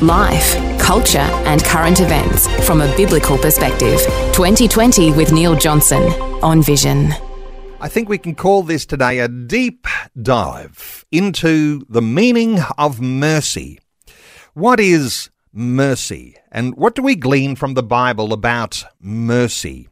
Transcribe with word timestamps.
Life, 0.00 0.78
culture, 0.78 1.18
and 1.18 1.64
current 1.64 2.00
events 2.00 2.46
from 2.66 2.80
a 2.80 2.96
biblical 2.96 3.36
perspective. 3.38 4.00
2020 4.32 5.12
with 5.12 5.32
Neil 5.32 5.56
Johnson 5.56 6.02
on 6.42 6.62
Vision. 6.62 7.12
I 7.80 7.88
think 7.88 8.08
we 8.08 8.18
can 8.18 8.34
call 8.34 8.62
this 8.62 8.84
today 8.84 9.20
a 9.20 9.28
deep 9.28 9.86
dive 10.20 11.04
into 11.12 11.84
the 11.88 12.02
meaning 12.02 12.58
of 12.76 13.00
mercy. 13.00 13.78
What 14.54 14.80
is 14.80 15.30
mercy? 15.52 16.36
And 16.50 16.74
what 16.76 16.94
do 16.94 17.02
we 17.02 17.14
glean 17.14 17.54
from 17.54 17.74
the 17.74 17.82
Bible 17.82 18.32
about 18.32 18.84
mercy? 19.00 19.88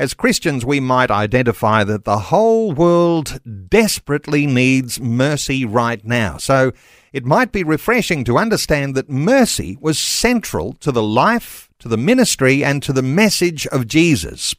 As 0.00 0.14
Christians, 0.14 0.64
we 0.64 0.80
might 0.80 1.10
identify 1.10 1.84
that 1.84 2.06
the 2.06 2.18
whole 2.18 2.72
world 2.72 3.38
desperately 3.68 4.46
needs 4.46 4.98
mercy 4.98 5.66
right 5.66 6.02
now. 6.02 6.38
So 6.38 6.72
it 7.12 7.26
might 7.26 7.52
be 7.52 7.62
refreshing 7.62 8.24
to 8.24 8.38
understand 8.38 8.94
that 8.94 9.10
mercy 9.10 9.76
was 9.78 9.98
central 9.98 10.72
to 10.80 10.90
the 10.90 11.02
life, 11.02 11.68
to 11.80 11.88
the 11.88 11.98
ministry, 11.98 12.64
and 12.64 12.82
to 12.82 12.94
the 12.94 13.02
message 13.02 13.66
of 13.66 13.86
Jesus. 13.86 14.54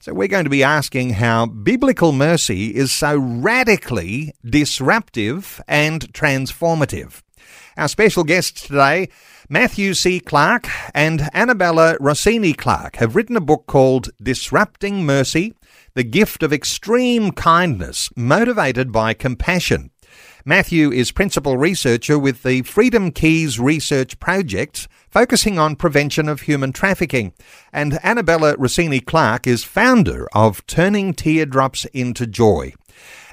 So 0.00 0.12
we're 0.12 0.28
going 0.28 0.44
to 0.44 0.50
be 0.50 0.62
asking 0.62 1.14
how 1.14 1.46
biblical 1.46 2.12
mercy 2.12 2.74
is 2.74 2.92
so 2.92 3.16
radically 3.16 4.34
disruptive 4.44 5.62
and 5.66 6.12
transformative. 6.12 7.22
Our 7.78 7.88
special 7.88 8.22
guest 8.22 8.66
today, 8.66 9.08
Matthew 9.50 9.92
C. 9.92 10.20
Clarke 10.20 10.68
and 10.94 11.28
Annabella 11.34 11.98
Rossini 12.00 12.54
Clarke, 12.54 12.96
have 12.96 13.14
written 13.14 13.36
a 13.36 13.42
book 13.42 13.66
called 13.66 14.08
Disrupting 14.22 15.04
Mercy, 15.04 15.52
the 15.92 16.02
gift 16.02 16.42
of 16.42 16.50
extreme 16.50 17.30
kindness, 17.30 18.08
motivated 18.16 18.90
by 18.90 19.12
compassion. 19.12 19.90
Matthew 20.46 20.90
is 20.90 21.12
principal 21.12 21.58
researcher 21.58 22.18
with 22.18 22.42
the 22.42 22.62
Freedom 22.62 23.10
Keys 23.10 23.60
Research 23.60 24.18
Project, 24.18 24.88
focusing 25.10 25.58
on 25.58 25.76
prevention 25.76 26.26
of 26.26 26.42
human 26.42 26.72
trafficking. 26.72 27.34
And 27.70 27.98
Annabella 28.02 28.56
Rossini 28.56 29.00
Clarke 29.00 29.46
is 29.46 29.62
founder 29.62 30.26
of 30.32 30.66
Turning 30.66 31.12
Teardrops 31.12 31.84
into 31.92 32.26
Joy. 32.26 32.72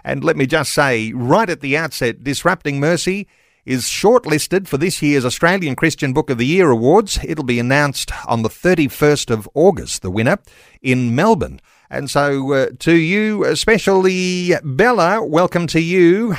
And 0.04 0.26
let 0.26 0.36
me 0.36 0.46
just 0.46 0.74
say, 0.74 1.14
right 1.14 1.50
at 1.50 1.62
the 1.62 1.78
outset, 1.78 2.22
Disrupting 2.22 2.82
Mercy 2.82 3.30
is 3.66 3.84
shortlisted 3.84 4.68
for 4.68 4.78
this 4.78 5.02
year's 5.02 5.26
Australian 5.26 5.76
Christian 5.76 6.14
Book 6.14 6.30
of 6.30 6.38
the 6.38 6.46
Year 6.46 6.72
Awards. 6.72 7.20
It'll 7.24 7.44
be 7.44 7.60
announced 7.60 8.12
on 8.28 8.42
the 8.42 8.50
31st 8.50 9.30
of 9.32 9.50
August, 9.54 10.02
the 10.02 10.12
winner, 10.12 10.40
in 10.82 11.14
Melbourne. 11.14 11.60
And 11.90 12.10
so, 12.10 12.54
uh, 12.54 12.68
to 12.80 12.94
you, 12.94 13.44
especially 13.44 14.54
Bella, 14.64 15.24
welcome 15.24 15.68
to 15.68 15.80
you. 15.80 16.36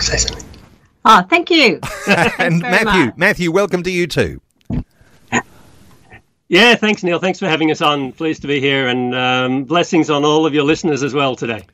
Say 0.00 0.18
something. 0.18 0.46
Oh, 1.04 1.22
thank 1.22 1.50
you. 1.50 1.80
and 2.38 2.60
Matthew, 2.60 3.06
much. 3.06 3.16
Matthew, 3.16 3.50
welcome 3.50 3.82
to 3.84 3.90
you 3.90 4.06
too. 4.06 4.40
Yeah, 6.48 6.76
thanks, 6.76 7.02
Neil. 7.02 7.18
Thanks 7.18 7.40
for 7.40 7.48
having 7.48 7.72
us 7.72 7.80
on. 7.80 8.12
Pleased 8.12 8.42
to 8.42 8.48
be 8.48 8.60
here, 8.60 8.86
and 8.86 9.14
um, 9.14 9.64
blessings 9.64 10.10
on 10.10 10.24
all 10.24 10.46
of 10.46 10.54
your 10.54 10.62
listeners 10.62 11.02
as 11.02 11.12
well 11.12 11.34
today. 11.34 11.64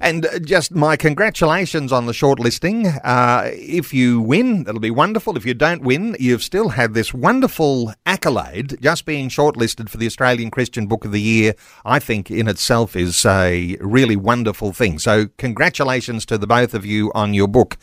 And 0.00 0.26
uh, 0.26 0.38
just 0.38 0.72
my 0.72 0.96
congratulations 0.96 1.92
on 1.92 2.06
the 2.06 2.12
shortlisting. 2.12 3.00
Uh, 3.04 3.50
if 3.52 3.94
you 3.94 4.20
win, 4.20 4.62
it'll 4.62 4.80
be 4.80 4.90
wonderful. 4.90 5.36
If 5.36 5.46
you 5.46 5.54
don't 5.54 5.82
win, 5.82 6.16
you've 6.18 6.42
still 6.42 6.70
had 6.70 6.94
this 6.94 7.14
wonderful 7.14 7.92
accolade. 8.06 8.78
Just 8.80 9.04
being 9.04 9.28
shortlisted 9.28 9.88
for 9.88 9.96
the 9.96 10.06
Australian 10.06 10.50
Christian 10.50 10.86
Book 10.86 11.04
of 11.04 11.12
the 11.12 11.20
Year, 11.20 11.54
I 11.84 11.98
think 11.98 12.30
in 12.30 12.48
itself 12.48 12.96
is 12.96 13.24
a 13.24 13.76
really 13.80 14.16
wonderful 14.16 14.72
thing. 14.72 14.98
So, 14.98 15.26
congratulations 15.38 16.26
to 16.26 16.38
the 16.38 16.46
both 16.46 16.74
of 16.74 16.84
you 16.84 17.12
on 17.14 17.34
your 17.34 17.48
book. 17.48 17.76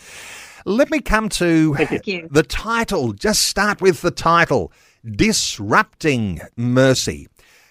Let 0.65 0.91
me 0.91 0.99
come 0.99 1.29
to 1.29 1.73
Thank 1.75 2.05
you. 2.05 2.27
the 2.29 2.43
title. 2.43 3.13
Just 3.13 3.47
start 3.47 3.81
with 3.81 4.01
the 4.01 4.11
title 4.11 4.71
Disrupting 5.03 6.41
Mercy. 6.55 7.27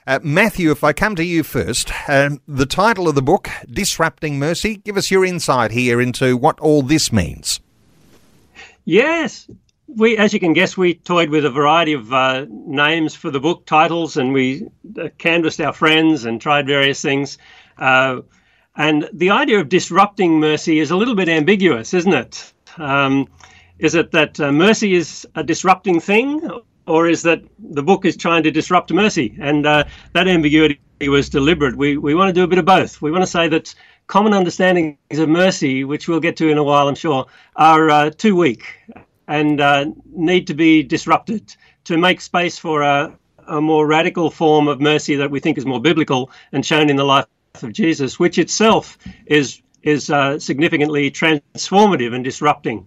Uh, 0.07 0.19
Matthew, 0.23 0.71
if 0.71 0.83
I 0.83 0.93
come 0.93 1.15
to 1.17 1.25
you 1.25 1.43
first, 1.43 1.93
um, 2.09 2.41
the 2.49 2.67
title 2.67 3.07
of 3.09 3.15
the 3.15 3.23
book, 3.23 3.51
Disrupting 3.71 4.39
Mercy, 4.39 4.77
give 4.77 4.97
us 4.97 5.11
your 5.11 5.25
insight 5.25 5.73
here 5.73 6.01
into 6.01 6.37
what 6.37 6.59
all 6.61 6.83
this 6.83 7.13
means. 7.13 7.61
Yes, 8.87 9.49
we, 9.87 10.17
as 10.17 10.33
you 10.33 10.41
can 10.41 10.55
guess, 10.55 10.77
we 10.77 10.95
toyed 10.95 11.29
with 11.29 11.45
a 11.45 11.51
variety 11.51 11.93
of 11.93 12.13
uh, 12.13 12.47
names 12.49 13.15
for 13.15 13.31
the 13.31 13.41
book 13.41 13.67
titles, 13.67 14.17
and 14.17 14.33
we 14.33 14.69
uh, 14.99 15.09
canvassed 15.19 15.61
our 15.61 15.73
friends 15.73 16.25
and 16.25 16.41
tried 16.41 16.67
various 16.67 17.03
things. 17.03 17.37
Uh, 17.77 18.21
and 18.77 19.09
the 19.13 19.31
idea 19.31 19.61
of 19.61 19.69
disrupting 19.69 20.41
mercy 20.41 20.79
is 20.79 20.91
a 20.91 20.97
little 20.97 21.15
bit 21.15 21.29
ambiguous, 21.29 21.93
isn't 21.93 22.15
it? 22.15 22.53
Um, 22.79 23.29
is 23.79 23.95
it 23.95 24.13
that 24.13 24.41
uh, 24.41 24.53
mercy 24.53 24.95
is 24.95 25.27
a 25.35 25.43
disrupting 25.43 26.01
thing, 26.01 26.49
or 26.91 27.09
is 27.09 27.23
that 27.23 27.41
the 27.59 27.83
book 27.83 28.05
is 28.05 28.17
trying 28.17 28.43
to 28.43 28.51
disrupt 28.51 28.93
mercy? 28.93 29.37
And 29.41 29.65
uh, 29.65 29.85
that 30.13 30.27
ambiguity 30.27 30.81
was 31.09 31.29
deliberate. 31.29 31.77
We, 31.77 31.97
we 31.97 32.15
want 32.15 32.29
to 32.29 32.33
do 32.33 32.43
a 32.43 32.49
bit 32.49 32.59
of 32.59 32.65
both. 32.65 33.01
We 33.01 33.11
want 33.11 33.23
to 33.23 33.31
say 33.31 33.49
that 33.49 33.75
common 34.09 34.35
understandings 34.35 34.97
of 35.19 35.29
mercy, 35.29 35.85
which 35.85 36.09
we'll 36.09 36.21
get 36.21 36.37
to 36.39 36.49
in 36.49 36.59
a 36.59 36.65
while, 36.65 36.89
I'm 36.89 36.97
sure, 36.97 37.27
are 37.55 37.91
uh, 37.91 38.11
too 38.11 38.35
weak 38.35 38.65
and 39.29 39.61
uh, 39.61 39.87
need 40.13 40.49
to 40.49 40.55
be 40.55 40.83
disrupted 40.83 41.55
to 41.85 41.97
make 41.97 42.21
space 42.21 42.59
for 42.59 42.83
a, 42.83 43.17
a 43.47 43.61
more 43.61 43.87
radical 43.87 44.29
form 44.29 44.67
of 44.67 44.81
mercy 44.81 45.15
that 45.15 45.31
we 45.31 45.39
think 45.39 45.57
is 45.57 45.65
more 45.65 45.81
biblical 45.81 46.31
and 46.53 46.67
shown 46.67 46.91
in 46.91 46.97
the 46.97 47.05
life 47.05 47.27
of 47.63 47.73
Jesus, 47.73 48.19
which 48.19 48.39
itself 48.39 48.99
is 49.27 49.63
is 49.83 50.11
uh, 50.11 50.39
significantly 50.39 51.11
transformative 51.11 52.15
and 52.15 52.23
disrupting. 52.23 52.85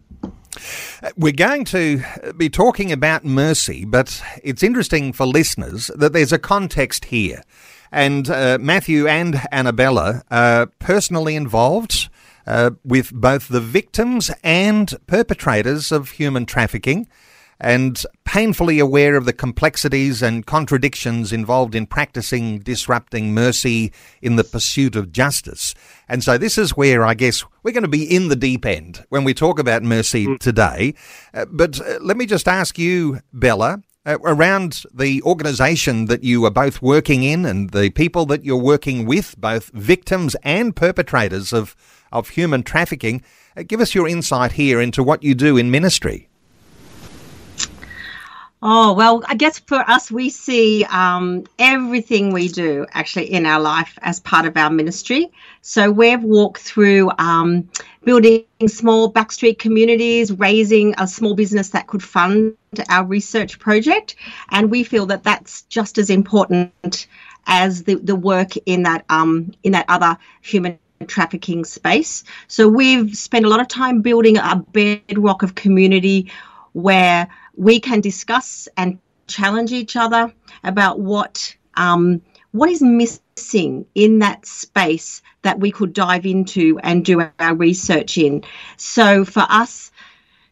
We're 1.18 1.34
going 1.34 1.66
to 1.66 2.04
be 2.38 2.50
talking 2.50 2.92
about 2.92 3.26
mercy, 3.26 3.86
but 3.86 4.22
it's 4.44 4.64
interesting 4.64 5.14
for 5.14 5.26
listeners 5.26 5.92
that 5.96 6.14
there's 6.14 6.32
a 6.32 6.40
context 6.40 7.06
here. 7.06 7.44
And 7.92 8.30
uh, 8.30 8.58
Matthew 8.60 9.08
and 9.08 9.42
Annabella 9.52 10.24
are 10.32 10.68
personally 10.80 11.36
involved 11.36 12.10
uh, 12.48 12.72
with 12.84 13.14
both 13.14 13.48
the 13.48 13.62
victims 13.62 14.32
and 14.44 14.94
perpetrators 15.08 15.92
of 15.92 16.12
human 16.12 16.46
trafficking 16.46 17.08
and 17.60 18.04
painfully 18.26 18.80
aware 18.80 19.16
of 19.16 19.26
the 19.26 19.34
complexities 19.34 20.22
and 20.22 20.46
contradictions 20.46 21.32
involved 21.32 21.76
in 21.76 21.86
practicing 21.86 22.60
disrupting 22.60 23.34
mercy 23.34 23.92
in 24.22 24.36
the 24.36 24.44
pursuit 24.44 24.96
of 24.96 25.12
justice. 25.12 25.74
And 26.08 26.24
so 26.24 26.38
this 26.38 26.58
is 26.58 26.76
where 26.76 27.06
I 27.06 27.14
guess 27.14 27.44
we're 27.64 27.72
going 27.72 27.84
to 27.84 27.88
be 27.88 28.04
in 28.04 28.30
the 28.30 28.36
deep 28.36 28.66
end 28.66 29.06
when 29.10 29.24
we 29.24 29.34
talk 29.34 29.60
about 29.60 29.84
mercy 29.84 30.38
today. 30.38 30.94
Uh, 31.34 31.46
but 31.50 31.80
uh, 31.80 32.00
let 32.02 32.18
me 32.18 32.26
just 32.26 32.48
ask 32.48 32.78
you, 32.78 33.20
Bella, 33.32 33.82
uh, 34.06 34.18
around 34.24 34.84
the 34.94 35.22
organisation 35.24 36.06
that 36.08 36.24
you 36.24 36.44
are 36.46 36.52
both 36.52 36.82
working 36.82 37.24
in 37.24 37.46
and 37.46 37.70
the 37.70 37.90
people 37.92 38.26
that 38.26 38.44
you're 38.44 38.58
working 38.58 39.06
with, 39.06 39.40
both 39.40 39.70
victims 39.70 40.36
and 40.44 40.76
perpetrators 40.76 41.54
of, 41.54 41.76
of 42.12 42.30
human 42.30 42.64
trafficking, 42.64 43.24
give 43.68 43.80
us 43.80 43.96
your 43.96 44.08
insight 44.08 44.54
here 44.54 44.82
into 44.82 45.04
what 45.04 45.24
you 45.24 45.34
do 45.34 45.56
in 45.56 45.72
ministry. 45.72 46.28
Oh, 48.66 48.94
well, 48.94 49.22
I 49.28 49.36
guess 49.36 49.60
for 49.60 49.84
us, 49.90 50.10
we 50.10 50.30
see 50.30 50.86
um, 50.86 51.44
everything 51.60 52.32
we 52.32 52.48
do 52.48 52.86
actually 52.92 53.30
in 53.30 53.46
our 53.46 53.60
life 53.60 54.00
as 54.04 54.22
part 54.22 54.46
of 54.46 54.56
our 54.56 54.70
ministry. 54.70 55.34
So 55.60 55.92
we've 55.92 56.24
walked 56.24 56.62
through 56.62 57.12
um, 57.20 57.70
building 58.06 58.46
small 58.68 59.12
backstreet 59.12 59.60
communities, 59.60 60.32
raising 60.32 60.96
a 60.98 61.06
small 61.06 61.36
business 61.36 61.72
that 61.72 61.88
could 61.88 62.02
fund 62.02 62.56
our 62.88 63.06
research 63.06 63.60
project. 63.60 64.16
And 64.52 64.72
we 64.72 64.86
feel 64.86 65.06
that 65.08 65.24
that's 65.24 65.64
just 65.64 65.98
as 65.98 66.10
important 66.10 67.08
as 67.48 67.84
the, 67.84 67.96
the 67.96 68.16
work 68.16 68.56
in 68.66 68.84
that 68.84 69.04
um, 69.10 69.52
in 69.64 69.74
that 69.74 69.88
other 69.90 70.18
human 70.42 70.80
trafficking 71.08 71.66
space. 71.66 72.24
So 72.48 72.70
we've 72.70 73.14
spent 73.14 73.44
a 73.44 73.50
lot 73.50 73.60
of 73.60 73.68
time 73.68 74.02
building 74.02 74.38
a 74.38 74.56
bedrock 74.72 75.44
of 75.44 75.56
community 75.56 76.32
where 76.72 77.28
we 77.56 77.80
can 77.80 78.02
discuss 78.02 78.68
and 78.78 79.00
challenge 79.28 79.72
each 79.72 79.96
other 79.96 80.34
about 80.64 81.00
what 81.00 81.56
um, 81.76 82.22
what 82.52 82.70
is 82.70 82.82
missing 82.82 83.86
in 83.96 84.20
that 84.20 84.46
space 84.46 85.22
that 85.42 85.60
we 85.60 85.72
could 85.72 85.92
dive 85.94 86.26
into 86.26 86.80
and 86.84 87.04
do 87.04 87.24
our 87.40 87.56
research 87.56 88.18
in. 88.18 88.44
So 88.78 89.26
for 89.26 89.46
us, 89.50 89.92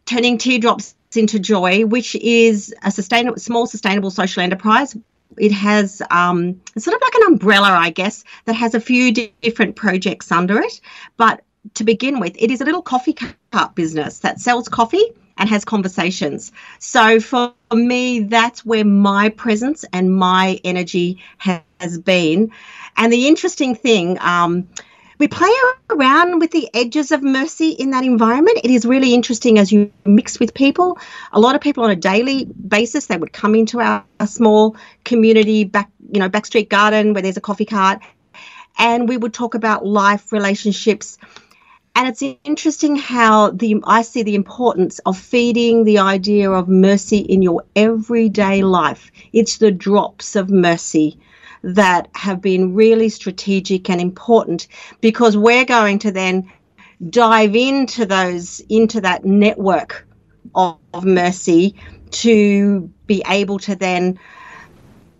turning 0.04 0.36
teardrops 0.36 0.96
into 1.14 1.38
Joy, 1.38 1.86
which 1.86 2.16
is 2.16 2.74
a 2.82 2.90
sustainable, 2.90 3.38
small 3.38 3.66
sustainable 3.66 4.10
social 4.10 4.42
enterprise. 4.42 4.96
It 5.38 5.52
has 5.52 6.02
um, 6.10 6.60
sort 6.76 6.96
of 6.96 7.02
like 7.02 7.14
an 7.14 7.32
umbrella, 7.32 7.70
I 7.70 7.90
guess, 7.90 8.24
that 8.46 8.54
has 8.54 8.74
a 8.74 8.80
few 8.80 9.12
di- 9.12 9.32
different 9.40 9.76
projects 9.76 10.32
under 10.32 10.60
it. 10.60 10.80
But 11.16 11.42
to 11.74 11.84
begin 11.84 12.18
with, 12.18 12.34
it 12.36 12.50
is 12.50 12.60
a 12.60 12.64
little 12.64 12.82
coffee 12.82 13.14
cup 13.14 13.74
business 13.76 14.18
that 14.20 14.40
sells 14.40 14.68
coffee 14.68 15.12
and 15.38 15.48
has 15.48 15.64
conversations. 15.64 16.52
So 16.78 17.20
for 17.20 17.54
me, 17.72 18.20
that's 18.20 18.64
where 18.64 18.84
my 18.84 19.28
presence 19.30 19.84
and 19.92 20.14
my 20.14 20.60
energy 20.64 21.22
has 21.38 21.98
been. 21.98 22.52
And 22.96 23.12
the 23.12 23.26
interesting 23.26 23.74
thing, 23.74 24.18
um, 24.20 24.68
we 25.18 25.28
play 25.28 25.52
around 25.90 26.40
with 26.40 26.50
the 26.50 26.68
edges 26.74 27.12
of 27.12 27.22
mercy 27.22 27.70
in 27.70 27.90
that 27.90 28.04
environment. 28.04 28.58
It 28.64 28.70
is 28.70 28.84
really 28.84 29.14
interesting 29.14 29.58
as 29.58 29.70
you 29.70 29.92
mix 30.04 30.40
with 30.40 30.52
people. 30.52 30.98
A 31.32 31.38
lot 31.38 31.54
of 31.54 31.60
people 31.60 31.84
on 31.84 31.90
a 31.90 31.96
daily 31.96 32.44
basis, 32.44 33.06
they 33.06 33.16
would 33.16 33.32
come 33.32 33.54
into 33.54 33.80
our, 33.80 34.04
our 34.18 34.26
small 34.26 34.76
community 35.04 35.62
back, 35.62 35.90
you 36.12 36.18
know, 36.18 36.28
backstreet 36.28 36.68
garden 36.68 37.12
where 37.12 37.22
there's 37.22 37.36
a 37.36 37.40
coffee 37.40 37.64
cart, 37.64 38.00
and 38.78 39.08
we 39.08 39.16
would 39.16 39.32
talk 39.32 39.54
about 39.54 39.86
life, 39.86 40.32
relationships, 40.32 41.18
and 41.94 42.08
it's 42.08 42.22
interesting 42.44 42.96
how 42.96 43.50
the 43.50 43.76
I 43.84 44.02
see 44.02 44.22
the 44.22 44.34
importance 44.34 44.98
of 45.00 45.18
feeding 45.18 45.84
the 45.84 45.98
idea 45.98 46.50
of 46.50 46.68
mercy 46.68 47.18
in 47.18 47.42
your 47.42 47.64
everyday 47.76 48.62
life. 48.62 49.10
It's 49.32 49.58
the 49.58 49.70
drops 49.70 50.34
of 50.34 50.50
mercy 50.50 51.18
that 51.62 52.08
have 52.14 52.40
been 52.40 52.74
really 52.74 53.08
strategic 53.08 53.88
and 53.88 54.00
important 54.00 54.66
because 55.00 55.36
we're 55.36 55.64
going 55.64 55.98
to 56.00 56.10
then 56.10 56.50
dive 57.10 57.54
into 57.54 58.06
those 58.06 58.60
into 58.68 59.00
that 59.00 59.24
network 59.24 60.06
of, 60.54 60.78
of 60.94 61.04
mercy 61.04 61.74
to 62.10 62.90
be 63.06 63.22
able 63.28 63.58
to 63.58 63.76
then 63.76 64.18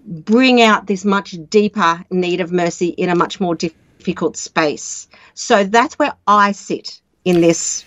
bring 0.06 0.60
out 0.60 0.86
this 0.86 1.04
much 1.04 1.36
deeper 1.48 2.04
need 2.10 2.40
of 2.40 2.50
mercy 2.50 2.88
in 2.88 3.08
a 3.08 3.14
much 3.14 3.40
more 3.40 3.54
difficult 4.02 4.36
space. 4.36 5.08
So 5.34 5.62
that's 5.62 5.96
where 5.98 6.12
I 6.26 6.52
sit 6.52 7.00
in 7.24 7.40
this 7.40 7.84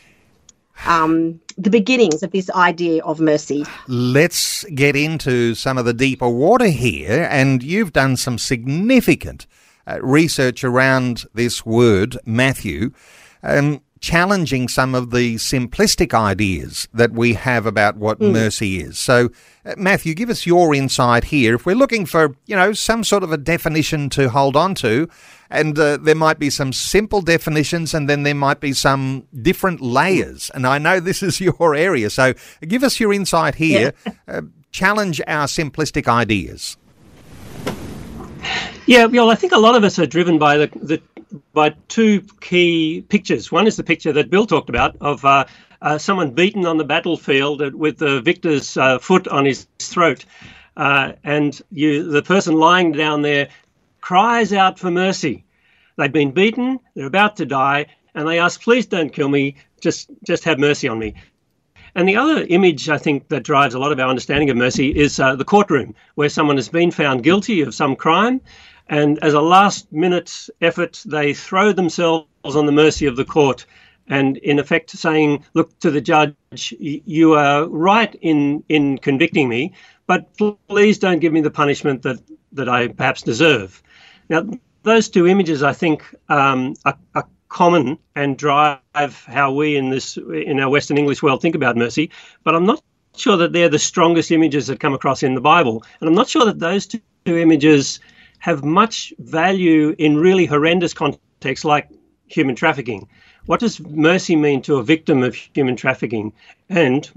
um, 0.86 1.40
the 1.58 1.70
beginnings 1.70 2.22
of 2.22 2.32
this 2.32 2.50
idea 2.52 3.04
of 3.04 3.20
mercy. 3.20 3.66
Let's 3.88 4.66
get 4.76 4.96
into 4.96 5.56
some 5.56 5.78
of 5.78 5.86
the 5.86 5.94
deeper 5.94 6.30
water 6.30 6.68
here, 6.68 7.28
and 7.32 7.64
you've 7.64 7.94
done 7.94 8.18
some 8.18 8.38
significant 8.38 9.48
uh, 9.88 10.00
research 10.02 10.64
around 10.64 11.26
this 11.34 11.66
word, 11.66 12.18
Matthew. 12.26 12.92
Um, 13.42 13.82
challenging 14.06 14.68
some 14.68 14.94
of 14.94 15.10
the 15.10 15.34
simplistic 15.38 16.14
ideas 16.14 16.88
that 16.94 17.12
we 17.12 17.34
have 17.34 17.66
about 17.66 17.98
what 17.98 18.20
mm. 18.20 18.32
mercy 18.32 18.78
is. 18.78 19.00
So, 19.00 19.32
uh, 19.66 19.74
Matthew, 19.78 20.14
give 20.14 20.30
us 20.30 20.46
your 20.46 20.76
insight 20.76 21.24
here. 21.24 21.56
If 21.56 21.66
we're 21.66 21.76
looking 21.76 22.06
for, 22.06 22.36
you 22.46 22.56
know, 22.56 22.72
some 22.72 23.04
sort 23.04 23.24
of 23.24 23.32
a 23.32 23.38
definition 23.38 24.12
to 24.12 24.30
hold 24.30 24.56
on 24.56 24.76
to, 24.76 25.10
and 25.50 25.78
uh, 25.80 25.98
there 25.98 26.14
might 26.14 26.38
be 26.38 26.52
some 26.52 26.72
simple 26.72 27.24
definitions 27.24 27.96
and 27.96 28.08
then 28.08 28.22
there 28.22 28.36
might 28.36 28.60
be 28.60 28.74
some 28.74 29.26
different 29.42 29.82
layers. 29.82 30.52
And 30.54 30.68
I 30.68 30.78
know 30.78 31.00
this 31.00 31.24
is 31.24 31.42
your 31.48 31.74
area. 31.74 32.12
So 32.12 32.36
give 32.62 32.84
us 32.84 33.00
your 33.00 33.12
insight 33.12 33.56
here. 33.56 33.94
Yeah. 34.06 34.14
Uh, 34.28 34.42
challenge 34.70 35.20
our 35.26 35.48
simplistic 35.48 36.08
ideas. 36.08 36.78
Yeah, 38.86 39.06
well, 39.06 39.32
I 39.32 39.36
think 39.36 39.52
a 39.52 39.58
lot 39.58 39.76
of 39.76 39.84
us 39.84 39.98
are 39.98 40.06
driven 40.06 40.38
by 40.38 40.58
the, 40.58 40.68
the 40.76 41.02
by 41.54 41.76
two 41.88 42.22
key 42.42 43.04
pictures. 43.10 43.52
One 43.52 43.68
is 43.68 43.76
the 43.76 43.84
picture 43.84 44.14
that 44.14 44.30
Bill 44.30 44.46
talked 44.46 44.70
about 44.70 44.96
of 45.02 45.24
uh, 45.26 45.46
uh, 45.82 45.98
someone 45.98 46.32
beaten 46.32 46.66
on 46.66 46.78
the 46.78 46.84
battlefield 46.84 47.74
with 47.74 47.98
the 47.98 48.22
victor's 48.22 48.78
uh, 48.78 49.00
foot 49.00 49.28
on 49.28 49.46
his 49.46 49.68
throat, 49.80 50.26
uh, 50.78 51.14
and 51.24 51.62
you, 51.72 52.10
the 52.10 52.24
person 52.24 52.56
lying 52.56 52.92
down 52.92 53.22
there 53.22 53.50
cries 54.02 54.54
out 54.54 54.80
for 54.80 54.92
mercy. 54.92 55.44
They've 55.98 56.12
been 56.12 56.32
beaten, 56.32 56.80
they're 56.96 57.08
about 57.08 57.38
to 57.38 57.46
die, 57.46 57.88
and 58.14 58.28
they 58.28 58.40
ask, 58.40 58.62
please 58.62 58.86
don't 58.86 59.14
kill 59.14 59.30
me, 59.30 59.56
just, 59.82 60.10
just 60.24 60.44
have 60.44 60.60
mercy 60.60 60.88
on 60.88 61.00
me. 61.00 61.16
And 61.96 62.10
the 62.10 62.18
other 62.18 62.46
image 62.50 62.90
I 62.90 62.98
think 62.98 63.30
that 63.30 63.44
drives 63.44 63.74
a 63.74 63.80
lot 63.80 63.94
of 63.94 64.00
our 64.00 64.10
understanding 64.10 64.50
of 64.50 64.58
mercy 64.58 64.90
is 64.90 65.18
uh, 65.20 65.36
the 65.36 65.46
courtroom, 65.46 65.96
where 66.16 66.28
someone 66.28 66.58
has 66.58 66.68
been 66.68 66.92
found 66.92 67.24
guilty 67.24 67.62
of 67.62 67.74
some 67.74 67.96
crime, 67.96 68.42
and 68.88 69.18
as 69.24 69.34
a 69.34 69.42
last 69.42 69.92
minute 69.92 70.50
effort, 70.62 71.02
they 71.06 71.34
throw 71.34 71.72
themselves 71.72 72.28
on 72.44 72.66
the 72.66 72.72
mercy 72.72 73.06
of 73.06 73.16
the 73.16 73.26
court 73.26 73.66
and 74.08 74.38
in 74.38 74.60
effect 74.60 74.92
saying, 74.92 75.44
look 75.54 75.78
to 75.80 75.90
the 75.90 76.02
judge, 76.02 76.36
you 76.80 77.34
are 77.34 77.68
right 77.68 78.16
in, 78.22 78.64
in 78.70 78.98
convicting 79.00 79.50
me, 79.50 79.74
but 80.06 80.28
please 80.68 81.00
don't 81.00 81.20
give 81.20 81.34
me 81.34 81.42
the 81.42 81.52
punishment 81.52 82.04
that, 82.04 82.20
that 82.52 82.70
I 82.70 82.90
perhaps 82.90 83.24
deserve. 83.24 83.82
Now, 84.30 84.48
those 84.84 85.10
two 85.10 85.28
images, 85.28 85.64
I 85.64 85.74
think, 85.74 86.04
um, 86.30 86.76
are, 86.86 86.98
are, 87.16 87.28
common 87.48 87.98
and 88.16 88.38
drive 88.38 88.80
how 89.28 89.50
we 89.54 89.78
in 89.78 89.90
this 89.90 90.18
in 90.18 90.60
our 90.60 90.70
Western 90.70 90.98
English 90.98 91.24
world 91.24 91.42
think 91.42 91.56
about 91.56 91.78
mercy. 91.78 92.10
But 92.44 92.54
I'm 92.54 92.66
not 92.66 92.84
sure 93.16 93.38
that 93.38 93.54
they're 93.54 93.70
the 93.70 93.80
strongest 93.80 94.30
images 94.30 94.68
that 94.68 94.82
come 94.82 94.94
across 94.94 95.24
in 95.24 95.36
the 95.36 95.42
Bible, 95.42 95.82
and 96.02 96.10
I'm 96.10 96.16
not 96.16 96.28
sure 96.28 96.44
that 96.44 96.60
those 96.60 96.86
two 96.86 97.00
images 97.26 98.02
have 98.46 98.64
much 98.64 99.12
value 99.18 99.96
in 99.98 100.18
really 100.18 100.46
horrendous 100.46 100.94
contexts 100.94 101.66
like 101.66 101.90
human 102.28 102.56
trafficking. 102.56 103.08
What 103.48 103.60
does 103.60 103.80
mercy 103.80 104.36
mean 104.36 104.62
to 104.68 104.76
a 104.76 104.84
victim 104.84 105.24
of 105.24 105.34
human 105.34 105.76
trafficking? 105.76 106.32
And 106.70 107.10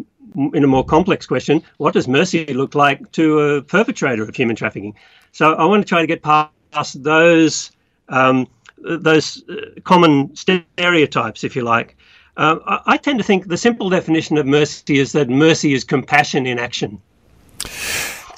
in 0.55 0.65
a 0.65 0.67
more 0.67 0.87
complex 0.87 1.27
question, 1.27 1.63
what 1.77 1.93
does 1.93 2.09
mercy 2.09 2.47
look 2.47 2.75
like 2.75 3.13
to 3.13 3.41
a 3.41 3.63
perpetrator 3.63 4.23
of 4.23 4.35
human 4.35 4.57
trafficking? 4.57 4.95
So 5.33 5.53
I 5.53 5.67
want 5.67 5.83
to 5.83 5.89
try 5.89 6.01
to 6.01 6.07
get 6.07 6.23
past 6.23 7.03
those 7.03 7.73
um, 8.09 8.49
those 8.79 9.43
uh, 9.51 9.81
common 9.85 10.35
stereotypes, 10.35 11.45
if 11.45 11.55
you 11.55 11.61
like. 11.63 11.95
Uh, 12.39 12.57
I, 12.65 12.95
I 12.95 12.97
tend 12.97 13.19
to 13.19 13.25
think 13.25 13.49
the 13.49 13.59
simple 13.59 13.91
definition 13.91 14.39
of 14.39 14.47
mercy 14.47 14.97
is 14.97 15.13
that 15.13 15.29
mercy 15.29 15.75
is 15.75 15.85
compassion 15.85 16.47
in 16.47 16.59
action. 16.59 17.03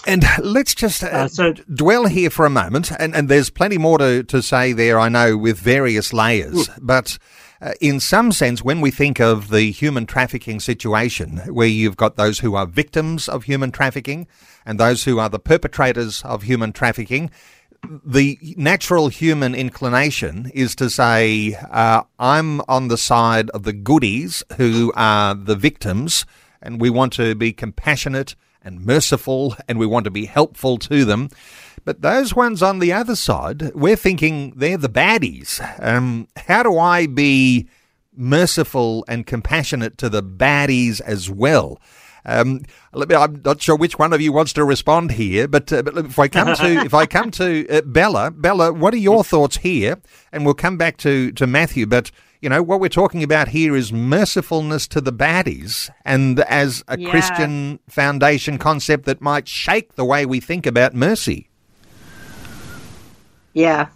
And 0.06 0.24
let's 0.38 0.74
just 0.74 1.04
uh, 1.04 1.08
uh, 1.08 1.28
so, 1.28 1.52
dwell 1.52 2.06
here 2.06 2.30
for 2.30 2.46
a 2.46 2.50
moment. 2.50 2.90
And, 2.98 3.14
and 3.14 3.28
there's 3.28 3.50
plenty 3.50 3.78
more 3.78 3.98
to, 3.98 4.22
to 4.24 4.42
say 4.42 4.72
there, 4.72 4.98
I 4.98 5.08
know, 5.08 5.36
with 5.36 5.58
various 5.58 6.12
layers. 6.12 6.68
But 6.80 7.18
uh, 7.60 7.72
in 7.80 8.00
some 8.00 8.32
sense, 8.32 8.64
when 8.64 8.80
we 8.80 8.90
think 8.90 9.20
of 9.20 9.48
the 9.48 9.70
human 9.70 10.06
trafficking 10.06 10.60
situation, 10.60 11.38
where 11.52 11.68
you've 11.68 11.96
got 11.96 12.16
those 12.16 12.38
who 12.38 12.54
are 12.54 12.66
victims 12.66 13.28
of 13.28 13.44
human 13.44 13.70
trafficking 13.70 14.26
and 14.64 14.80
those 14.80 15.04
who 15.04 15.18
are 15.18 15.28
the 15.28 15.38
perpetrators 15.38 16.22
of 16.24 16.44
human 16.44 16.72
trafficking, 16.72 17.30
the 18.04 18.38
natural 18.56 19.08
human 19.08 19.54
inclination 19.54 20.50
is 20.54 20.74
to 20.76 20.88
say, 20.88 21.54
uh, 21.70 22.02
I'm 22.18 22.60
on 22.62 22.88
the 22.88 22.98
side 22.98 23.50
of 23.50 23.64
the 23.64 23.72
goodies 23.72 24.42
who 24.56 24.92
are 24.96 25.34
the 25.34 25.56
victims, 25.56 26.24
and 26.62 26.80
we 26.80 26.90
want 26.90 27.12
to 27.14 27.34
be 27.34 27.52
compassionate 27.52 28.34
and 28.62 28.84
merciful, 28.84 29.56
and 29.68 29.78
we 29.78 29.86
want 29.86 30.04
to 30.04 30.10
be 30.10 30.26
helpful 30.26 30.78
to 30.78 31.04
them. 31.04 31.28
But 31.84 32.02
those 32.02 32.34
ones 32.34 32.62
on 32.62 32.78
the 32.78 32.92
other 32.92 33.16
side, 33.16 33.74
we're 33.74 33.96
thinking 33.96 34.52
they're 34.56 34.76
the 34.76 34.88
baddies. 34.88 35.60
Um, 35.82 36.28
how 36.36 36.62
do 36.62 36.78
I 36.78 37.06
be 37.06 37.68
merciful 38.14 39.04
and 39.08 39.26
compassionate 39.26 39.96
to 39.98 40.08
the 40.08 40.22
baddies 40.22 41.00
as 41.00 41.30
well? 41.30 41.80
Um, 42.26 42.60
me, 42.94 43.14
I'm 43.14 43.40
not 43.44 43.62
sure 43.62 43.76
which 43.76 43.98
one 43.98 44.12
of 44.12 44.20
you 44.20 44.32
wants 44.32 44.52
to 44.54 44.64
respond 44.64 45.12
here, 45.12 45.48
but, 45.48 45.72
uh, 45.72 45.82
but 45.82 45.96
if 45.96 46.18
I 46.18 46.28
come 46.28 46.54
to 46.54 46.66
if 46.84 46.92
I 46.92 47.06
come 47.06 47.30
to 47.32 47.66
uh, 47.68 47.80
Bella, 47.80 48.30
Bella, 48.30 48.72
what 48.72 48.92
are 48.92 48.98
your 48.98 49.24
thoughts 49.24 49.56
here? 49.58 50.00
And 50.30 50.44
we'll 50.44 50.54
come 50.54 50.76
back 50.76 50.96
to 50.98 51.32
to 51.32 51.46
Matthew, 51.46 51.86
but. 51.86 52.10
You 52.40 52.48
know, 52.48 52.62
what 52.62 52.80
we're 52.80 52.88
talking 52.88 53.22
about 53.22 53.48
here 53.48 53.76
is 53.76 53.92
mercifulness 53.92 54.88
to 54.88 55.02
the 55.02 55.12
baddies, 55.12 55.90
and 56.06 56.40
as 56.40 56.82
a 56.88 56.98
yeah. 56.98 57.10
Christian 57.10 57.80
foundation 57.86 58.56
concept 58.56 59.04
that 59.04 59.20
might 59.20 59.46
shake 59.46 59.96
the 59.96 60.06
way 60.06 60.24
we 60.24 60.40
think 60.40 60.64
about 60.64 60.94
mercy. 60.94 61.50
Yeah, 63.52 63.88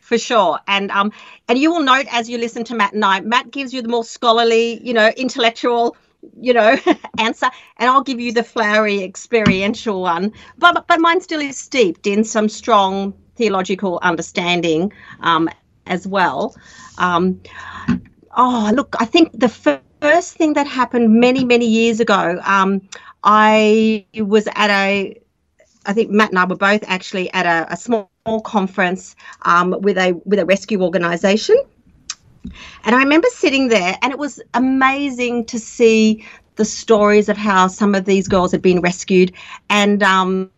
for 0.00 0.18
sure. 0.18 0.60
And 0.68 0.90
um, 0.90 1.12
and 1.48 1.58
you 1.58 1.70
will 1.70 1.82
note 1.82 2.06
as 2.10 2.28
you 2.28 2.36
listen 2.36 2.62
to 2.64 2.74
Matt 2.74 2.92
and 2.92 3.02
I, 3.02 3.20
Matt 3.20 3.50
gives 3.50 3.72
you 3.72 3.80
the 3.80 3.88
more 3.88 4.04
scholarly, 4.04 4.86
you 4.86 4.92
know, 4.92 5.08
intellectual 5.16 5.96
you 6.40 6.52
know 6.52 6.76
answer 7.18 7.50
and 7.78 7.90
i'll 7.90 8.04
give 8.04 8.20
you 8.20 8.32
the 8.32 8.44
flowery 8.44 9.02
experiential 9.02 10.02
one 10.02 10.32
but 10.56 10.86
but 10.86 11.00
mine 11.00 11.20
still 11.20 11.40
is 11.40 11.56
steeped 11.58 12.06
in 12.06 12.22
some 12.22 12.48
strong 12.48 13.12
theological 13.34 13.98
understanding 14.02 14.92
um, 15.22 15.50
as 15.86 16.06
well. 16.06 16.54
Um, 16.98 17.40
oh 18.36 18.70
look 18.74 18.96
i 18.98 19.04
think 19.04 19.30
the 19.38 19.48
first 19.48 20.36
thing 20.36 20.54
that 20.54 20.66
happened 20.66 21.20
many 21.20 21.44
many 21.44 21.66
years 21.66 22.00
ago 22.00 22.40
um, 22.44 22.80
i 23.24 24.04
was 24.16 24.48
at 24.54 24.70
a 24.70 25.20
i 25.86 25.92
think 25.92 26.10
matt 26.10 26.30
and 26.30 26.38
i 26.38 26.44
were 26.44 26.56
both 26.56 26.82
actually 26.86 27.32
at 27.32 27.46
a, 27.46 27.72
a 27.72 27.76
small 27.76 28.08
conference 28.44 29.16
um, 29.42 29.76
with 29.80 29.98
a 29.98 30.12
with 30.24 30.38
a 30.38 30.46
rescue 30.46 30.82
organization. 30.82 31.56
And 32.84 32.96
I 32.96 32.98
remember 32.98 33.28
sitting 33.30 33.68
there, 33.68 33.96
and 34.02 34.12
it 34.12 34.18
was 34.18 34.40
amazing 34.54 35.44
to 35.46 35.60
see 35.60 36.26
the 36.56 36.64
stories 36.64 37.28
of 37.28 37.36
how 37.36 37.68
some 37.68 37.94
of 37.94 38.04
these 38.04 38.26
girls 38.26 38.50
had 38.50 38.62
been 38.62 38.80
rescued, 38.80 39.32
and 39.70 40.02
um, 40.02 40.50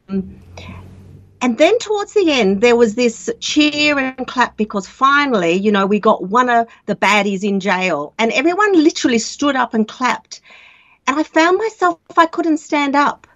and 1.44 1.58
then 1.58 1.78
towards 1.78 2.14
the 2.14 2.32
end, 2.32 2.62
there 2.62 2.74
was 2.74 2.94
this 2.94 3.28
cheer 3.38 3.98
and 3.98 4.26
clap 4.26 4.56
because 4.56 4.88
finally, 4.88 5.52
you 5.52 5.70
know, 5.70 5.84
we 5.84 6.00
got 6.00 6.22
one 6.22 6.48
of 6.48 6.66
the 6.86 6.96
baddies 6.96 7.44
in 7.44 7.60
jail, 7.60 8.14
and 8.18 8.32
everyone 8.32 8.72
literally 8.82 9.18
stood 9.18 9.54
up 9.54 9.74
and 9.74 9.86
clapped. 9.86 10.40
And 11.06 11.20
I 11.20 11.22
found 11.22 11.58
myself, 11.58 11.98
I 12.16 12.24
couldn't 12.24 12.56
stand 12.60 12.96
up. 12.96 13.26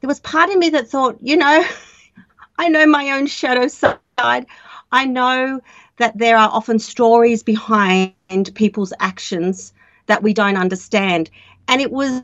There 0.00 0.08
was 0.08 0.20
part 0.20 0.48
of 0.48 0.56
me 0.56 0.70
that 0.70 0.88
thought, 0.88 1.18
you 1.20 1.36
know, 1.36 1.66
I 2.58 2.68
know 2.70 2.86
my 2.86 3.10
own 3.10 3.26
shadow 3.26 3.68
side. 3.68 4.46
I 4.90 5.04
know 5.04 5.60
that 5.98 6.16
there 6.16 6.38
are 6.38 6.48
often 6.48 6.78
stories 6.78 7.42
behind 7.42 8.14
people's 8.54 8.94
actions 9.00 9.74
that 10.06 10.22
we 10.22 10.32
don't 10.32 10.56
understand. 10.56 11.28
And 11.68 11.82
it 11.82 11.92
was 11.92 12.22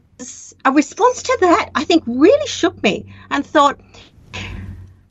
a 0.64 0.72
response 0.72 1.22
to 1.24 1.38
that, 1.42 1.68
I 1.74 1.84
think, 1.84 2.04
really 2.06 2.46
shook 2.46 2.82
me 2.82 3.12
and 3.28 3.44
thought, 3.44 3.78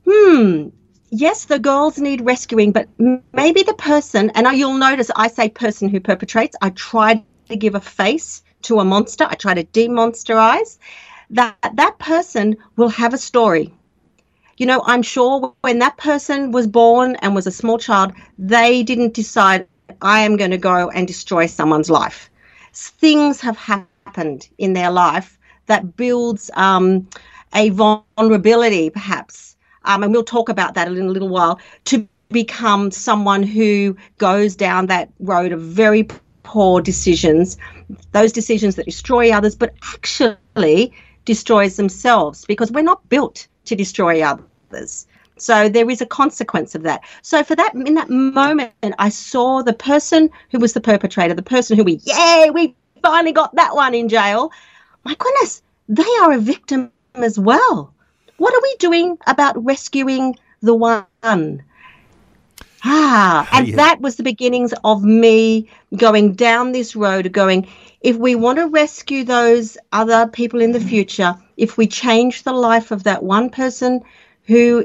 hmm, 0.06 0.68
yes, 1.10 1.46
the 1.46 1.60
girls 1.60 1.98
need 1.98 2.22
rescuing, 2.22 2.72
but 2.72 2.88
maybe 2.98 3.64
the 3.64 3.74
person, 3.74 4.30
and 4.32 4.58
you'll 4.58 4.78
notice 4.78 5.12
I 5.16 5.28
say 5.28 5.50
person 5.50 5.90
who 5.90 6.00
perpetrates, 6.00 6.56
I 6.62 6.70
try 6.72 7.24
to 7.50 7.56
give 7.56 7.76
a 7.76 7.82
face 7.82 8.44
to 8.64 8.80
a 8.80 8.86
monster, 8.86 9.26
I 9.30 9.36
try 9.36 9.54
to 9.54 9.64
demonsterize, 9.64 10.78
that 11.32 11.58
that 11.76 12.00
person 12.00 12.58
will 12.76 12.90
have 12.90 13.14
a 13.14 13.18
story. 13.18 13.74
You 14.58 14.68
know, 14.68 14.84
I'm 14.86 15.02
sure 15.02 15.54
when 15.62 15.80
that 15.80 15.98
person 15.98 16.52
was 16.52 16.68
born 16.68 17.16
and 17.22 17.36
was 17.36 17.48
a 17.48 17.52
small 17.52 17.78
child, 17.78 18.14
they 18.38 18.84
didn't 18.84 19.14
decide, 19.14 19.68
I 20.02 20.22
am 20.22 20.38
going 20.38 20.52
to 20.52 20.58
go 20.58 20.90
and 20.90 21.08
destroy 21.08 21.48
someone's 21.48 21.90
life. 21.90 22.30
Things 22.74 23.42
have 23.42 23.58
happened 23.58 24.48
in 24.58 24.74
their 24.74 24.92
life 24.92 25.40
that 25.66 25.96
builds 25.98 26.52
um, 26.56 27.08
a 27.54 27.70
vulnerability, 27.70 28.90
perhaps, 28.90 29.53
um, 29.86 30.04
and 30.04 30.12
we'll 30.12 30.24
talk 30.24 30.50
about 30.50 30.74
that 30.76 30.88
in 30.88 30.98
a 30.98 31.12
little 31.12 31.30
while, 31.30 31.60
to 31.86 32.08
become 32.30 32.92
someone 32.92 33.44
who 33.44 33.96
goes 34.18 34.56
down 34.56 34.88
that 34.88 35.10
road 35.20 35.52
of 35.52 35.62
very 35.62 36.08
poor 36.44 36.82
decisions, 36.82 37.58
those 38.12 38.32
decisions 38.32 38.76
that 38.76 38.86
destroy 38.86 39.32
others, 39.32 39.56
but 39.56 39.74
actually 39.94 40.94
destroys 41.26 41.78
themselves 41.78 42.46
because 42.46 42.72
we're 42.72 42.82
not 42.82 43.08
built 43.10 43.48
to 43.66 43.76
destroy 43.76 44.22
others. 44.22 45.08
So 45.38 45.70
there 45.70 45.90
is 45.90 46.02
a 46.02 46.06
consequence 46.06 46.76
of 46.76 46.84
that. 46.84 47.02
So 47.22 47.44
for 47.44 47.56
that, 47.56 47.74
in 47.74 47.96
that 47.96 48.10
moment, 48.10 48.74
I 49.00 49.10
saw 49.10 49.62
the 49.64 49.74
person 49.74 50.30
who 50.52 50.60
was 50.60 50.74
the 50.74 50.82
perpetrator, 50.82 51.34
the 51.34 51.42
person 51.42 51.78
who 51.78 51.84
we, 51.84 52.00
yay, 52.04 52.50
we 52.54 52.76
finally 53.02 53.32
got 53.32 53.56
that 53.56 53.76
one 53.76 53.94
in 53.94 54.10
jail. 54.10 54.52
My 55.04 55.16
goodness, 55.16 55.62
they 55.90 56.04
are 56.22 56.34
a 56.34 56.40
victim 56.40 56.92
as 57.16 57.40
well. 57.40 57.93
What 58.38 58.54
are 58.54 58.62
we 58.62 58.76
doing 58.80 59.18
about 59.28 59.64
rescuing 59.64 60.36
the 60.62 60.74
one? 60.74 61.64
Ah, 62.84 63.48
and 63.54 63.68
yeah. 63.68 63.76
that 63.76 64.02
was 64.02 64.16
the 64.16 64.24
beginnings 64.24 64.74
of 64.84 65.04
me 65.04 65.70
going 65.96 66.34
down 66.34 66.72
this 66.72 66.96
road, 66.96 67.32
going, 67.32 67.68
if 68.02 68.18
we 68.18 68.36
want 68.36 68.58
to 68.58 68.68
rescue 68.68 69.24
those 69.24 69.78
other 69.92 70.28
people 70.28 70.62
in 70.62 70.72
the 70.72 70.80
future, 70.80 71.36
if 71.58 71.78
we 71.78 71.88
change 71.88 72.44
the 72.44 72.54
life 72.54 72.92
of 72.92 73.04
that 73.04 73.24
one 73.24 73.50
person 73.50 74.02
who 74.46 74.84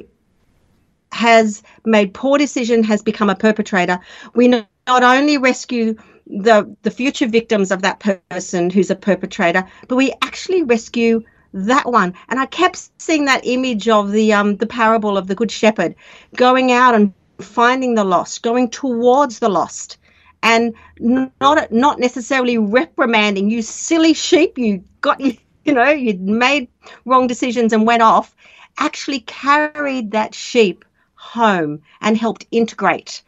has 1.12 1.62
made 1.84 2.14
poor 2.14 2.38
decision, 2.38 2.84
has 2.84 3.02
become 3.02 3.30
a 3.30 3.34
perpetrator, 3.34 3.98
we 4.34 4.46
not 4.46 4.68
only 4.86 5.38
rescue 5.38 5.96
the 6.26 6.76
the 6.82 6.90
future 6.90 7.26
victims 7.26 7.70
of 7.70 7.82
that 7.82 8.00
person 8.28 8.70
who's 8.70 8.90
a 8.90 8.94
perpetrator, 8.94 9.66
but 9.88 9.96
we 9.96 10.12
actually 10.22 10.62
rescue 10.62 11.22
that 11.52 11.90
one. 11.90 12.14
And 12.28 12.38
I 12.38 12.46
kept 12.46 12.90
seeing 13.00 13.24
that 13.26 13.46
image 13.46 13.88
of 13.88 14.10
the 14.10 14.32
um 14.32 14.56
the 14.56 14.66
parable 14.66 15.16
of 15.16 15.26
the 15.26 15.34
good 15.34 15.50
shepherd 15.50 15.94
going 16.36 16.72
out 16.72 16.94
and 16.94 17.12
finding 17.40 17.94
the 17.94 18.04
lost, 18.04 18.42
going 18.42 18.68
towards 18.68 19.38
the 19.38 19.48
lost, 19.48 19.98
and 20.42 20.74
not 21.00 21.72
not 21.72 21.98
necessarily 21.98 22.58
reprimanding 22.58 23.50
you 23.50 23.62
silly 23.62 24.14
sheep, 24.14 24.58
you 24.58 24.82
got 25.00 25.20
you 25.20 25.34
you 25.64 25.74
know 25.74 25.90
you'd 25.90 26.20
made 26.20 26.68
wrong 27.04 27.26
decisions 27.26 27.72
and 27.72 27.86
went 27.86 28.02
off. 28.02 28.34
Actually 28.80 29.20
carried 29.20 30.12
that 30.12 30.34
sheep 30.34 30.84
home 31.14 31.82
and 32.00 32.16
helped 32.16 32.46
integrate 32.52 33.22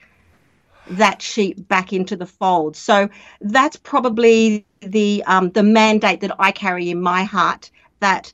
that 0.90 1.20
sheep 1.20 1.68
back 1.68 1.92
into 1.92 2.16
the 2.16 2.26
fold. 2.26 2.76
So 2.76 3.08
that's 3.40 3.76
probably 3.76 4.64
the 4.80 5.22
um, 5.26 5.50
the 5.50 5.62
mandate 5.62 6.20
that 6.20 6.34
I 6.38 6.52
carry 6.52 6.90
in 6.90 7.00
my 7.00 7.24
heart 7.24 7.70
that 8.00 8.32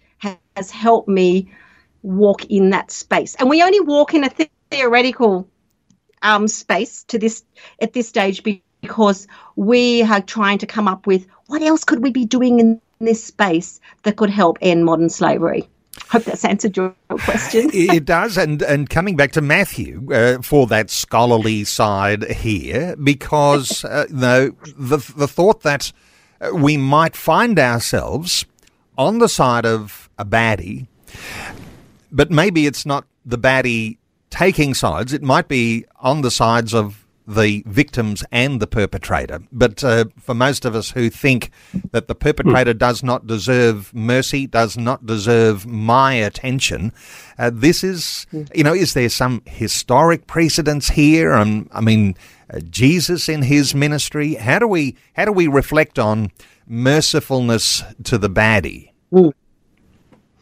has 0.57 0.71
helped 0.71 1.09
me 1.09 1.51
walk 2.03 2.45
in 2.47 2.71
that 2.71 2.91
space. 2.91 3.35
And 3.37 3.51
we 3.51 3.63
only 3.63 3.81
walk 3.81 4.15
in 4.15 4.25
a 4.25 4.31
theoretical 4.71 5.49
um, 6.23 6.49
space 6.49 7.05
to 7.05 7.19
this 7.19 7.45
at 7.81 7.93
this 7.93 8.09
stage 8.09 8.43
because 8.43 9.27
we 9.57 10.03
are 10.03 10.21
trying 10.21 10.59
to 10.59 10.67
come 10.67 10.89
up 10.89 11.07
with 11.07 11.27
what 11.47 11.63
else 11.63 11.85
could 11.85 12.03
we 12.03 12.11
be 12.11 12.25
doing 12.25 12.61
in 12.61 12.81
this 13.01 13.23
space 13.23 13.81
that 14.05 14.17
could 14.17 14.31
help 14.31 14.59
end 14.61 14.85
modern 14.85 15.11
slavery. 15.11 15.69
Hope 16.11 16.25
that's 16.25 16.45
answered 16.45 16.77
your 16.77 16.95
question. 17.09 17.71
it 17.75 18.05
does, 18.05 18.37
and 18.37 18.63
and 18.63 18.89
coming 18.89 19.17
back 19.17 19.33
to 19.33 19.41
Matthew 19.41 20.07
uh, 20.13 20.43
for 20.43 20.67
that 20.67 20.91
scholarly 20.91 21.65
side 21.65 22.31
here, 22.31 22.95
because 23.03 23.85
uh, 23.85 24.05
the 24.11 24.55
the 25.17 25.27
thought 25.27 25.63
that 25.63 25.93
uh, 26.41 26.51
we 26.55 26.77
might 26.77 27.17
find 27.17 27.59
ourselves 27.59 28.45
on 28.99 29.19
the 29.19 29.29
side 29.29 29.67
of 29.67 30.09
a 30.19 30.25
baddie, 30.25 30.87
but 32.11 32.31
maybe 32.31 32.67
it's 32.67 32.87
not 32.87 33.07
the 33.25 33.39
baddie 33.39 33.99
taking 34.31 34.75
sides. 34.75 35.13
It 35.13 35.23
might 35.23 35.49
be 35.49 35.85
on 36.01 36.23
the 36.23 36.31
sides 36.31 36.75
of 36.75 37.07
the 37.27 37.65
victims 37.67 38.23
and 38.31 38.61
the 38.61 38.67
perpetrator. 38.67 39.41
But 39.51 39.83
uh, 39.83 40.05
for 40.21 40.35
most 40.35 40.65
of 40.65 40.77
us 40.77 40.91
who 40.91 41.11
think 41.11 41.51
that 41.91 42.07
the 42.07 42.15
perpetrator 42.15 42.73
mm. 42.73 42.79
does 42.79 43.03
not 43.03 43.27
deserve 43.27 43.93
mercy, 43.93 44.47
does 44.47 44.77
not 44.77 45.07
deserve 45.07 45.67
my 45.67 46.15
attention, 46.15 46.93
uh, 47.39 47.51
this 47.53 47.83
is, 47.83 48.27
hmm. 48.31 48.45
you 48.55 48.63
know, 48.63 48.73
is 48.73 48.95
there 48.95 49.09
some 49.09 49.43
historic 49.45 50.27
precedence 50.27 50.91
here? 50.91 51.35
Um, 51.35 51.69
I 51.73 51.81
mean, 51.81 52.15
uh, 52.49 52.61
Jesus 52.61 53.29
in 53.29 53.43
his 53.43 53.75
ministry. 53.75 54.35
How 54.35 54.59
do 54.59 54.69
we 54.69 54.97
how 55.15 55.25
do 55.25 55.33
we 55.33 55.49
reflect 55.49 55.99
on 55.99 56.31
mercifulness 56.69 57.83
to 58.05 58.19
the 58.19 58.31
baddie. 58.31 58.91
Mm. 59.13 59.33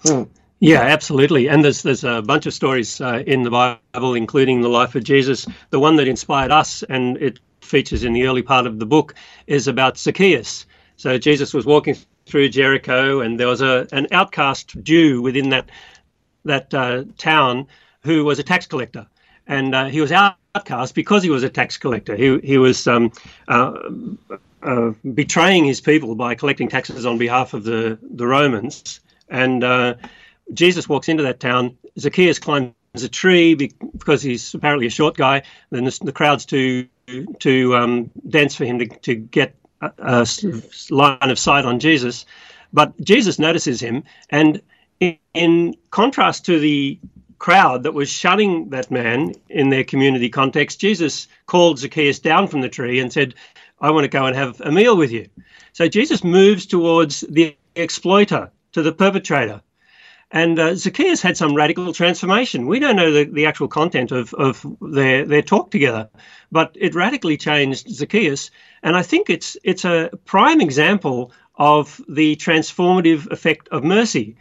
Mm. 0.05 0.29
Yeah, 0.61 0.81
absolutely. 0.81 1.49
And 1.49 1.65
there's 1.65 1.83
there's 1.83 2.05
a 2.05 2.23
bunch 2.23 2.47
of 2.47 2.55
stories 2.55 3.01
uh, 3.01 3.23
in 3.27 3.43
the 3.43 3.51
Bible, 3.51 4.15
including 4.15 4.63
the 4.63 4.69
life 4.69 4.95
of 4.95 5.05
Jesus. 5.05 5.47
The 5.71 5.81
one 5.81 5.97
that 5.97 6.09
inspired 6.09 6.51
us, 6.51 6.83
and 6.85 7.19
it 7.19 7.39
features 7.61 8.05
in 8.05 8.13
the 8.13 8.27
early 8.27 8.43
part 8.43 8.67
of 8.67 8.79
the 8.79 8.87
book, 8.87 9.15
is 9.47 9.69
about 9.69 9.99
Zacchaeus. 9.99 10.67
So 10.97 11.19
Jesus 11.19 11.53
was 11.53 11.67
walking 11.67 11.97
through 12.27 12.49
Jericho, 12.49 13.21
and 13.21 13.39
there 13.39 13.49
was 13.49 13.61
a 13.61 13.87
an 13.93 14.07
outcast 14.13 14.83
Jew 14.83 15.21
within 15.21 15.51
that 15.51 15.71
that 16.45 16.73
uh, 16.73 17.05
town 17.19 17.67
who 18.03 18.25
was 18.25 18.39
a 18.39 18.43
tax 18.43 18.67
collector, 18.67 19.07
and 19.47 19.75
uh, 19.75 19.87
he 19.87 20.01
was 20.01 20.13
outcast 20.13 20.95
because 20.95 21.23
he 21.23 21.31
was 21.31 21.43
a 21.43 21.51
tax 21.51 21.77
collector. 21.77 22.17
He 22.17 22.39
he 22.39 22.59
was 22.59 22.87
um, 22.87 23.13
uh, 24.65 24.69
uh, 24.69 24.93
betraying 25.13 25.65
his 25.65 25.81
people 25.81 26.15
by 26.15 26.35
collecting 26.35 26.69
taxes 26.69 27.07
on 27.07 27.19
behalf 27.19 27.55
of 27.55 27.65
the, 27.65 27.99
the 28.03 28.27
Romans. 28.27 29.01
And 29.29 29.63
uh, 29.63 29.95
Jesus 30.53 30.89
walks 30.89 31.09
into 31.09 31.23
that 31.25 31.41
town. 31.41 31.77
Zacchaeus 31.99 32.39
climbs 32.39 32.75
a 32.95 33.09
tree 33.09 33.55
because 33.55 34.23
he's 34.23 34.55
apparently 34.55 34.87
a 34.87 34.91
short 34.91 35.17
guy. 35.17 35.43
Then 35.71 35.85
the, 35.85 35.99
the 36.03 36.13
crowd's 36.13 36.45
too 36.45 36.89
too 37.39 37.77
um, 37.77 38.11
dense 38.29 38.55
for 38.55 38.65
him 38.65 38.79
to, 38.79 38.87
to 38.87 39.15
get 39.15 39.55
a, 39.83 39.93
a, 39.99 40.27
line 40.91 41.31
of 41.31 41.39
sight 41.39 41.65
on 41.65 41.79
Jesus. 41.79 42.25
But 42.73 42.99
Jesus 43.01 43.39
notices 43.39 43.81
him, 43.81 44.05
and 44.31 44.63
in, 45.01 45.19
in 45.35 45.75
contrast 45.91 46.47
to 46.47 46.59
the 46.59 46.99
crowd 47.39 47.83
that 47.83 47.93
was 47.93 48.09
shunning 48.09 48.71
that 48.71 48.91
man 48.91 49.35
in 49.51 49.69
their 49.69 49.85
community 49.85 50.31
context, 50.31 50.81
Jesus 50.81 51.29
called 51.47 51.79
Zacchaeus 51.79 52.19
down 52.19 52.49
from 52.49 52.63
the 52.63 52.69
tree 52.69 53.01
and 53.01 53.13
said, 53.13 53.35
I 53.85 53.91
want 53.91 54.05
to 54.05 54.09
go 54.09 54.25
and 54.25 54.35
have 54.35 54.63
a 54.63 54.73
meal 54.73 54.97
with 54.97 55.13
you. 55.13 55.27
So 55.75 55.89
Jesus 55.89 56.25
moves 56.25 56.65
towards 56.65 57.21
the 57.29 57.55
exploiter, 57.77 58.51
to 58.73 58.81
the 58.81 58.93
perpetrator. 58.93 59.61
And 60.31 60.59
uh, 60.59 60.75
Zacchaeus 60.75 61.21
had 61.21 61.37
some 61.37 61.55
radical 61.55 61.93
transformation. 61.93 62.67
We 62.67 62.79
don't 62.79 62.97
know 62.97 63.13
the, 63.13 63.25
the 63.25 63.45
actual 63.45 63.69
content 63.69 64.11
of, 64.11 64.33
of 64.35 64.65
their, 64.81 65.27
their 65.27 65.43
talk 65.43 65.71
together, 65.71 66.09
but 66.51 66.75
it 66.81 66.95
radically 66.95 67.37
changed 67.37 67.91
Zacchaeus. 67.91 68.51
And 68.83 68.97
I 68.97 69.03
think 69.03 69.29
it's, 69.29 69.55
it's 69.65 69.85
a 69.85 70.09
prime 70.25 70.63
example 70.63 71.31
of 71.57 72.01
the 72.09 72.37
transformative 72.37 73.31
effect 73.31 73.69
of 73.69 73.85
mercy. 73.85 74.35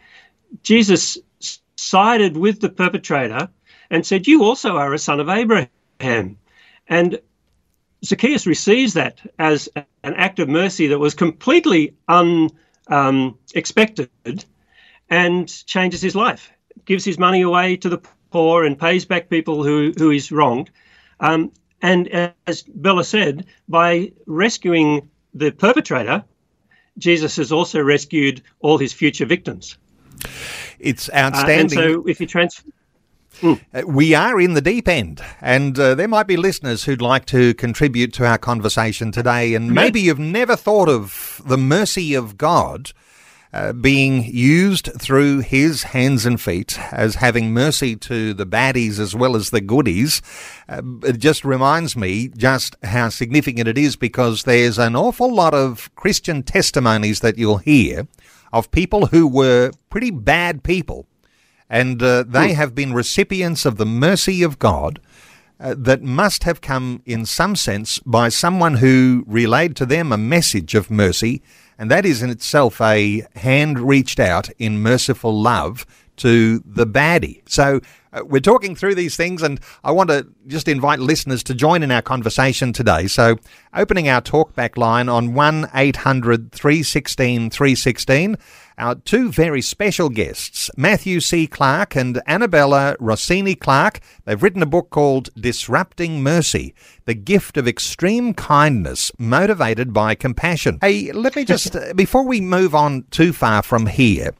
Jesus 0.62 1.18
sided 1.76 2.38
with 2.38 2.62
the 2.62 2.70
perpetrator 2.70 3.50
and 3.90 4.06
said, 4.06 4.26
You 4.26 4.42
also 4.42 4.78
are 4.78 4.94
a 4.94 4.98
son 4.98 5.20
of 5.20 5.28
Abraham. 5.28 6.38
And 6.88 7.20
Zacchaeus 8.04 8.46
receives 8.46 8.94
that 8.94 9.20
as 9.38 9.68
an 9.74 10.14
act 10.14 10.38
of 10.38 10.48
mercy 10.48 10.88
that 10.88 10.98
was 10.98 11.14
completely 11.14 11.94
unexpected 12.08 14.10
um, 14.26 14.38
and 15.10 15.66
changes 15.66 16.02
his 16.02 16.14
life, 16.14 16.52
gives 16.84 17.04
his 17.04 17.18
money 17.18 17.42
away 17.42 17.76
to 17.76 17.88
the 17.88 17.98
poor 18.30 18.64
and 18.64 18.78
pays 18.78 19.04
back 19.04 19.30
people 19.30 19.64
who, 19.64 19.92
who 19.96 20.10
he's 20.10 20.30
wronged. 20.30 20.70
Um, 21.20 21.52
and 21.80 22.32
as 22.46 22.62
Bella 22.62 23.04
said, 23.04 23.46
by 23.68 24.12
rescuing 24.26 25.08
the 25.34 25.50
perpetrator, 25.50 26.24
Jesus 26.98 27.36
has 27.36 27.52
also 27.52 27.82
rescued 27.82 28.42
all 28.60 28.78
his 28.78 28.92
future 28.92 29.26
victims. 29.26 29.76
It's 30.78 31.10
outstanding. 31.12 31.78
Uh, 31.78 31.82
and 31.82 31.94
so 31.94 32.06
if 32.06 32.20
you 32.20 32.26
transfer. 32.26 32.68
Mm. 33.40 33.84
we 33.84 34.14
are 34.14 34.40
in 34.40 34.54
the 34.54 34.60
deep 34.60 34.88
end, 34.88 35.20
and 35.40 35.78
uh, 35.78 35.94
there 35.94 36.08
might 36.08 36.26
be 36.26 36.36
listeners 36.36 36.84
who'd 36.84 37.02
like 37.02 37.26
to 37.26 37.54
contribute 37.54 38.12
to 38.14 38.26
our 38.26 38.38
conversation 38.38 39.12
today. 39.12 39.54
And 39.54 39.72
maybe 39.72 40.00
you've 40.00 40.18
never 40.18 40.56
thought 40.56 40.88
of 40.88 41.42
the 41.44 41.58
mercy 41.58 42.14
of 42.14 42.38
God 42.38 42.92
uh, 43.54 43.72
being 43.72 44.24
used 44.24 44.90
through 44.98 45.38
his 45.38 45.84
hands 45.84 46.26
and 46.26 46.40
feet 46.40 46.76
as 46.92 47.14
having 47.14 47.52
mercy 47.52 47.94
to 47.94 48.34
the 48.34 48.44
baddies 48.44 48.98
as 48.98 49.14
well 49.14 49.36
as 49.36 49.50
the 49.50 49.60
goodies. 49.60 50.20
Uh, 50.68 50.82
it 51.04 51.18
just 51.18 51.44
reminds 51.44 51.96
me 51.96 52.26
just 52.36 52.74
how 52.82 53.08
significant 53.08 53.68
it 53.68 53.78
is 53.78 53.94
because 53.94 54.42
there's 54.42 54.76
an 54.76 54.96
awful 54.96 55.32
lot 55.32 55.54
of 55.54 55.88
Christian 55.94 56.42
testimonies 56.42 57.20
that 57.20 57.38
you'll 57.38 57.58
hear 57.58 58.08
of 58.52 58.72
people 58.72 59.06
who 59.06 59.28
were 59.28 59.70
pretty 59.88 60.10
bad 60.10 60.64
people. 60.64 61.06
And 61.74 62.02
uh, 62.02 62.22
they 62.22 62.50
hmm. 62.50 62.54
have 62.54 62.74
been 62.74 62.92
recipients 62.92 63.66
of 63.66 63.76
the 63.76 63.86
mercy 63.86 64.42
of 64.42 64.58
God. 64.58 65.00
Uh, 65.60 65.72
that 65.78 66.02
must 66.02 66.42
have 66.42 66.60
come 66.60 67.00
in 67.06 67.24
some 67.24 67.54
sense 67.54 68.00
by 68.00 68.28
someone 68.28 68.74
who 68.74 69.24
relayed 69.24 69.76
to 69.76 69.86
them 69.86 70.10
a 70.10 70.18
message 70.18 70.74
of 70.74 70.90
mercy 70.90 71.42
and 71.78 71.90
that 71.90 72.06
is 72.06 72.22
in 72.22 72.30
itself 72.30 72.80
a 72.80 73.26
hand 73.36 73.78
reached 73.80 74.20
out 74.20 74.50
in 74.58 74.82
merciful 74.82 75.40
love 75.40 75.86
to 76.16 76.62
the 76.64 76.86
baddie. 76.86 77.42
So 77.46 77.80
uh, 78.12 78.24
we're 78.24 78.40
talking 78.40 78.76
through 78.76 78.94
these 78.94 79.16
things, 79.16 79.42
and 79.42 79.58
I 79.82 79.90
want 79.90 80.10
to 80.10 80.28
just 80.46 80.68
invite 80.68 81.00
listeners 81.00 81.42
to 81.44 81.54
join 81.54 81.82
in 81.82 81.90
our 81.90 82.02
conversation 82.02 82.72
today. 82.72 83.08
So 83.08 83.36
opening 83.74 84.08
our 84.08 84.22
talkback 84.22 84.76
line 84.76 85.08
on 85.08 85.34
1 85.34 85.70
800 85.74 86.52
316 86.52 87.50
316 87.50 88.36
our 88.78 88.96
two 88.96 89.30
very 89.30 89.62
special 89.62 90.08
guests, 90.08 90.70
Matthew 90.76 91.20
C. 91.20 91.46
Clarke 91.46 91.96
and 91.96 92.20
Annabella 92.26 92.96
Rossini 92.98 93.54
Clarke. 93.54 94.00
They've 94.24 94.42
written 94.42 94.62
a 94.62 94.66
book 94.66 94.90
called 94.90 95.30
Disrupting 95.34 96.22
Mercy 96.22 96.74
The 97.04 97.14
Gift 97.14 97.56
of 97.56 97.68
Extreme 97.68 98.34
Kindness 98.34 99.12
Motivated 99.18 99.92
by 99.92 100.14
Compassion. 100.14 100.78
Hey, 100.80 101.12
let 101.12 101.36
me 101.36 101.44
just, 101.44 101.76
uh, 101.76 101.94
before 101.94 102.24
we 102.24 102.40
move 102.40 102.74
on 102.74 103.04
too 103.10 103.32
far 103.32 103.62
from 103.62 103.86
here, 103.86 104.34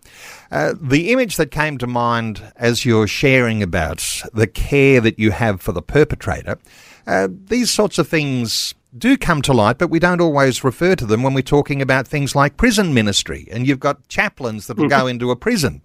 uh, 0.50 0.74
the 0.80 1.12
image 1.12 1.36
that 1.36 1.50
came 1.50 1.78
to 1.78 1.86
mind 1.86 2.42
as 2.56 2.84
you're 2.84 3.06
sharing 3.06 3.62
about 3.62 4.22
the 4.32 4.46
care 4.46 5.00
that 5.00 5.18
you 5.18 5.30
have 5.30 5.60
for 5.60 5.72
the 5.72 5.82
perpetrator, 5.82 6.58
uh, 7.06 7.28
these 7.30 7.70
sorts 7.72 7.98
of 7.98 8.08
things 8.08 8.74
do 8.96 9.16
come 9.16 9.42
to 9.42 9.52
light, 9.52 9.78
but 9.78 9.90
we 9.90 9.98
don't 9.98 10.20
always 10.20 10.62
refer 10.62 10.94
to 10.96 11.06
them 11.06 11.22
when 11.22 11.34
we're 11.34 11.42
talking 11.42 11.82
about 11.82 12.06
things 12.06 12.34
like 12.34 12.56
prison 12.56 12.94
ministry. 12.94 13.48
And 13.50 13.66
you've 13.66 13.80
got 13.80 14.06
chaplains 14.08 14.66
that 14.66 14.76
will 14.76 14.88
go 14.88 15.00
mm-hmm. 15.00 15.08
into 15.08 15.30
a 15.30 15.36
prison. 15.36 15.82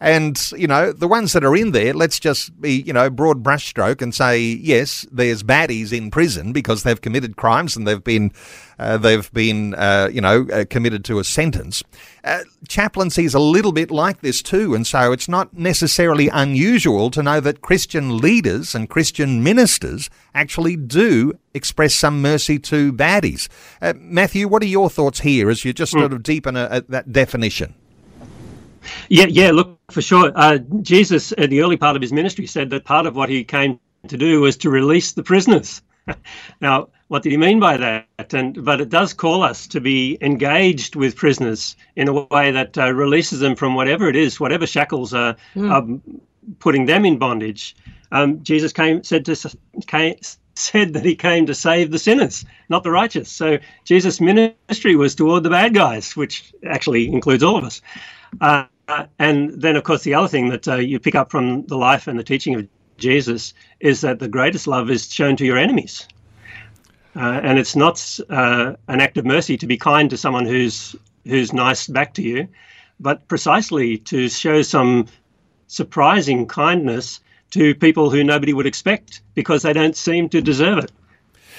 And, 0.00 0.40
you 0.52 0.66
know, 0.66 0.92
the 0.92 1.08
ones 1.08 1.32
that 1.32 1.44
are 1.44 1.54
in 1.54 1.72
there, 1.72 1.92
let's 1.92 2.18
just 2.18 2.58
be, 2.60 2.82
you 2.82 2.92
know, 2.92 3.10
broad 3.10 3.42
brushstroke 3.42 4.00
and 4.00 4.14
say, 4.14 4.40
yes, 4.40 5.06
there's 5.10 5.42
baddies 5.42 5.92
in 5.92 6.10
prison 6.10 6.52
because 6.52 6.82
they've 6.82 7.00
committed 7.00 7.36
crimes 7.36 7.76
and 7.76 7.86
they've 7.86 8.02
been, 8.02 8.32
uh, 8.78 8.96
they've 8.96 9.32
been, 9.32 9.74
uh, 9.74 10.08
you 10.12 10.20
know, 10.20 10.46
uh, 10.52 10.64
committed 10.68 11.04
to 11.06 11.18
a 11.18 11.24
sentence. 11.24 11.82
Uh, 12.22 12.40
chaplaincy 12.68 13.24
is 13.24 13.34
a 13.34 13.38
little 13.38 13.72
bit 13.72 13.90
like 13.90 14.20
this 14.20 14.42
too. 14.42 14.74
And 14.74 14.86
so 14.86 15.12
it's 15.12 15.28
not 15.28 15.54
necessarily 15.54 16.28
unusual 16.28 17.10
to 17.10 17.22
know 17.22 17.40
that 17.40 17.60
Christian 17.60 18.18
leaders 18.18 18.74
and 18.74 18.88
Christian 18.88 19.42
ministers 19.42 20.10
actually 20.34 20.76
do 20.76 21.32
express 21.52 21.94
some 21.94 22.22
mercy 22.22 22.58
to 22.58 22.92
baddies. 22.92 23.48
Uh, 23.80 23.94
Matthew, 23.96 24.48
what 24.48 24.62
are 24.62 24.66
your 24.66 24.90
thoughts 24.90 25.20
here 25.20 25.50
as 25.50 25.64
you 25.64 25.72
just 25.72 25.92
mm. 25.92 26.00
sort 26.00 26.12
of 26.12 26.22
deepen 26.22 26.56
a, 26.56 26.68
a, 26.70 26.80
that 26.82 27.12
definition? 27.12 27.74
Yeah, 29.08 29.26
yeah. 29.28 29.50
Look, 29.50 29.78
for 29.90 30.02
sure. 30.02 30.32
Uh, 30.34 30.58
Jesus, 30.82 31.32
at 31.38 31.50
the 31.50 31.62
early 31.62 31.76
part 31.76 31.96
of 31.96 32.02
his 32.02 32.12
ministry, 32.12 32.46
said 32.46 32.70
that 32.70 32.84
part 32.84 33.06
of 33.06 33.16
what 33.16 33.28
he 33.28 33.44
came 33.44 33.78
to 34.08 34.16
do 34.16 34.40
was 34.40 34.56
to 34.58 34.70
release 34.70 35.12
the 35.12 35.22
prisoners. 35.22 35.82
now, 36.60 36.88
what 37.08 37.22
did 37.22 37.32
he 37.32 37.38
mean 37.38 37.60
by 37.60 37.76
that? 37.76 38.34
And 38.34 38.64
but 38.64 38.80
it 38.80 38.88
does 38.88 39.12
call 39.12 39.42
us 39.42 39.66
to 39.68 39.80
be 39.80 40.18
engaged 40.20 40.96
with 40.96 41.16
prisoners 41.16 41.76
in 41.96 42.08
a 42.08 42.12
way 42.12 42.50
that 42.50 42.76
uh, 42.78 42.92
releases 42.92 43.40
them 43.40 43.56
from 43.56 43.74
whatever 43.74 44.08
it 44.08 44.16
is, 44.16 44.40
whatever 44.40 44.66
shackles 44.66 45.12
are, 45.12 45.36
mm. 45.54 45.70
are 45.70 46.20
putting 46.58 46.86
them 46.86 47.04
in 47.04 47.18
bondage. 47.18 47.76
Um, 48.12 48.42
Jesus 48.42 48.72
came 48.72 49.02
said 49.02 49.24
to 49.26 49.58
came, 49.86 50.16
said 50.54 50.94
that 50.94 51.04
he 51.04 51.16
came 51.16 51.46
to 51.46 51.54
save 51.54 51.90
the 51.90 51.98
sinners, 51.98 52.44
not 52.68 52.84
the 52.84 52.90
righteous. 52.90 53.28
So 53.30 53.58
Jesus' 53.84 54.20
ministry 54.20 54.96
was 54.96 55.14
toward 55.14 55.42
the 55.42 55.50
bad 55.50 55.74
guys, 55.74 56.16
which 56.16 56.52
actually 56.64 57.08
includes 57.12 57.42
all 57.42 57.56
of 57.56 57.64
us. 57.64 57.82
Uh, 58.40 58.64
uh, 58.86 59.06
and 59.18 59.50
then, 59.60 59.76
of 59.76 59.84
course, 59.84 60.02
the 60.02 60.14
other 60.14 60.28
thing 60.28 60.50
that 60.50 60.68
uh, 60.68 60.76
you 60.76 61.00
pick 61.00 61.14
up 61.14 61.30
from 61.30 61.66
the 61.66 61.76
life 61.76 62.06
and 62.06 62.18
the 62.18 62.24
teaching 62.24 62.54
of 62.54 62.68
Jesus 62.98 63.54
is 63.80 64.02
that 64.02 64.18
the 64.18 64.28
greatest 64.28 64.66
love 64.66 64.90
is 64.90 65.12
shown 65.12 65.36
to 65.36 65.46
your 65.46 65.58
enemies. 65.58 66.06
Uh, 67.16 67.40
and 67.42 67.58
it's 67.58 67.76
not 67.76 68.18
uh, 68.30 68.74
an 68.88 69.00
act 69.00 69.16
of 69.16 69.24
mercy 69.24 69.56
to 69.56 69.66
be 69.66 69.76
kind 69.76 70.10
to 70.10 70.16
someone 70.16 70.46
who's 70.46 70.96
who's 71.24 71.52
nice 71.52 71.86
back 71.86 72.14
to 72.14 72.22
you, 72.22 72.48
but 73.00 73.26
precisely 73.28 73.98
to 73.98 74.28
show 74.28 74.62
some 74.62 75.06
surprising 75.68 76.46
kindness 76.46 77.20
to 77.50 77.74
people 77.74 78.10
who 78.10 78.22
nobody 78.24 78.52
would 78.52 78.66
expect 78.66 79.22
because 79.34 79.62
they 79.62 79.72
don't 79.72 79.96
seem 79.96 80.28
to 80.28 80.40
deserve 80.40 80.78
it. 80.78 80.92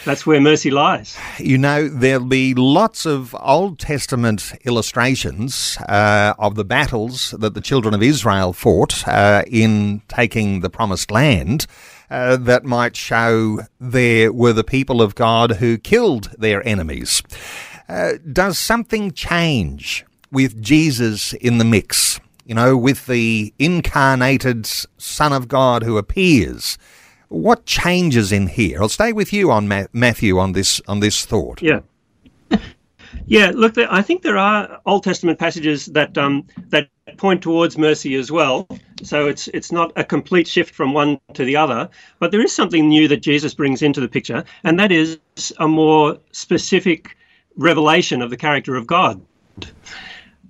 That's 0.03 0.23
where 0.23 0.39
mercy 0.39 0.69
lies. 0.69 1.17
You 1.39 1.57
know, 1.57 1.87
there'll 1.87 2.25
be 2.25 2.53
lots 2.53 3.07
of 3.07 3.35
Old 3.39 3.79
Testament 3.79 4.53
illustrations 4.63 5.77
uh, 5.89 6.35
of 6.37 6.53
the 6.53 6.63
battles 6.63 7.31
that 7.39 7.55
the 7.55 7.61
children 7.61 7.95
of 7.95 8.03
Israel 8.03 8.53
fought 8.53 9.07
uh, 9.07 9.43
in 9.47 10.03
taking 10.07 10.59
the 10.59 10.69
promised 10.69 11.09
land. 11.09 11.65
Uh, 12.09 12.37
that 12.37 12.63
might 12.63 12.95
show 12.95 13.59
there 13.79 14.31
were 14.31 14.53
the 14.53 14.63
people 14.63 15.01
of 15.01 15.15
God 15.15 15.53
who 15.53 15.77
killed 15.77 16.31
their 16.37 16.65
enemies. 16.67 17.23
Uh, 17.89 18.13
does 18.31 18.59
something 18.59 19.11
change 19.11 20.05
with 20.31 20.61
Jesus 20.61 21.33
in 21.33 21.57
the 21.57 21.65
mix? 21.65 22.19
You 22.45 22.53
know, 22.53 22.77
with 22.77 23.07
the 23.07 23.53
incarnated 23.57 24.67
Son 24.67 25.33
of 25.33 25.47
God 25.47 25.81
who 25.81 25.97
appears 25.97 26.77
what 27.29 27.65
changes 27.65 28.31
in 28.31 28.47
here? 28.47 28.81
I'll 28.81 28.89
stay 28.89 29.11
with 29.11 29.33
you 29.33 29.51
on 29.51 29.67
Ma- 29.67 29.87
Matthew 29.93 30.37
on 30.39 30.53
this 30.53 30.81
on 30.87 30.99
this 30.99 31.25
thought. 31.25 31.61
Yeah. 31.61 31.81
Yeah, 33.27 33.51
look, 33.55 33.77
I 33.77 34.01
think 34.01 34.23
there 34.23 34.37
are 34.37 34.81
Old 34.85 35.03
Testament 35.03 35.39
passages 35.39 35.85
that 35.87 36.17
um, 36.17 36.45
that 36.69 36.89
point 37.17 37.41
towards 37.41 37.77
mercy 37.77 38.15
as 38.15 38.31
well. 38.31 38.67
So 39.03 39.27
it's 39.27 39.47
it's 39.49 39.71
not 39.71 39.91
a 39.95 40.03
complete 40.03 40.47
shift 40.47 40.73
from 40.73 40.93
one 40.93 41.19
to 41.33 41.45
the 41.45 41.55
other, 41.55 41.89
but 42.19 42.31
there 42.31 42.41
is 42.41 42.53
something 42.53 42.89
new 42.89 43.07
that 43.07 43.21
Jesus 43.21 43.53
brings 43.53 43.81
into 43.81 44.01
the 44.01 44.07
picture, 44.07 44.43
and 44.63 44.79
that 44.79 44.91
is 44.91 45.19
a 45.59 45.67
more 45.67 46.17
specific 46.31 47.15
revelation 47.57 48.21
of 48.21 48.29
the 48.31 48.37
character 48.37 48.75
of 48.75 48.87
God. 48.87 49.21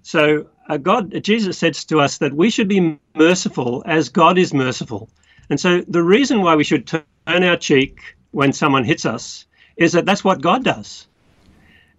So 0.01 0.47
uh, 0.69 0.77
God, 0.77 1.21
Jesus 1.23 1.57
says 1.57 1.83
to 1.85 1.99
us 1.99 2.19
that 2.19 2.33
we 2.33 2.49
should 2.49 2.69
be 2.69 2.97
merciful 3.15 3.83
as 3.85 4.09
God 4.09 4.37
is 4.37 4.53
merciful. 4.53 5.09
And 5.49 5.59
so 5.59 5.81
the 5.81 6.03
reason 6.03 6.41
why 6.41 6.55
we 6.55 6.63
should 6.63 6.87
turn 6.87 7.03
our 7.27 7.57
cheek 7.57 7.99
when 8.31 8.53
someone 8.53 8.83
hits 8.83 9.05
us 9.05 9.45
is 9.77 9.91
that 9.91 10.05
that's 10.05 10.23
what 10.23 10.41
God 10.41 10.63
does. 10.63 11.07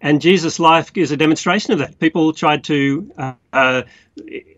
And 0.01 0.21
Jesus' 0.21 0.59
life 0.59 0.91
is 0.95 1.11
a 1.11 1.17
demonstration 1.17 1.73
of 1.73 1.79
that. 1.79 1.99
People 1.99 2.31
tried 2.33 2.63
to 2.65 3.11
uh, 3.17 3.33
uh, 3.51 3.81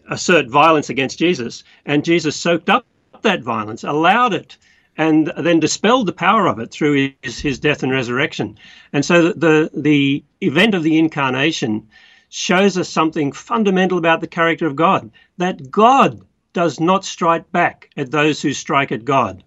assert 0.09 0.47
violence 0.47 0.89
against 0.89 1.17
Jesus, 1.17 1.63
and 1.85 2.03
Jesus 2.03 2.35
soaked 2.35 2.69
up 2.69 2.85
that 3.21 3.41
violence, 3.41 3.83
allowed 3.83 4.33
it, 4.33 4.57
and 4.97 5.31
then 5.37 5.59
dispelled 5.59 6.07
the 6.07 6.13
power 6.13 6.47
of 6.47 6.59
it 6.59 6.71
through 6.71 7.13
his, 7.21 7.39
his 7.39 7.59
death 7.59 7.83
and 7.83 7.91
resurrection. 7.91 8.57
And 8.91 9.05
so 9.05 9.31
the, 9.31 9.69
the 9.73 10.23
event 10.41 10.75
of 10.75 10.83
the 10.83 10.97
incarnation 10.97 11.87
shows 12.29 12.77
us 12.77 12.89
something 12.89 13.31
fundamental 13.31 13.97
about 13.97 14.21
the 14.21 14.27
character 14.27 14.67
of 14.67 14.75
God 14.75 15.09
that 15.37 15.71
God 15.71 16.21
does 16.53 16.79
not 16.79 17.05
strike 17.05 17.49
back 17.51 17.89
at 17.95 18.11
those 18.11 18.41
who 18.41 18.53
strike 18.53 18.91
at 18.91 19.05
God, 19.05 19.43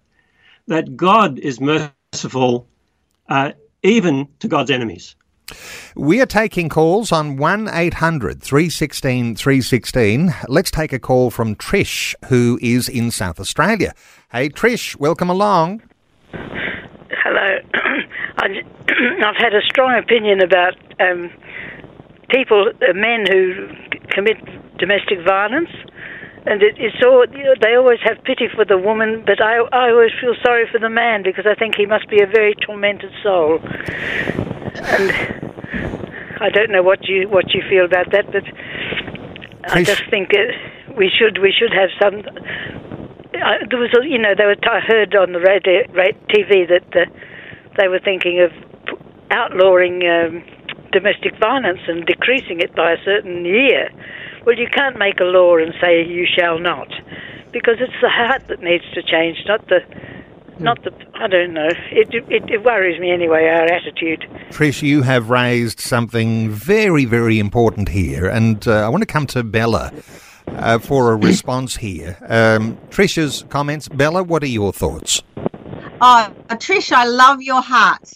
that 0.67 0.97
God 0.97 1.39
is 1.39 1.59
merciful 1.59 2.67
uh, 3.29 3.51
even 3.83 4.27
to 4.39 4.47
God's 4.47 4.71
enemies. 4.71 5.15
We 5.95 6.21
are 6.21 6.25
taking 6.25 6.69
calls 6.69 7.11
on 7.11 7.37
1 7.37 7.69
800 7.71 8.41
316 8.41 9.35
316. 9.35 10.33
Let's 10.47 10.71
take 10.71 10.93
a 10.93 10.99
call 10.99 11.29
from 11.29 11.55
Trish, 11.55 12.15
who 12.25 12.59
is 12.61 12.89
in 12.89 13.11
South 13.11 13.39
Australia. 13.39 13.93
Hey, 14.31 14.49
Trish, 14.49 14.95
welcome 14.97 15.29
along. 15.29 15.81
Hello. 16.31 17.57
I've 19.23 19.37
had 19.37 19.53
a 19.53 19.61
strong 19.61 19.97
opinion 19.97 20.41
about 20.41 20.75
um, 20.99 21.31
people, 22.29 22.71
uh, 22.81 22.93
men 22.93 23.25
who 23.31 23.67
commit 24.09 24.37
domestic 24.77 25.19
violence. 25.25 25.69
And 26.45 26.61
it, 26.61 26.75
it's 26.77 26.99
know, 27.01 27.25
they 27.61 27.75
always 27.75 27.99
have 28.03 28.23
pity 28.23 28.47
for 28.53 28.65
the 28.65 28.77
woman, 28.77 29.23
but 29.25 29.41
I, 29.41 29.63
I 29.71 29.91
always 29.91 30.11
feel 30.19 30.35
sorry 30.43 30.67
for 30.71 30.79
the 30.79 30.89
man 30.89 31.23
because 31.23 31.45
I 31.45 31.55
think 31.55 31.75
he 31.75 31.85
must 31.85 32.09
be 32.09 32.21
a 32.21 32.27
very 32.27 32.53
tormented 32.55 33.11
soul. 33.23 33.59
And 33.63 35.11
I 36.41 36.49
don't 36.49 36.71
know 36.71 36.83
what 36.83 37.07
you 37.07 37.29
what 37.29 37.53
you 37.53 37.63
feel 37.69 37.85
about 37.85 38.11
that, 38.11 38.31
but 38.31 38.43
I 39.71 39.83
just 39.83 40.03
think 40.09 40.31
uh, 40.33 40.51
we 40.97 41.09
should 41.09 41.39
we 41.39 41.53
should 41.57 41.71
have 41.71 41.89
some. 42.01 42.19
Uh, 42.19 43.65
there 43.69 43.79
was, 43.79 43.89
a, 43.97 44.05
you 44.05 44.19
know, 44.19 44.35
they 44.37 44.45
were. 44.45 44.55
I 44.69 44.79
heard 44.79 45.15
on 45.15 45.31
the 45.31 45.39
radio, 45.39 45.87
radio 45.93 46.19
TV 46.29 46.67
that 46.67 46.95
uh, 46.95 47.05
they 47.77 47.87
were 47.87 47.99
thinking 47.99 48.41
of 48.41 48.51
outlawing 49.31 50.03
um, 50.05 50.43
domestic 50.91 51.39
violence 51.39 51.79
and 51.87 52.05
decreasing 52.05 52.59
it 52.59 52.75
by 52.75 52.91
a 52.91 52.97
certain 53.03 53.45
year. 53.45 53.89
Well, 54.45 54.57
you 54.57 54.67
can't 54.67 54.97
make 54.97 55.19
a 55.19 55.25
law 55.25 55.57
and 55.57 55.73
say 55.79 56.05
you 56.05 56.25
shall 56.25 56.59
not, 56.59 56.89
because 57.51 57.77
it's 57.79 57.93
the 58.01 58.09
heart 58.09 58.47
that 58.49 58.61
needs 58.61 58.83
to 58.93 59.01
change, 59.01 59.37
not 59.47 59.67
the 59.67 59.79
not 60.59 60.83
the 60.83 60.91
I 61.15 61.27
don't 61.27 61.53
know. 61.53 61.69
It, 61.91 62.13
it, 62.13 62.49
it 62.49 62.63
worries 62.63 62.99
me 62.99 63.11
anyway. 63.11 63.45
Our 63.47 63.65
attitude. 63.65 64.25
Trish, 64.49 64.81
you 64.81 65.01
have 65.01 65.29
raised 65.29 65.79
something 65.79 66.49
very 66.49 67.05
very 67.05 67.39
important 67.39 67.89
here, 67.89 68.27
and 68.27 68.67
uh, 68.67 68.85
I 68.85 68.89
want 68.89 69.01
to 69.01 69.07
come 69.07 69.27
to 69.27 69.43
Bella. 69.43 69.91
Uh, 70.45 70.77
for 70.77 71.13
a 71.13 71.15
response 71.29 71.77
here. 71.77 72.17
Um, 72.27 72.77
Trish's 72.89 73.45
comments. 73.49 73.87
Bella, 73.87 74.23
what 74.23 74.43
are 74.43 74.47
your 74.47 74.73
thoughts? 74.73 75.23
Oh, 76.01 76.33
Trish, 76.49 76.91
I 76.91 77.05
love 77.05 77.41
your 77.41 77.61
heart. 77.61 78.11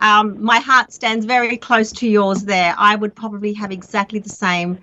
Um, 0.00 0.40
my 0.42 0.58
heart 0.58 0.92
stands 0.92 1.24
very 1.24 1.56
close 1.56 1.90
to 1.92 2.06
yours 2.06 2.44
there. 2.44 2.74
I 2.76 2.96
would 2.96 3.14
probably 3.14 3.54
have 3.54 3.72
exactly 3.72 4.18
the 4.18 4.28
same 4.28 4.78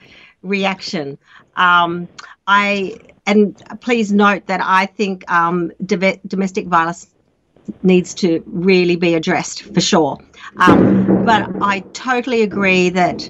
reaction. 0.48 1.18
Um, 1.56 2.08
I 2.48 2.98
and 3.26 3.62
please 3.82 4.12
note 4.12 4.48
that 4.48 4.62
I 4.64 4.86
think 4.86 5.30
um, 5.30 5.72
domestic 5.86 6.68
violence 6.68 7.08
needs 7.84 8.14
to 8.16 8.42
really 8.46 8.96
be 8.96 9.14
addressed 9.14 9.64
for 9.74 9.82
sure. 9.82 10.18
Um, 10.58 11.26
but 11.26 11.50
I 11.62 11.82
totally 11.94 12.42
agree 12.42 12.90
that 12.90 13.30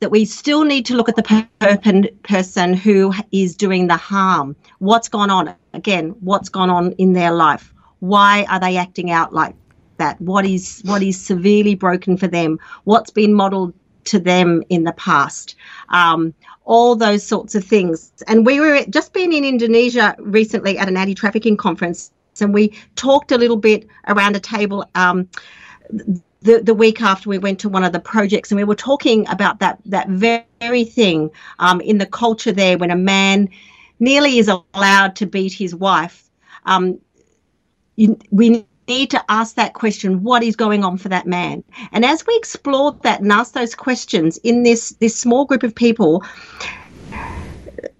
that 0.00 0.10
we 0.10 0.24
still 0.24 0.64
need 0.64 0.86
to 0.86 0.94
look 0.94 1.08
at 1.08 1.16
the 1.16 2.06
person 2.22 2.72
who 2.72 3.12
is 3.32 3.56
doing 3.56 3.88
the 3.88 3.96
harm. 3.96 4.54
What's 4.78 5.08
gone 5.08 5.28
on? 5.28 5.54
Again, 5.74 6.10
what's 6.20 6.48
gone 6.48 6.70
on 6.70 6.92
in 6.92 7.14
their 7.14 7.32
life? 7.32 7.74
Why 7.98 8.46
are 8.48 8.60
they 8.60 8.76
acting 8.76 9.10
out 9.10 9.34
like 9.34 9.56
that? 9.96 10.20
What 10.20 10.46
is 10.46 10.82
what 10.84 11.02
is 11.02 11.20
severely 11.20 11.74
broken 11.74 12.16
for 12.16 12.28
them? 12.28 12.58
What's 12.84 13.10
been 13.10 13.34
modelled 13.34 13.74
to 14.04 14.20
them 14.20 14.62
in 14.68 14.84
the 14.84 14.92
past? 14.92 15.56
Um, 15.88 16.32
all 16.68 16.94
those 16.94 17.24
sorts 17.24 17.54
of 17.54 17.64
things. 17.64 18.12
And 18.28 18.44
we 18.44 18.60
were 18.60 18.84
just 18.90 19.14
been 19.14 19.32
in 19.32 19.42
Indonesia 19.42 20.14
recently 20.18 20.78
at 20.78 20.86
an 20.86 20.96
anti-trafficking 20.96 21.56
conference, 21.56 22.12
and 22.40 22.54
we 22.54 22.72
talked 22.94 23.32
a 23.32 23.38
little 23.38 23.56
bit 23.56 23.88
around 24.06 24.36
a 24.36 24.40
table. 24.40 24.84
Um, 24.94 25.28
the, 26.40 26.60
the 26.62 26.74
week 26.74 27.00
after 27.00 27.28
we 27.28 27.38
went 27.38 27.58
to 27.60 27.68
one 27.68 27.82
of 27.82 27.92
the 27.92 27.98
projects 27.98 28.52
and 28.52 28.56
we 28.56 28.64
were 28.64 28.76
talking 28.76 29.26
about 29.28 29.58
that 29.58 29.80
that 29.86 30.08
very 30.08 30.84
thing 30.84 31.30
um, 31.58 31.80
in 31.80 31.98
the 31.98 32.06
culture 32.06 32.52
there 32.52 32.78
when 32.78 32.92
a 32.92 32.96
man 32.96 33.48
nearly 33.98 34.38
is 34.38 34.48
allowed 34.48 35.16
to 35.16 35.26
beat 35.26 35.52
his 35.52 35.74
wife 35.74 36.30
um, 36.66 37.00
you, 37.96 38.16
we 38.30 38.64
need 38.88 39.10
to 39.10 39.24
ask 39.28 39.54
that 39.56 39.74
question 39.74 40.22
what 40.22 40.42
is 40.42 40.56
going 40.56 40.84
on 40.84 40.96
for 40.96 41.08
that 41.08 41.26
man 41.26 41.62
and 41.92 42.04
as 42.04 42.26
we 42.26 42.36
explored 42.36 43.00
that 43.02 43.20
and 43.20 43.32
asked 43.32 43.54
those 43.54 43.74
questions 43.74 44.38
in 44.38 44.62
this 44.62 44.90
this 45.00 45.18
small 45.18 45.44
group 45.44 45.62
of 45.62 45.74
people 45.74 46.22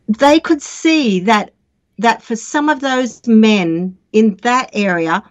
they 0.08 0.40
could 0.40 0.62
see 0.62 1.20
that 1.20 1.52
that 1.98 2.22
for 2.22 2.36
some 2.36 2.68
of 2.68 2.80
those 2.80 3.26
men 3.26 3.96
in 4.12 4.36
that 4.42 4.70
area 4.72 5.22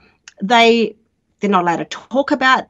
they 0.41 0.95
they're 1.39 1.49
not 1.49 1.63
allowed 1.63 1.77
to 1.77 1.85
talk 1.85 2.31
about 2.31 2.67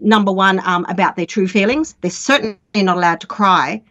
number 0.00 0.32
one, 0.32 0.60
um, 0.64 0.86
about 0.88 1.16
their 1.16 1.26
true 1.26 1.48
feelings. 1.48 1.94
They're 2.00 2.10
certainly 2.10 2.58
not 2.76 2.96
allowed 2.96 3.20
to 3.20 3.26
cry. 3.26 3.82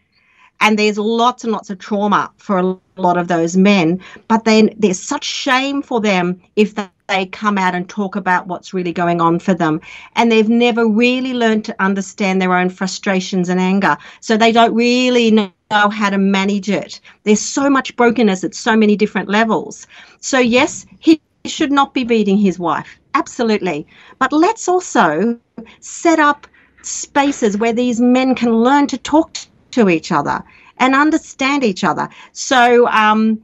And 0.59 0.77
there's 0.77 0.97
lots 0.97 1.43
and 1.43 1.53
lots 1.53 1.69
of 1.69 1.77
trauma 1.77 2.31
for 2.37 2.57
a 2.57 2.77
lot 2.99 3.17
of 3.17 3.27
those 3.27 3.55
men. 3.55 4.01
But 4.27 4.43
then 4.43 4.71
there's 4.77 4.99
such 4.99 5.23
shame 5.23 5.81
for 5.83 6.01
them 6.01 6.41
if 6.55 6.73
they 7.07 7.25
come 7.25 7.57
out 7.57 7.73
and 7.75 7.87
talk 7.89 8.15
about 8.15 8.47
what's 8.47 8.73
really 8.73 8.91
going 8.91 9.21
on 9.21 9.39
for 9.39 9.53
them. 9.53 9.81
And 10.15 10.31
they've 10.31 10.49
never 10.49 10.87
really 10.87 11.33
learned 11.33 11.65
to 11.65 11.75
understand 11.81 12.41
their 12.41 12.53
own 12.53 12.69
frustrations 12.69 13.49
and 13.49 13.59
anger. 13.59 13.97
So 14.19 14.37
they 14.37 14.51
don't 14.51 14.73
really 14.73 15.31
know 15.31 15.51
how 15.71 16.09
to 16.09 16.17
manage 16.17 16.69
it. 16.69 16.99
There's 17.23 17.41
so 17.41 17.69
much 17.69 17.95
brokenness 17.95 18.43
at 18.43 18.55
so 18.55 18.75
many 18.75 18.95
different 18.95 19.29
levels. 19.29 19.87
So, 20.19 20.39
yes, 20.39 20.85
he 20.99 21.21
should 21.45 21.71
not 21.71 21.93
be 21.93 22.03
beating 22.03 22.37
his 22.37 22.59
wife. 22.59 22.99
Absolutely. 23.13 23.87
But 24.19 24.33
let's 24.33 24.67
also 24.67 25.39
set 25.79 26.19
up 26.19 26.47
spaces 26.81 27.57
where 27.57 27.73
these 27.73 27.99
men 27.99 28.35
can 28.35 28.53
learn 28.53 28.87
to 28.87 28.97
talk 28.97 29.35
to 29.71 29.89
each 29.89 30.11
other 30.11 30.43
and 30.77 30.95
understand 30.95 31.63
each 31.63 31.83
other. 31.83 32.09
So, 32.33 32.87
um, 32.89 33.41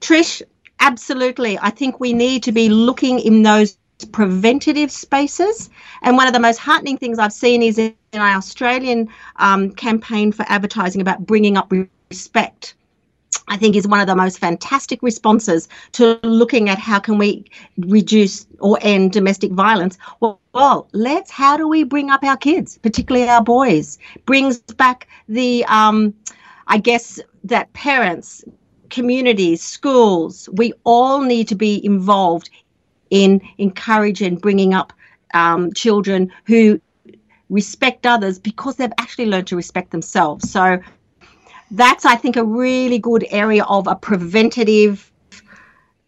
Trish, 0.00 0.42
absolutely. 0.80 1.58
I 1.58 1.70
think 1.70 2.00
we 2.00 2.12
need 2.12 2.42
to 2.44 2.52
be 2.52 2.68
looking 2.68 3.18
in 3.20 3.42
those 3.42 3.76
preventative 4.12 4.90
spaces. 4.90 5.70
And 6.02 6.16
one 6.16 6.26
of 6.26 6.32
the 6.32 6.40
most 6.40 6.58
heartening 6.58 6.96
things 6.96 7.18
I've 7.18 7.32
seen 7.32 7.62
is 7.62 7.78
in 7.78 7.94
our 8.14 8.36
Australian 8.36 9.08
um, 9.36 9.70
campaign 9.72 10.32
for 10.32 10.44
advertising 10.48 11.00
about 11.00 11.26
bringing 11.26 11.56
up 11.56 11.72
respect. 12.10 12.74
I 13.48 13.56
think 13.56 13.76
is 13.76 13.86
one 13.86 14.00
of 14.00 14.06
the 14.06 14.16
most 14.16 14.38
fantastic 14.38 15.02
responses 15.02 15.68
to 15.92 16.18
looking 16.22 16.68
at 16.68 16.78
how 16.78 16.98
can 17.00 17.18
we 17.18 17.44
reduce 17.78 18.46
or 18.60 18.78
end 18.80 19.12
domestic 19.12 19.52
violence. 19.52 19.98
Well, 20.20 20.40
well, 20.52 20.88
let's 20.92 21.30
how 21.30 21.56
do 21.56 21.68
we 21.68 21.84
bring 21.84 22.10
up 22.10 22.24
our 22.24 22.36
kids, 22.36 22.78
particularly 22.78 23.28
our 23.28 23.42
boys? 23.42 23.98
Brings 24.24 24.58
back 24.58 25.08
the, 25.28 25.64
um, 25.66 26.14
I 26.66 26.78
guess 26.78 27.20
that 27.44 27.72
parents, 27.72 28.44
communities, 28.90 29.62
schools, 29.62 30.48
we 30.52 30.72
all 30.84 31.22
need 31.22 31.48
to 31.48 31.54
be 31.54 31.84
involved 31.84 32.50
in 33.10 33.40
encouraging 33.58 34.36
bringing 34.36 34.74
up 34.74 34.92
um, 35.34 35.72
children 35.72 36.30
who 36.46 36.80
respect 37.48 38.06
others 38.06 38.38
because 38.38 38.76
they've 38.76 38.92
actually 38.98 39.26
learned 39.26 39.46
to 39.48 39.56
respect 39.56 39.90
themselves. 39.90 40.50
So 40.50 40.78
that's, 41.70 42.04
I 42.04 42.16
think, 42.16 42.36
a 42.36 42.44
really 42.44 42.98
good 42.98 43.26
area 43.30 43.64
of 43.64 43.86
a 43.86 43.96
preventative 43.96 45.10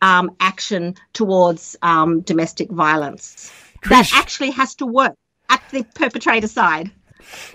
um, 0.01 0.35
action 0.41 0.97
towards 1.13 1.77
um, 1.83 2.21
domestic 2.21 2.71
violence. 2.71 3.53
Trish, 3.83 3.89
that 3.89 4.11
actually 4.15 4.51
has 4.51 4.75
to 4.77 4.87
work 4.87 5.15
at 5.49 5.63
the 5.71 5.85
perpetrator 5.95 6.49
side. 6.49 6.91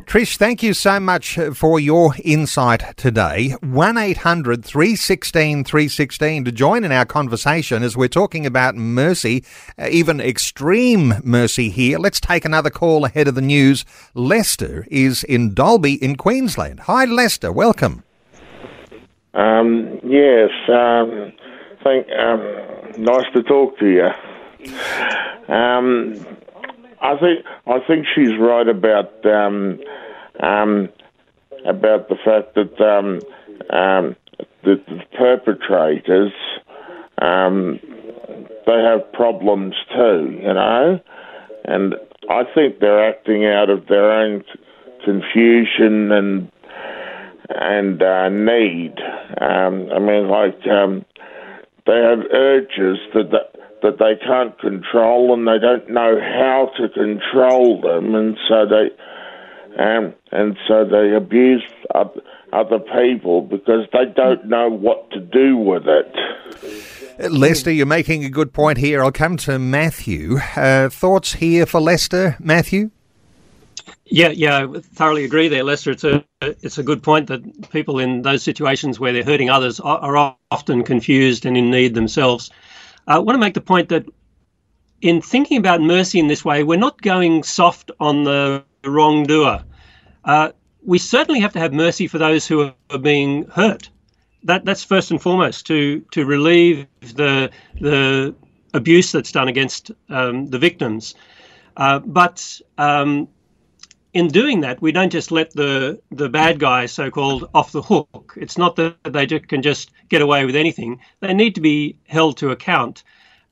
Trish, 0.06 0.38
thank 0.38 0.64
you 0.64 0.74
so 0.74 1.00
much 1.00 1.38
for 1.54 1.80
your 1.80 2.14
insight 2.24 2.98
today. 2.98 3.56
1 3.62 3.98
800 3.98 4.64
316 4.64 5.64
316 5.64 6.46
to 6.46 6.52
join 6.52 6.84
in 6.84 6.92
our 6.92 7.06
conversation 7.06 7.84
as 7.84 7.96
we're 7.98 8.08
talking 8.08 8.46
about 8.46 8.76
mercy, 8.76 9.44
uh, 9.80 9.88
even 9.90 10.20
extreme 10.20 11.16
mercy 11.24 11.70
here. 11.70 12.00
Let's 12.00 12.20
take 12.20 12.46
another 12.46 12.70
call 12.70 13.06
ahead 13.06 13.28
of 13.28 13.36
the 13.36 13.42
news. 13.42 13.86
Lester 14.14 14.88
is 14.90 15.24
in 15.24 15.54
Dalby 15.54 16.02
in 16.04 16.16
Queensland. 16.16 16.82
Hi, 16.82 17.06
Lester. 17.06 17.52
Welcome. 17.52 18.04
Um, 19.34 20.00
yes. 20.04 20.50
Um, 20.68 21.34
thank, 21.84 22.08
um, 22.12 22.42
nice 22.98 23.26
to 23.34 23.44
talk 23.44 23.78
to 23.80 23.88
you. 23.88 24.10
Um, 25.54 26.16
I 27.08 27.18
think 27.18 27.46
I 27.66 27.80
think 27.88 28.06
she's 28.14 28.38
right 28.38 28.68
about 28.68 29.26
um, 29.26 29.80
um, 30.42 30.90
about 31.66 32.10
the 32.10 32.18
fact 32.26 32.56
that 32.56 32.82
um, 32.82 33.22
um, 33.70 34.16
the, 34.64 34.76
perpetrators 35.18 36.34
um, 37.22 37.80
they 38.66 38.84
have 38.84 39.10
problems 39.14 39.74
too, 39.96 40.38
you 40.42 40.54
know, 40.54 41.00
and 41.64 41.96
I 42.30 42.44
think 42.54 42.80
they're 42.80 43.10
acting 43.10 43.46
out 43.46 43.70
of 43.70 43.88
their 43.88 44.12
own 44.12 44.44
confusion 45.06 46.12
and 46.12 46.52
and 47.50 48.04
uh, 48.04 48.28
need. 48.28 48.96
Um, 49.40 49.88
I 49.96 50.00
mean, 50.00 50.28
like 50.28 50.68
um, 50.68 51.06
they 51.86 52.02
have 52.02 52.20
urges 52.34 52.98
that. 53.14 53.32
The, 53.32 53.47
that 53.82 54.00
they 54.00 54.16
can't 54.26 54.58
control 54.60 55.34
and 55.34 55.48
they 55.48 55.60
don't 55.60 55.90
know 55.90 56.20
how 56.20 56.72
to 56.78 56.90
control 56.90 57.82
them, 57.82 58.16
and 58.16 58.38
so 58.48 58.66
they 58.66 58.90
um, 59.82 60.14
and 60.32 60.58
so 60.68 60.86
they 60.86 61.14
abuse 61.16 61.64
other 62.54 62.80
people 62.80 63.42
because 63.42 63.88
they 63.94 64.06
don't 64.16 64.46
know 64.46 64.70
what 64.70 65.10
to 65.12 65.20
do 65.20 65.56
with 65.58 65.84
it. 65.88 67.32
Lester, 67.32 67.72
you're 67.72 67.86
making 67.86 68.24
a 68.24 68.30
good 68.30 68.54
point 68.54 68.78
here. 68.78 69.04
I'll 69.04 69.12
come 69.12 69.38
to 69.38 69.58
Matthew. 69.60 70.38
Uh, 70.56 70.90
thoughts 70.90 71.34
here 71.34 71.66
for 71.66 71.80
Lester, 71.80 72.38
Matthew? 72.40 72.92
Yeah, 74.06 74.30
yeah, 74.30 74.66
I 74.74 74.80
thoroughly 74.80 75.26
agree 75.26 75.48
there, 75.48 75.64
Lester. 75.64 75.92
It's 75.92 76.04
a 76.04 76.24
it's 76.42 76.78
a 76.78 76.84
good 76.84 77.04
point 77.04 77.28
that 77.28 77.72
people 77.72 78.00
in 78.00 78.22
those 78.22 78.42
situations 78.42 79.00
where 79.00 79.12
they're 79.12 79.24
hurting 79.24 79.50
others 79.50 79.80
are, 79.80 80.00
are 80.00 80.36
often 80.50 80.84
confused 80.84 81.46
and 81.46 81.58
in 81.58 81.70
need 81.70 81.94
themselves. 81.94 82.50
I 83.08 83.20
want 83.20 83.36
to 83.36 83.40
make 83.40 83.54
the 83.54 83.62
point 83.62 83.90
that 83.90 84.06
in 85.02 85.22
thinking 85.22 85.58
about 85.58 85.82
mercy 85.82 86.20
in 86.20 86.28
this 86.28 86.44
way, 86.44 86.64
we're 86.64 86.78
not 86.78 87.02
going 87.02 87.44
soft 87.44 87.92
on 88.00 88.24
the 88.24 88.64
wrongdoer. 88.84 89.64
Uh, 90.26 90.52
we 90.84 90.98
certainly 90.98 91.40
have 91.40 91.54
to 91.54 91.60
have 91.60 91.74
mercy 91.74 92.08
for 92.08 92.18
those 92.18 92.48
who 92.48 92.72
are 92.90 92.98
being 92.98 93.46
hurt. 93.48 93.90
That 94.44 94.66
that's 94.66 94.84
first 94.84 95.12
and 95.12 95.22
foremost 95.22 95.66
to 95.68 96.02
to 96.12 96.26
relieve 96.26 96.88
the 97.02 97.50
the 97.80 98.36
abuse 98.74 99.12
that's 99.12 99.32
done 99.32 99.48
against 99.48 99.92
um, 100.10 100.48
the 100.48 100.60
victims. 100.60 101.16
Uh, 101.76 102.00
but 102.00 102.62
um, 102.78 103.28
in 104.14 104.28
doing 104.28 104.62
that, 104.62 104.82
we 104.82 104.92
don't 104.92 105.12
just 105.12 105.32
let 105.32 105.52
the 105.52 106.02
the 106.12 106.30
bad 106.30 106.60
guys, 106.60 106.92
so 106.92 107.12
called, 107.12 107.50
off 107.54 107.72
the 107.72 107.82
hook. 107.82 108.34
It's 108.38 108.58
not 108.58 108.76
that 108.78 108.96
they 109.04 109.28
can 109.28 109.62
just 109.62 109.92
get 110.10 110.22
away 110.22 110.46
with 110.46 110.56
anything. 110.56 111.00
They 111.20 111.34
need 111.34 111.56
to 111.56 111.62
be 111.62 111.98
held 112.08 112.38
to 112.38 112.52
account. 112.52 113.04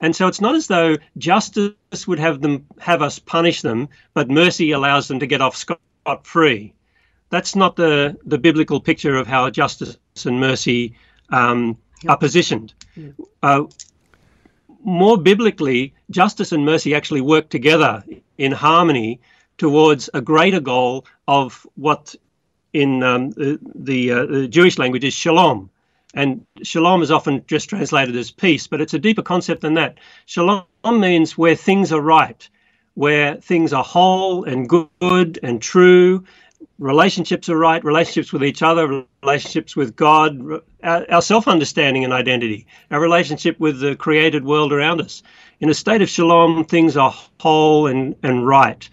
And 0.01 0.15
so 0.15 0.27
it's 0.27 0.41
not 0.41 0.55
as 0.55 0.67
though 0.67 0.97
justice 1.17 2.07
would 2.07 2.19
have 2.19 2.41
them 2.41 2.65
have 2.79 3.01
us 3.01 3.19
punish 3.19 3.61
them, 3.61 3.89
but 4.13 4.29
mercy 4.29 4.71
allows 4.71 5.07
them 5.07 5.19
to 5.19 5.27
get 5.27 5.41
off 5.41 5.55
scot 5.55 5.79
free. 6.23 6.73
That's 7.29 7.55
not 7.55 7.75
the 7.75 8.17
the 8.25 8.37
biblical 8.37 8.79
picture 8.79 9.15
of 9.15 9.27
how 9.27 9.49
justice 9.49 9.97
and 10.25 10.39
mercy 10.39 10.95
um, 11.29 11.77
are 12.07 12.17
positioned. 12.17 12.73
Uh, 13.41 13.63
more 14.83 15.17
biblically, 15.17 15.93
justice 16.11 16.51
and 16.51 16.63
mercy 16.63 16.93
actually 16.93 17.21
work 17.21 17.49
together 17.49 18.03
in 18.37 18.51
harmony 18.51 19.19
towards 19.57 20.09
a 20.13 20.21
greater 20.21 20.59
goal 20.59 21.05
of 21.27 21.65
what 21.75 22.15
in 22.73 23.03
um, 23.03 23.31
the, 23.31 23.59
the, 23.73 24.11
uh, 24.11 24.25
the 24.25 24.47
Jewish 24.47 24.77
language 24.77 25.03
is 25.03 25.13
shalom. 25.13 25.69
And 26.13 26.45
shalom 26.63 27.01
is 27.01 27.11
often 27.11 27.43
just 27.47 27.69
translated 27.69 28.15
as 28.15 28.31
peace, 28.31 28.67
but 28.67 28.81
it's 28.81 28.93
a 28.93 28.99
deeper 28.99 29.21
concept 29.21 29.61
than 29.61 29.73
that. 29.75 29.97
Shalom 30.25 30.65
means 30.85 31.37
where 31.37 31.55
things 31.55 31.91
are 31.91 32.01
right, 32.01 32.47
where 32.93 33.35
things 33.35 33.73
are 33.73 33.83
whole 33.83 34.43
and 34.45 34.69
good 34.69 35.39
and 35.43 35.61
true, 35.61 36.23
relationships 36.79 37.49
are 37.49 37.57
right, 37.57 37.83
relationships 37.83 38.33
with 38.33 38.43
each 38.43 38.61
other, 38.61 39.05
relationships 39.23 39.75
with 39.75 39.95
God, 39.95 40.61
our, 40.83 41.11
our 41.11 41.21
self 41.21 41.47
understanding 41.47 42.03
and 42.03 42.13
identity, 42.13 42.67
our 42.91 42.99
relationship 42.99 43.59
with 43.59 43.79
the 43.79 43.95
created 43.95 44.45
world 44.45 44.73
around 44.73 45.01
us. 45.01 45.23
In 45.59 45.69
a 45.69 45.73
state 45.73 46.01
of 46.01 46.09
shalom, 46.09 46.65
things 46.65 46.97
are 46.97 47.13
whole 47.39 47.87
and, 47.87 48.15
and 48.23 48.45
right. 48.45 48.89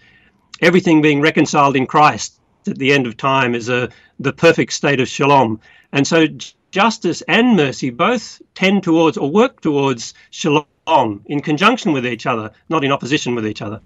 Everything 0.63 1.01
being 1.01 1.19
reconciled 1.19 1.75
in 1.75 1.85
Christ 1.85 2.39
at 2.67 2.77
the 2.77 2.93
end 2.93 3.05
of 3.05 3.17
time 3.17 3.53
is 3.53 3.67
a 3.67 3.89
the 4.17 4.31
perfect 4.31 4.71
state 4.71 5.01
of 5.01 5.09
shalom. 5.09 5.59
And 5.91 6.07
so 6.07 6.25
justice 6.71 7.21
and 7.27 7.57
mercy 7.57 7.89
both 7.89 8.41
tend 8.55 8.81
towards 8.81 9.17
or 9.17 9.29
work 9.29 9.59
towards 9.59 10.13
shalom 10.31 11.21
in 11.25 11.41
conjunction 11.41 11.91
with 11.91 12.05
each 12.05 12.25
other, 12.25 12.49
not 12.69 12.85
in 12.85 12.93
opposition 12.93 13.35
with 13.35 13.45
each 13.45 13.61
other. 13.61 13.81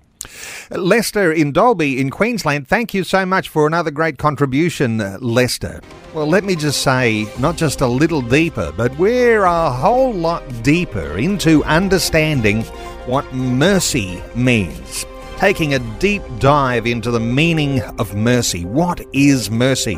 Lester 0.70 1.32
in 1.32 1.52
Dalby 1.52 2.00
in 2.00 2.12
Queensland, 2.12 2.68
thank 2.68 2.94
you 2.94 3.04
so 3.04 3.26
much 3.26 3.50
for 3.50 3.66
another 3.66 3.90
great 3.90 4.20
contribution, 4.20 5.02
uh, 5.02 5.18
Lester. 5.20 5.82
Well, 6.14 6.28
let 6.28 6.44
me 6.44 6.56
just 6.56 6.84
say, 6.84 7.28
not 7.40 7.58
just 7.58 7.82
a 7.82 7.88
little 7.88 8.22
deeper, 8.22 8.72
but 8.78 8.96
we're 9.00 9.46
a 9.46 9.72
whole 9.72 10.14
lot 10.14 10.44
deeper 10.62 11.18
into 11.18 11.64
understanding 11.64 12.62
what 13.08 13.34
mercy 13.34 14.22
means. 14.36 15.08
Taking 15.38 15.76
a 15.76 16.00
deep 16.00 16.24
dive 16.40 16.88
into 16.88 17.12
the 17.12 17.20
meaning 17.20 17.84
of 18.00 18.16
mercy. 18.16 18.66
What 18.66 19.06
is 19.14 19.52
mercy? 19.52 19.94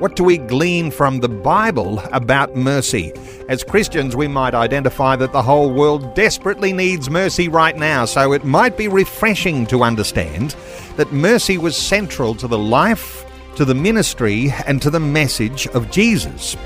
What 0.00 0.16
do 0.16 0.24
we 0.24 0.36
glean 0.36 0.90
from 0.90 1.20
the 1.20 1.28
Bible 1.28 2.00
about 2.10 2.56
mercy? 2.56 3.12
As 3.48 3.62
Christians, 3.62 4.16
we 4.16 4.26
might 4.26 4.52
identify 4.52 5.14
that 5.14 5.30
the 5.30 5.42
whole 5.42 5.72
world 5.72 6.14
desperately 6.14 6.72
needs 6.72 7.08
mercy 7.08 7.46
right 7.46 7.76
now, 7.76 8.04
so 8.04 8.32
it 8.32 8.44
might 8.44 8.76
be 8.76 8.88
refreshing 8.88 9.64
to 9.66 9.84
understand 9.84 10.56
that 10.96 11.12
mercy 11.12 11.56
was 11.56 11.76
central 11.76 12.34
to 12.34 12.48
the 12.48 12.58
life, 12.58 13.24
to 13.54 13.64
the 13.64 13.76
ministry, 13.76 14.52
and 14.66 14.82
to 14.82 14.90
the 14.90 14.98
message 14.98 15.68
of 15.68 15.88
Jesus. 15.92 16.56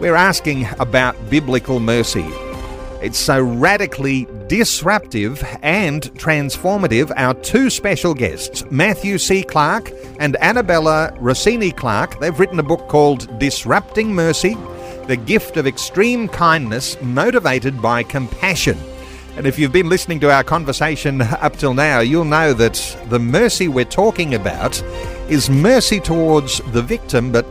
We're 0.00 0.16
asking 0.16 0.68
about 0.78 1.30
biblical 1.30 1.80
mercy. 1.80 2.26
It's 3.04 3.18
so 3.18 3.42
radically 3.42 4.26
disruptive 4.46 5.44
and 5.60 6.04
transformative. 6.14 7.12
Our 7.14 7.34
two 7.34 7.68
special 7.68 8.14
guests, 8.14 8.64
Matthew 8.70 9.18
C. 9.18 9.42
Clarke 9.42 9.92
and 10.18 10.36
Annabella 10.36 11.14
Rossini 11.20 11.70
Clarke, 11.70 12.18
they've 12.18 12.40
written 12.40 12.58
a 12.58 12.62
book 12.62 12.88
called 12.88 13.38
Disrupting 13.38 14.14
Mercy 14.14 14.56
The 15.06 15.18
Gift 15.18 15.58
of 15.58 15.66
Extreme 15.66 16.28
Kindness 16.28 16.96
Motivated 17.02 17.82
by 17.82 18.04
Compassion. 18.04 18.78
And 19.36 19.46
if 19.46 19.58
you've 19.58 19.70
been 19.70 19.90
listening 19.90 20.18
to 20.20 20.32
our 20.32 20.42
conversation 20.42 21.20
up 21.20 21.58
till 21.58 21.74
now, 21.74 22.00
you'll 22.00 22.24
know 22.24 22.54
that 22.54 22.96
the 23.10 23.18
mercy 23.18 23.68
we're 23.68 23.84
talking 23.84 24.34
about 24.34 24.82
is 25.28 25.50
mercy 25.50 26.00
towards 26.00 26.62
the 26.72 26.80
victim, 26.80 27.32
but 27.32 27.44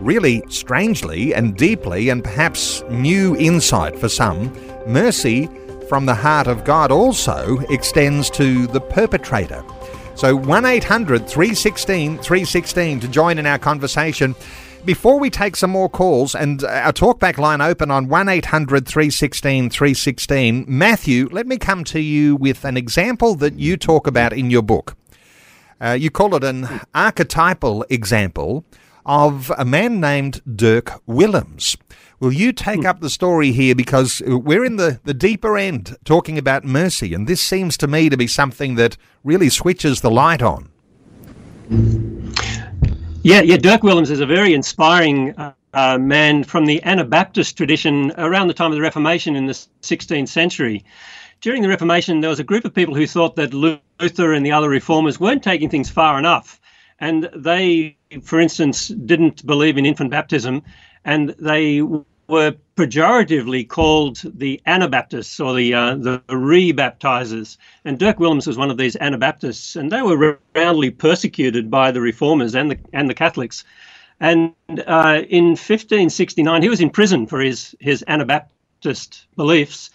really 0.00 0.42
strangely 0.48 1.34
and 1.34 1.56
deeply, 1.56 2.08
and 2.08 2.22
perhaps 2.22 2.82
new 2.90 3.36
insight 3.36 3.98
for 3.98 4.08
some, 4.08 4.52
mercy 4.86 5.48
from 5.88 6.06
the 6.06 6.14
heart 6.14 6.46
of 6.46 6.64
God 6.64 6.90
also 6.90 7.58
extends 7.70 8.30
to 8.30 8.66
the 8.68 8.80
perpetrator. 8.80 9.64
So 10.14 10.36
1 10.36 10.64
800 10.64 11.28
316 11.28 12.18
316 12.18 13.00
to 13.00 13.08
join 13.08 13.38
in 13.38 13.46
our 13.46 13.58
conversation. 13.58 14.34
Before 14.84 15.18
we 15.18 15.30
take 15.30 15.56
some 15.56 15.70
more 15.70 15.88
calls 15.88 16.34
and 16.34 16.62
our 16.62 16.92
talkback 16.92 17.38
line 17.38 17.60
open 17.60 17.90
on 17.90 18.08
1 18.08 18.28
800 18.28 18.86
316 18.86 19.70
316, 19.70 20.64
Matthew, 20.68 21.28
let 21.32 21.46
me 21.46 21.56
come 21.56 21.84
to 21.84 22.00
you 22.00 22.36
with 22.36 22.64
an 22.64 22.76
example 22.76 23.34
that 23.36 23.58
you 23.58 23.76
talk 23.76 24.06
about 24.06 24.32
in 24.32 24.50
your 24.50 24.62
book. 24.62 24.94
Uh, 25.80 25.92
you 25.98 26.10
call 26.10 26.34
it 26.34 26.44
an 26.44 26.68
archetypal 26.94 27.84
example 27.90 28.64
of 29.06 29.52
a 29.56 29.64
man 29.64 30.00
named 30.00 30.40
Dirk 30.56 31.00
Willems. 31.06 31.76
Will 32.20 32.32
you 32.32 32.52
take 32.52 32.80
hmm. 32.80 32.86
up 32.86 33.00
the 33.00 33.10
story 33.10 33.52
here 33.52 33.74
because 33.74 34.22
we're 34.24 34.64
in 34.64 34.76
the, 34.76 35.00
the 35.04 35.14
deeper 35.14 35.58
end 35.58 35.96
talking 36.04 36.38
about 36.38 36.64
mercy, 36.64 37.12
and 37.12 37.26
this 37.26 37.42
seems 37.42 37.76
to 37.78 37.86
me 37.86 38.08
to 38.08 38.16
be 38.16 38.26
something 38.26 38.76
that 38.76 38.96
really 39.22 39.50
switches 39.50 40.00
the 40.00 40.10
light 40.10 40.42
on. 40.42 40.70
Yeah, 43.22 43.40
yeah. 43.40 43.56
Dirk 43.56 43.82
Willems 43.82 44.10
is 44.10 44.20
a 44.20 44.26
very 44.26 44.52
inspiring 44.52 45.34
uh, 45.36 45.54
uh, 45.72 45.98
man 45.98 46.44
from 46.44 46.66
the 46.66 46.82
Anabaptist 46.82 47.56
tradition 47.56 48.12
around 48.18 48.48
the 48.48 48.54
time 48.54 48.70
of 48.70 48.76
the 48.76 48.82
Reformation 48.82 49.34
in 49.34 49.46
the 49.46 49.54
16th 49.82 50.28
century. 50.28 50.84
During 51.40 51.62
the 51.62 51.68
Reformation, 51.68 52.20
there 52.20 52.30
was 52.30 52.40
a 52.40 52.44
group 52.44 52.64
of 52.64 52.72
people 52.72 52.94
who 52.94 53.06
thought 53.06 53.36
that 53.36 53.52
Luther 53.52 54.32
and 54.32 54.46
the 54.46 54.52
other 54.52 54.68
reformers 54.68 55.20
weren't 55.20 55.42
taking 55.42 55.68
things 55.68 55.90
far 55.90 56.18
enough. 56.18 56.60
And 57.00 57.28
they, 57.34 57.96
for 58.22 58.40
instance, 58.40 58.88
didn't 58.88 59.46
believe 59.46 59.78
in 59.78 59.86
infant 59.86 60.10
baptism 60.10 60.62
and 61.04 61.30
they 61.38 61.82
were 61.82 62.54
pejoratively 62.76 63.68
called 63.68 64.22
the 64.38 64.60
Anabaptists 64.66 65.40
or 65.40 65.54
the 65.54 65.74
uh, 65.74 65.94
the 65.96 66.20
rebaptizers. 66.28 67.58
And 67.84 67.98
Dirk 67.98 68.18
Willems 68.18 68.46
was 68.46 68.56
one 68.56 68.70
of 68.70 68.78
these 68.78 68.96
Anabaptists, 68.96 69.76
and 69.76 69.92
they 69.92 70.02
were 70.02 70.38
roundly 70.54 70.90
persecuted 70.90 71.70
by 71.70 71.90
the 71.90 72.00
Reformers 72.00 72.54
and 72.54 72.70
the 72.70 72.78
and 72.92 73.08
the 73.10 73.14
Catholics. 73.14 73.64
And 74.20 74.54
uh, 74.86 75.22
in 75.28 75.48
1569, 75.50 76.62
he 76.62 76.68
was 76.68 76.80
in 76.80 76.90
prison 76.90 77.26
for 77.26 77.40
his 77.40 77.74
his 77.80 78.04
Anabaptist 78.08 79.26
beliefs, 79.36 79.90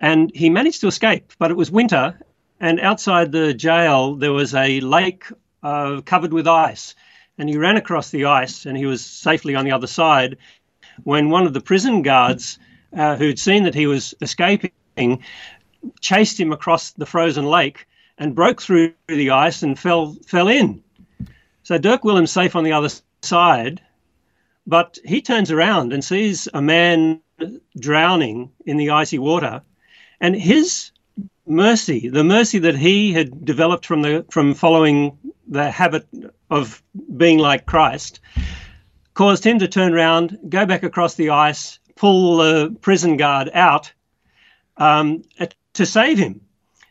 and 0.00 0.32
he 0.34 0.50
managed 0.50 0.80
to 0.80 0.86
escape. 0.86 1.32
But 1.38 1.50
it 1.50 1.56
was 1.56 1.70
winter, 1.70 2.18
and 2.60 2.80
outside 2.80 3.32
the 3.32 3.52
jail 3.52 4.14
there 4.14 4.32
was 4.32 4.54
a 4.54 4.80
lake 4.80 5.24
uh, 5.62 6.00
covered 6.02 6.32
with 6.32 6.48
ice. 6.48 6.94
And 7.38 7.48
he 7.48 7.56
ran 7.56 7.76
across 7.76 8.10
the 8.10 8.26
ice, 8.26 8.64
and 8.64 8.76
he 8.76 8.86
was 8.86 9.04
safely 9.04 9.54
on 9.54 9.64
the 9.64 9.72
other 9.72 9.86
side 9.86 10.36
when 11.02 11.30
one 11.30 11.46
of 11.46 11.52
the 11.52 11.60
prison 11.60 12.02
guards 12.02 12.58
uh, 12.96 13.16
who'd 13.16 13.38
seen 13.38 13.64
that 13.64 13.74
he 13.74 13.86
was 13.86 14.14
escaping 14.20 15.22
chased 16.00 16.38
him 16.38 16.52
across 16.52 16.92
the 16.92 17.06
frozen 17.06 17.44
lake 17.44 17.86
and 18.18 18.34
broke 18.34 18.62
through 18.62 18.94
the 19.08 19.30
ice 19.30 19.62
and 19.62 19.78
fell 19.78 20.16
fell 20.26 20.48
in. 20.48 20.82
So 21.62 21.78
Dirk 21.78 22.04
Willems 22.04 22.30
safe 22.30 22.54
on 22.54 22.64
the 22.64 22.72
other 22.72 22.90
side, 23.22 23.80
but 24.66 24.98
he 25.04 25.20
turns 25.20 25.50
around 25.50 25.92
and 25.92 26.04
sees 26.04 26.48
a 26.54 26.62
man 26.62 27.20
drowning 27.78 28.52
in 28.64 28.76
the 28.76 28.90
icy 28.90 29.18
water, 29.18 29.62
and 30.20 30.36
his 30.36 30.90
mercy, 31.46 32.08
the 32.08 32.24
mercy 32.24 32.58
that 32.60 32.76
he 32.76 33.12
had 33.12 33.44
developed 33.44 33.84
from 33.86 34.02
the 34.02 34.24
from 34.30 34.54
following 34.54 35.18
the 35.48 35.70
habit 35.70 36.06
of 36.54 36.82
being 37.16 37.38
like 37.38 37.66
Christ, 37.66 38.20
caused 39.14 39.44
him 39.44 39.58
to 39.58 39.68
turn 39.68 39.94
around, 39.94 40.38
go 40.48 40.66
back 40.66 40.82
across 40.82 41.14
the 41.14 41.30
ice, 41.30 41.78
pull 41.96 42.38
the 42.38 42.76
prison 42.80 43.16
guard 43.16 43.50
out 43.54 43.92
um, 44.76 45.22
to 45.74 45.86
save 45.86 46.18
him. 46.18 46.40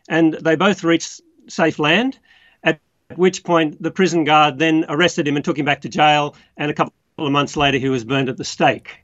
And 0.10 0.34
they 0.34 0.56
both 0.56 0.84
reached 0.84 1.22
safe 1.48 1.80
land. 1.80 2.18
At 2.64 2.80
which 3.16 3.44
point 3.44 3.82
the 3.82 3.92
prison 3.92 4.24
guard 4.24 4.60
then 4.60 4.86
arrested 4.90 5.28
him 5.28 5.36
and 5.36 5.46
took 5.46 5.58
him 5.58 5.66
back 5.66 5.82
to 5.82 5.90
jail, 5.90 6.36
and 6.58 6.72
a 6.72 6.74
couple 6.74 6.94
of 7.18 7.32
months 7.32 7.56
later 7.56 7.78
he 7.78 7.90
was 7.90 8.04
burned 8.04 8.30
at 8.30 8.38
the 8.38 8.44
stake. 8.44 9.04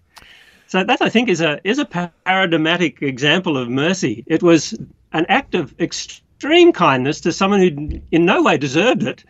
So 0.68 0.84
that 0.84 1.02
I 1.02 1.10
think 1.10 1.30
is 1.30 1.42
a 1.42 1.60
is 1.64 1.80
a 1.80 1.86
paradigmatic 1.86 3.02
example 3.02 3.58
of 3.58 3.70
mercy. 3.70 4.24
It 4.28 4.44
was 4.44 4.78
an 5.14 5.26
act 5.28 5.56
of 5.56 5.74
extreme 5.80 6.72
kindness 6.74 7.22
to 7.22 7.34
someone 7.34 7.60
who 7.60 8.02
in 8.12 8.26
no 8.26 8.44
way 8.44 8.58
deserved 8.58 9.04
it, 9.04 9.24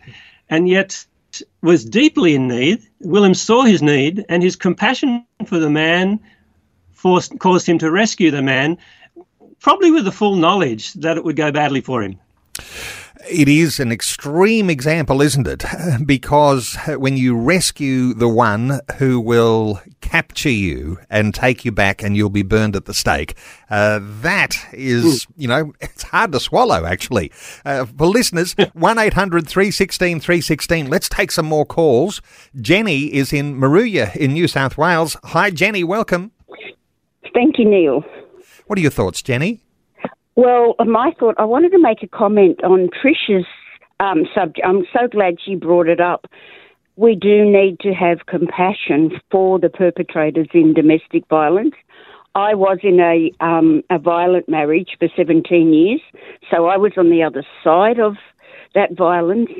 and 0.48 0.68
yet 0.68 1.06
was 1.62 1.84
deeply 1.84 2.34
in 2.34 2.48
need. 2.48 2.82
William 3.00 3.34
saw 3.34 3.62
his 3.62 3.82
need, 3.82 4.24
and 4.28 4.42
his 4.42 4.56
compassion 4.56 5.24
for 5.46 5.58
the 5.58 5.70
man 5.70 6.20
forced, 6.92 7.38
caused 7.38 7.68
him 7.68 7.78
to 7.78 7.90
rescue 7.90 8.30
the 8.30 8.42
man, 8.42 8.76
probably 9.60 9.90
with 9.90 10.04
the 10.04 10.12
full 10.12 10.36
knowledge 10.36 10.92
that 10.94 11.16
it 11.16 11.24
would 11.24 11.36
go 11.36 11.50
badly 11.50 11.80
for 11.80 12.02
him. 12.02 12.18
It 13.28 13.48
is 13.48 13.78
an 13.78 13.92
extreme 13.92 14.70
example, 14.70 15.20
isn't 15.20 15.46
it? 15.46 15.64
Because 16.06 16.76
when 16.86 17.16
you 17.16 17.36
rescue 17.36 18.14
the 18.14 18.28
one 18.28 18.80
who 18.98 19.20
will 19.20 19.80
capture 20.00 20.50
you 20.50 20.98
and 21.08 21.34
take 21.34 21.64
you 21.64 21.70
back 21.72 22.02
and 22.02 22.16
you'll 22.16 22.30
be 22.30 22.42
burned 22.42 22.74
at 22.74 22.86
the 22.86 22.94
stake, 22.94 23.36
uh, 23.68 24.00
that 24.02 24.56
is, 24.72 25.26
you 25.36 25.46
know, 25.46 25.72
it's 25.80 26.04
hard 26.04 26.32
to 26.32 26.40
swallow, 26.40 26.84
actually. 26.84 27.30
Uh, 27.64 27.84
for 27.84 28.06
listeners, 28.06 28.54
1 28.72 28.98
800 28.98 29.46
316 29.46 30.20
316, 30.20 30.88
let's 30.88 31.08
take 31.08 31.30
some 31.30 31.46
more 31.46 31.66
calls. 31.66 32.22
Jenny 32.60 33.12
is 33.14 33.32
in 33.32 33.58
Moruya 33.60 34.14
in 34.16 34.32
New 34.32 34.48
South 34.48 34.78
Wales. 34.78 35.16
Hi, 35.24 35.50
Jenny, 35.50 35.84
welcome. 35.84 36.32
Thank 37.34 37.58
you, 37.58 37.68
Neil. 37.68 38.04
What 38.66 38.78
are 38.78 38.82
your 38.82 38.90
thoughts, 38.90 39.22
Jenny? 39.22 39.60
Well, 40.36 40.74
my 40.84 41.12
thought, 41.18 41.34
I 41.38 41.44
wanted 41.44 41.72
to 41.72 41.78
make 41.78 42.02
a 42.02 42.08
comment 42.08 42.62
on 42.62 42.88
Trisha's 42.88 43.46
um, 43.98 44.26
subject. 44.34 44.66
I'm 44.66 44.86
so 44.92 45.08
glad 45.08 45.38
she 45.44 45.54
brought 45.54 45.88
it 45.88 46.00
up. 46.00 46.26
We 46.96 47.14
do 47.14 47.44
need 47.44 47.80
to 47.80 47.92
have 47.92 48.26
compassion 48.26 49.20
for 49.30 49.58
the 49.58 49.68
perpetrators 49.68 50.48
in 50.52 50.74
domestic 50.74 51.26
violence. 51.28 51.74
I 52.34 52.54
was 52.54 52.78
in 52.82 53.00
a 53.00 53.32
um, 53.40 53.82
a 53.90 53.98
violent 53.98 54.48
marriage 54.48 54.96
for 54.98 55.08
17 55.16 55.72
years, 55.72 56.00
so 56.50 56.66
I 56.66 56.76
was 56.76 56.92
on 56.96 57.10
the 57.10 57.22
other 57.22 57.44
side 57.64 57.98
of 57.98 58.16
that 58.74 58.92
violence. 58.92 59.50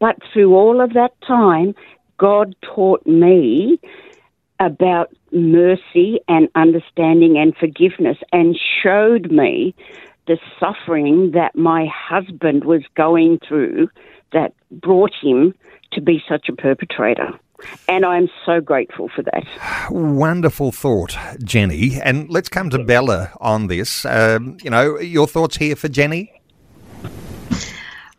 But 0.00 0.16
through 0.32 0.54
all 0.54 0.80
of 0.80 0.92
that 0.94 1.12
time, 1.26 1.74
God 2.18 2.56
taught 2.62 3.06
me 3.06 3.78
about 4.58 5.12
mercy 5.32 6.18
and 6.28 6.48
understanding 6.54 7.36
and 7.38 7.56
forgiveness 7.56 8.16
and 8.32 8.58
showed 8.82 9.30
me 9.30 9.74
the 10.26 10.38
suffering 10.58 11.32
that 11.32 11.54
my 11.56 11.86
husband 11.86 12.64
was 12.64 12.82
going 12.94 13.38
through 13.46 13.88
that 14.32 14.52
brought 14.70 15.12
him 15.20 15.54
to 15.92 16.00
be 16.00 16.22
such 16.28 16.48
a 16.48 16.52
perpetrator. 16.52 17.30
And 17.88 18.04
I'm 18.04 18.28
so 18.44 18.60
grateful 18.60 19.08
for 19.08 19.22
that. 19.22 19.90
Wonderful 19.90 20.72
thought, 20.72 21.16
Jenny. 21.42 21.98
And 22.02 22.28
let's 22.28 22.48
come 22.48 22.68
to 22.70 22.84
Bella 22.84 23.30
on 23.40 23.68
this. 23.68 24.04
Um, 24.04 24.58
you 24.62 24.68
know, 24.68 24.98
your 24.98 25.26
thoughts 25.26 25.56
here 25.56 25.74
for 25.74 25.88
Jenny? 25.88 26.32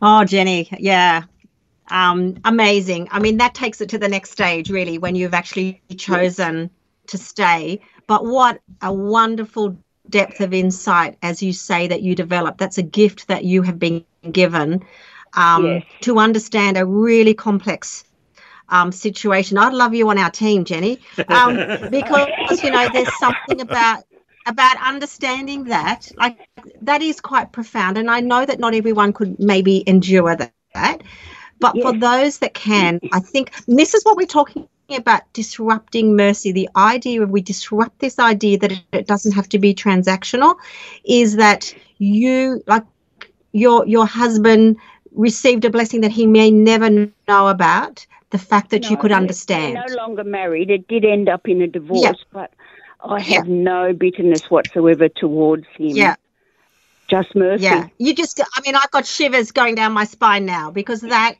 Oh, 0.02 0.24
Jenny, 0.24 0.68
yeah. 0.78 1.24
Um, 1.90 2.36
amazing. 2.44 3.08
I 3.10 3.20
mean, 3.20 3.36
that 3.38 3.54
takes 3.54 3.80
it 3.80 3.88
to 3.90 3.98
the 3.98 4.08
next 4.08 4.30
stage, 4.30 4.70
really, 4.70 4.98
when 4.98 5.14
you've 5.14 5.34
actually 5.34 5.80
chosen 5.96 6.70
to 7.06 7.18
stay. 7.18 7.80
But 8.06 8.24
what 8.24 8.60
a 8.82 8.92
wonderful 8.92 9.76
depth 10.08 10.40
of 10.40 10.54
insight, 10.54 11.16
as 11.22 11.42
you 11.42 11.52
say, 11.52 11.88
that 11.88 12.02
you 12.02 12.14
develop. 12.14 12.58
That's 12.58 12.78
a 12.78 12.82
gift 12.82 13.28
that 13.28 13.44
you 13.44 13.62
have 13.62 13.78
been 13.78 14.04
given 14.30 14.84
um, 15.34 15.64
yes. 15.64 15.84
to 16.02 16.18
understand 16.18 16.76
a 16.76 16.84
really 16.84 17.34
complex 17.34 18.04
um, 18.68 18.92
situation. 18.92 19.58
I'd 19.58 19.72
love 19.72 19.94
you 19.94 20.08
on 20.10 20.18
our 20.18 20.30
team, 20.30 20.64
Jenny, 20.64 21.00
um, 21.28 21.56
because 21.90 22.62
you 22.62 22.70
know 22.70 22.88
there's 22.92 23.16
something 23.18 23.60
about 23.60 24.04
about 24.46 24.76
understanding 24.82 25.64
that, 25.64 26.10
like 26.16 26.48
that 26.82 27.02
is 27.02 27.20
quite 27.20 27.52
profound. 27.52 27.98
And 27.98 28.10
I 28.10 28.20
know 28.20 28.46
that 28.46 28.58
not 28.58 28.74
everyone 28.74 29.12
could 29.12 29.38
maybe 29.38 29.84
endure 29.86 30.34
that, 30.36 31.02
but 31.60 31.74
yes. 31.74 31.82
for 31.82 31.92
those 31.98 32.38
that 32.38 32.54
can, 32.54 33.00
I 33.12 33.20
think 33.20 33.52
this 33.66 33.94
is 33.94 34.04
what 34.04 34.16
we're 34.16 34.26
talking 34.26 34.68
about 34.96 35.30
disrupting 35.32 36.16
mercy, 36.16 36.52
the 36.52 36.68
idea 36.76 37.22
of 37.22 37.30
we 37.30 37.42
disrupt 37.42 37.98
this 37.98 38.18
idea 38.18 38.58
that 38.58 38.72
it, 38.92 39.06
doesn't 39.06 39.32
have 39.32 39.48
to 39.50 39.58
be 39.58 39.74
transactional, 39.74 40.56
is 41.04 41.36
that 41.36 41.74
you 41.98 42.62
like 42.66 42.84
your 43.52 43.86
your 43.86 44.06
husband 44.06 44.76
received 45.12 45.64
a 45.64 45.70
blessing 45.70 46.00
that 46.00 46.12
he 46.12 46.26
may 46.26 46.50
never 46.50 46.90
know 46.90 47.48
about. 47.48 48.06
The 48.30 48.38
fact 48.38 48.70
that 48.70 48.82
no, 48.82 48.90
you 48.90 48.96
could 48.98 49.12
understand. 49.12 49.78
no 49.88 49.94
longer 49.94 50.22
married. 50.22 50.70
It 50.70 50.86
did 50.86 51.02
end 51.02 51.30
up 51.30 51.48
in 51.48 51.62
a 51.62 51.66
divorce, 51.66 52.02
yeah. 52.02 52.12
but 52.30 52.52
I 53.02 53.20
have 53.20 53.48
yeah. 53.48 53.54
no 53.54 53.94
bitterness 53.94 54.50
whatsoever 54.50 55.08
towards 55.08 55.66
him. 55.78 55.96
Yeah. 55.96 56.16
Just 57.08 57.34
mercy. 57.34 57.64
Yeah. 57.64 57.88
You 57.96 58.14
just 58.14 58.40
I 58.40 58.60
mean 58.60 58.74
I've 58.74 58.90
got 58.90 59.06
shivers 59.06 59.50
going 59.50 59.74
down 59.76 59.92
my 59.92 60.04
spine 60.04 60.44
now 60.44 60.70
because 60.70 61.00
that 61.00 61.36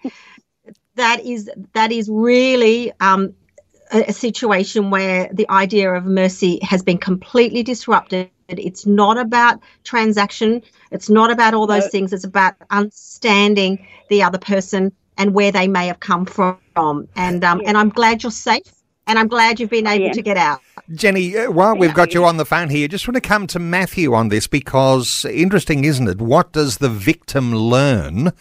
that 0.98 1.24
is 1.24 1.50
that 1.72 1.90
is 1.90 2.08
really 2.10 2.92
um, 3.00 3.34
a, 3.92 4.04
a 4.08 4.12
situation 4.12 4.90
where 4.90 5.28
the 5.32 5.48
idea 5.50 5.92
of 5.92 6.04
mercy 6.04 6.58
has 6.62 6.82
been 6.82 6.98
completely 6.98 7.62
disrupted. 7.62 8.30
It's 8.48 8.86
not 8.86 9.18
about 9.18 9.60
transaction. 9.84 10.62
It's 10.90 11.10
not 11.10 11.30
about 11.30 11.54
all 11.54 11.66
those 11.66 11.84
no. 11.84 11.90
things. 11.90 12.12
It's 12.12 12.24
about 12.24 12.54
understanding 12.70 13.86
the 14.08 14.22
other 14.22 14.38
person 14.38 14.92
and 15.18 15.34
where 15.34 15.52
they 15.52 15.68
may 15.68 15.86
have 15.86 16.00
come 16.00 16.24
from. 16.24 16.58
And 16.76 17.44
um, 17.44 17.60
yeah. 17.60 17.68
and 17.68 17.76
I'm 17.76 17.90
glad 17.90 18.22
you're 18.22 18.32
safe. 18.32 18.62
And 19.06 19.18
I'm 19.18 19.28
glad 19.28 19.58
you've 19.58 19.70
been 19.70 19.86
able 19.86 20.06
yeah. 20.06 20.12
to 20.12 20.22
get 20.22 20.36
out. 20.36 20.60
Jenny, 20.94 21.34
uh, 21.34 21.50
while 21.50 21.74
we've 21.74 21.94
got 21.94 22.12
you 22.12 22.26
on 22.26 22.36
the 22.36 22.44
phone 22.44 22.68
here, 22.68 22.86
just 22.88 23.08
want 23.08 23.14
to 23.14 23.22
come 23.22 23.46
to 23.46 23.58
Matthew 23.58 24.12
on 24.12 24.28
this 24.28 24.46
because 24.46 25.24
interesting, 25.24 25.84
isn't 25.84 26.06
it? 26.06 26.20
What 26.20 26.52
does 26.52 26.76
the 26.76 26.90
victim 26.90 27.54
learn 27.54 28.32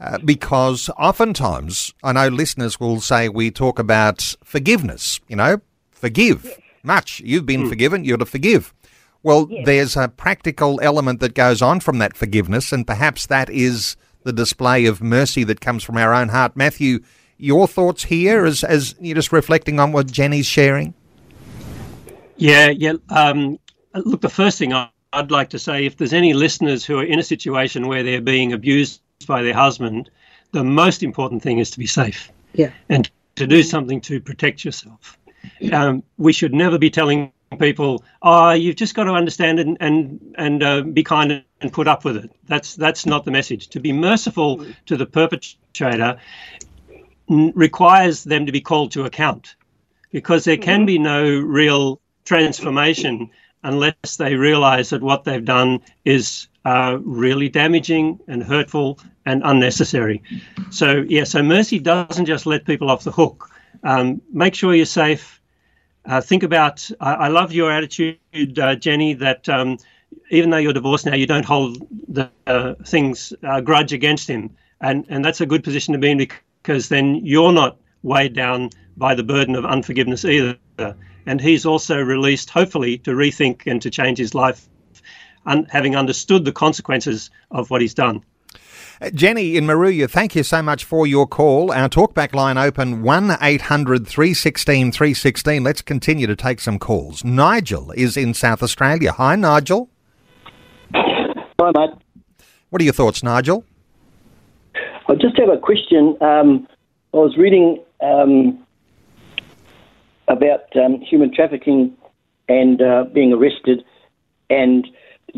uh, 0.00 0.18
because 0.24 0.88
oftentimes 0.98 1.92
I 2.02 2.12
know 2.12 2.28
listeners 2.28 2.78
will 2.78 3.00
say 3.00 3.28
we 3.28 3.50
talk 3.50 3.78
about 3.78 4.34
forgiveness, 4.44 5.20
you 5.28 5.36
know, 5.36 5.60
forgive 5.90 6.44
yes. 6.44 6.58
much. 6.82 7.20
You've 7.20 7.46
been 7.46 7.64
mm. 7.64 7.68
forgiven, 7.68 8.04
you're 8.04 8.18
to 8.18 8.26
forgive. 8.26 8.72
Well, 9.22 9.48
yes. 9.50 9.66
there's 9.66 9.96
a 9.96 10.08
practical 10.08 10.80
element 10.80 11.20
that 11.20 11.34
goes 11.34 11.60
on 11.60 11.80
from 11.80 11.98
that 11.98 12.16
forgiveness, 12.16 12.72
and 12.72 12.86
perhaps 12.86 13.26
that 13.26 13.50
is 13.50 13.96
the 14.22 14.32
display 14.32 14.86
of 14.86 15.02
mercy 15.02 15.42
that 15.44 15.60
comes 15.60 15.82
from 15.82 15.96
our 15.96 16.14
own 16.14 16.28
heart. 16.28 16.56
Matthew, 16.56 17.00
your 17.36 17.66
thoughts 17.66 18.04
here 18.04 18.44
as, 18.44 18.62
as 18.62 18.94
you're 19.00 19.14
just 19.14 19.32
reflecting 19.32 19.80
on 19.80 19.92
what 19.92 20.06
Jenny's 20.06 20.46
sharing? 20.46 20.94
Yeah, 22.36 22.68
yeah. 22.68 22.94
Um, 23.08 23.58
look, 23.94 24.20
the 24.20 24.28
first 24.28 24.58
thing 24.58 24.72
I'd 25.12 25.30
like 25.30 25.50
to 25.50 25.58
say 25.58 25.86
if 25.86 25.96
there's 25.96 26.12
any 26.12 26.34
listeners 26.34 26.84
who 26.84 26.98
are 26.98 27.04
in 27.04 27.18
a 27.18 27.22
situation 27.22 27.88
where 27.88 28.02
they're 28.02 28.20
being 28.20 28.52
abused 28.52 29.00
by 29.26 29.42
their 29.42 29.54
husband, 29.54 30.10
the 30.52 30.64
most 30.64 31.02
important 31.02 31.42
thing 31.42 31.58
is 31.58 31.70
to 31.72 31.78
be 31.78 31.86
safe. 31.86 32.30
Yeah. 32.54 32.70
And 32.88 33.10
to 33.36 33.46
do 33.46 33.62
something 33.62 34.00
to 34.02 34.20
protect 34.20 34.64
yourself. 34.64 35.18
Um, 35.72 36.02
we 36.16 36.32
should 36.32 36.52
never 36.52 36.78
be 36.78 36.90
telling 36.90 37.32
people, 37.58 38.04
"Oh, 38.22 38.50
you've 38.50 38.76
just 38.76 38.94
got 38.94 39.04
to 39.04 39.12
understand 39.12 39.60
and 39.60 39.76
and 39.80 40.34
and 40.36 40.62
uh, 40.62 40.82
be 40.82 41.04
kind 41.04 41.44
and 41.60 41.72
put 41.72 41.86
up 41.86 42.04
with 42.04 42.16
it." 42.16 42.30
That's 42.48 42.74
that's 42.74 43.06
not 43.06 43.24
the 43.24 43.30
message. 43.30 43.68
To 43.68 43.80
be 43.80 43.92
merciful 43.92 44.66
to 44.86 44.96
the 44.96 45.06
perpetrator 45.06 46.18
n- 47.30 47.52
requires 47.54 48.24
them 48.24 48.46
to 48.46 48.52
be 48.52 48.60
called 48.60 48.92
to 48.92 49.04
account, 49.04 49.54
because 50.10 50.44
there 50.44 50.56
can 50.56 50.84
be 50.84 50.98
no 50.98 51.38
real 51.38 52.00
transformation 52.24 53.30
unless 53.62 54.16
they 54.18 54.34
realize 54.34 54.90
that 54.90 55.02
what 55.02 55.24
they've 55.24 55.44
done 55.44 55.80
is 56.04 56.48
uh, 56.68 56.98
really 57.02 57.48
damaging 57.48 58.20
and 58.28 58.42
hurtful 58.42 58.98
and 59.24 59.40
unnecessary. 59.42 60.22
So, 60.70 61.02
yeah, 61.08 61.24
so 61.24 61.42
mercy 61.42 61.78
doesn't 61.78 62.26
just 62.26 62.44
let 62.44 62.66
people 62.66 62.90
off 62.90 63.04
the 63.04 63.10
hook. 63.10 63.50
Um, 63.84 64.20
make 64.30 64.54
sure 64.54 64.74
you're 64.74 64.84
safe. 64.84 65.40
Uh, 66.04 66.20
think 66.20 66.42
about, 66.42 66.90
I, 67.00 67.12
I, 67.14 67.28
love 67.28 67.52
your 67.52 67.72
attitude, 67.72 68.58
uh, 68.58 68.74
Jenny, 68.74 69.14
that 69.14 69.48
um, 69.48 69.78
even 70.30 70.50
though 70.50 70.58
you're 70.58 70.74
divorced 70.74 71.06
now, 71.06 71.14
you 71.14 71.26
don't 71.26 71.46
hold 71.46 71.86
the 72.06 72.30
uh, 72.46 72.74
things 72.84 73.32
uh, 73.42 73.62
grudge 73.62 73.94
against 73.94 74.28
him. 74.28 74.50
And, 74.82 75.06
and 75.08 75.24
that's 75.24 75.40
a 75.40 75.46
good 75.46 75.64
position 75.64 75.92
to 75.94 75.98
be 75.98 76.10
in 76.10 76.28
because 76.62 76.90
then 76.90 77.24
you're 77.24 77.52
not 77.52 77.78
weighed 78.02 78.34
down 78.34 78.70
by 78.98 79.14
the 79.14 79.22
burden 79.22 79.54
of 79.54 79.64
unforgiveness 79.64 80.22
either. 80.26 80.58
And 81.24 81.40
he's 81.40 81.64
also 81.64 81.98
released, 81.98 82.50
hopefully, 82.50 82.98
to 82.98 83.12
rethink 83.12 83.62
and 83.66 83.80
to 83.80 83.88
change 83.90 84.18
his 84.18 84.34
life 84.34 84.68
un- 85.48 85.66
having 85.70 85.96
understood 85.96 86.44
the 86.44 86.52
consequences 86.52 87.30
of 87.50 87.70
what 87.70 87.80
he's 87.80 87.94
done. 87.94 88.22
Uh, 89.00 89.10
Jenny 89.10 89.56
in 89.56 89.64
Moruya, 89.64 90.10
thank 90.10 90.34
you 90.34 90.42
so 90.42 90.60
much 90.60 90.84
for 90.84 91.06
your 91.06 91.26
call. 91.26 91.72
Our 91.72 91.88
talkback 91.88 92.34
line 92.34 92.58
open 92.58 93.02
1 93.02 93.38
800 93.40 94.06
316 94.06 94.92
316. 94.92 95.62
Let's 95.62 95.82
continue 95.82 96.26
to 96.26 96.36
take 96.36 96.60
some 96.60 96.78
calls. 96.78 97.24
Nigel 97.24 97.92
is 97.92 98.16
in 98.16 98.34
South 98.34 98.62
Australia. 98.62 99.12
Hi, 99.12 99.36
Nigel. 99.36 99.88
Hi, 100.94 101.70
mate. 101.74 101.90
What 102.70 102.82
are 102.82 102.84
your 102.84 102.92
thoughts, 102.92 103.22
Nigel? 103.22 103.64
I 105.08 105.14
just 105.14 105.38
have 105.38 105.48
a 105.48 105.58
question. 105.58 106.16
Um, 106.20 106.68
I 107.14 107.16
was 107.16 107.36
reading 107.38 107.82
um, 108.02 108.66
about 110.26 110.64
um, 110.76 111.00
human 111.00 111.34
trafficking 111.34 111.96
and 112.48 112.82
uh, 112.82 113.04
being 113.12 113.32
arrested 113.32 113.84
and 114.50 114.86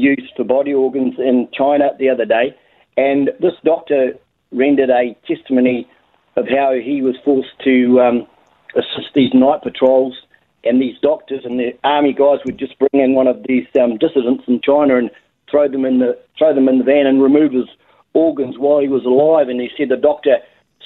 used 0.00 0.32
for 0.36 0.44
body 0.44 0.74
organs 0.74 1.14
in 1.18 1.48
China 1.52 1.90
the 1.98 2.08
other 2.08 2.24
day, 2.24 2.56
and 2.96 3.30
this 3.40 3.54
doctor 3.64 4.14
rendered 4.52 4.90
a 4.90 5.16
testimony 5.26 5.88
of 6.36 6.46
how 6.48 6.72
he 6.72 7.02
was 7.02 7.16
forced 7.24 7.58
to 7.64 8.00
um, 8.00 8.26
assist 8.74 9.14
these 9.14 9.32
night 9.34 9.62
patrols, 9.62 10.16
and 10.64 10.80
these 10.80 10.98
doctors 11.00 11.44
and 11.44 11.58
the 11.58 11.72
army 11.84 12.12
guys 12.12 12.38
would 12.44 12.58
just 12.58 12.78
bring 12.78 13.02
in 13.02 13.14
one 13.14 13.26
of 13.26 13.42
these 13.46 13.66
um, 13.80 13.96
dissidents 13.96 14.44
from 14.44 14.60
China 14.60 14.96
and 14.96 15.10
throw 15.50 15.68
them 15.68 15.84
in 15.84 15.98
the 15.98 16.18
throw 16.38 16.54
them 16.54 16.68
in 16.68 16.78
the 16.78 16.84
van 16.84 17.06
and 17.06 17.22
remove 17.22 17.52
his 17.52 17.68
organs 18.12 18.58
while 18.58 18.78
he 18.78 18.88
was 18.88 19.04
alive. 19.04 19.48
And 19.48 19.60
he 19.60 19.70
said 19.76 19.88
the 19.88 19.96
doctor 19.96 20.38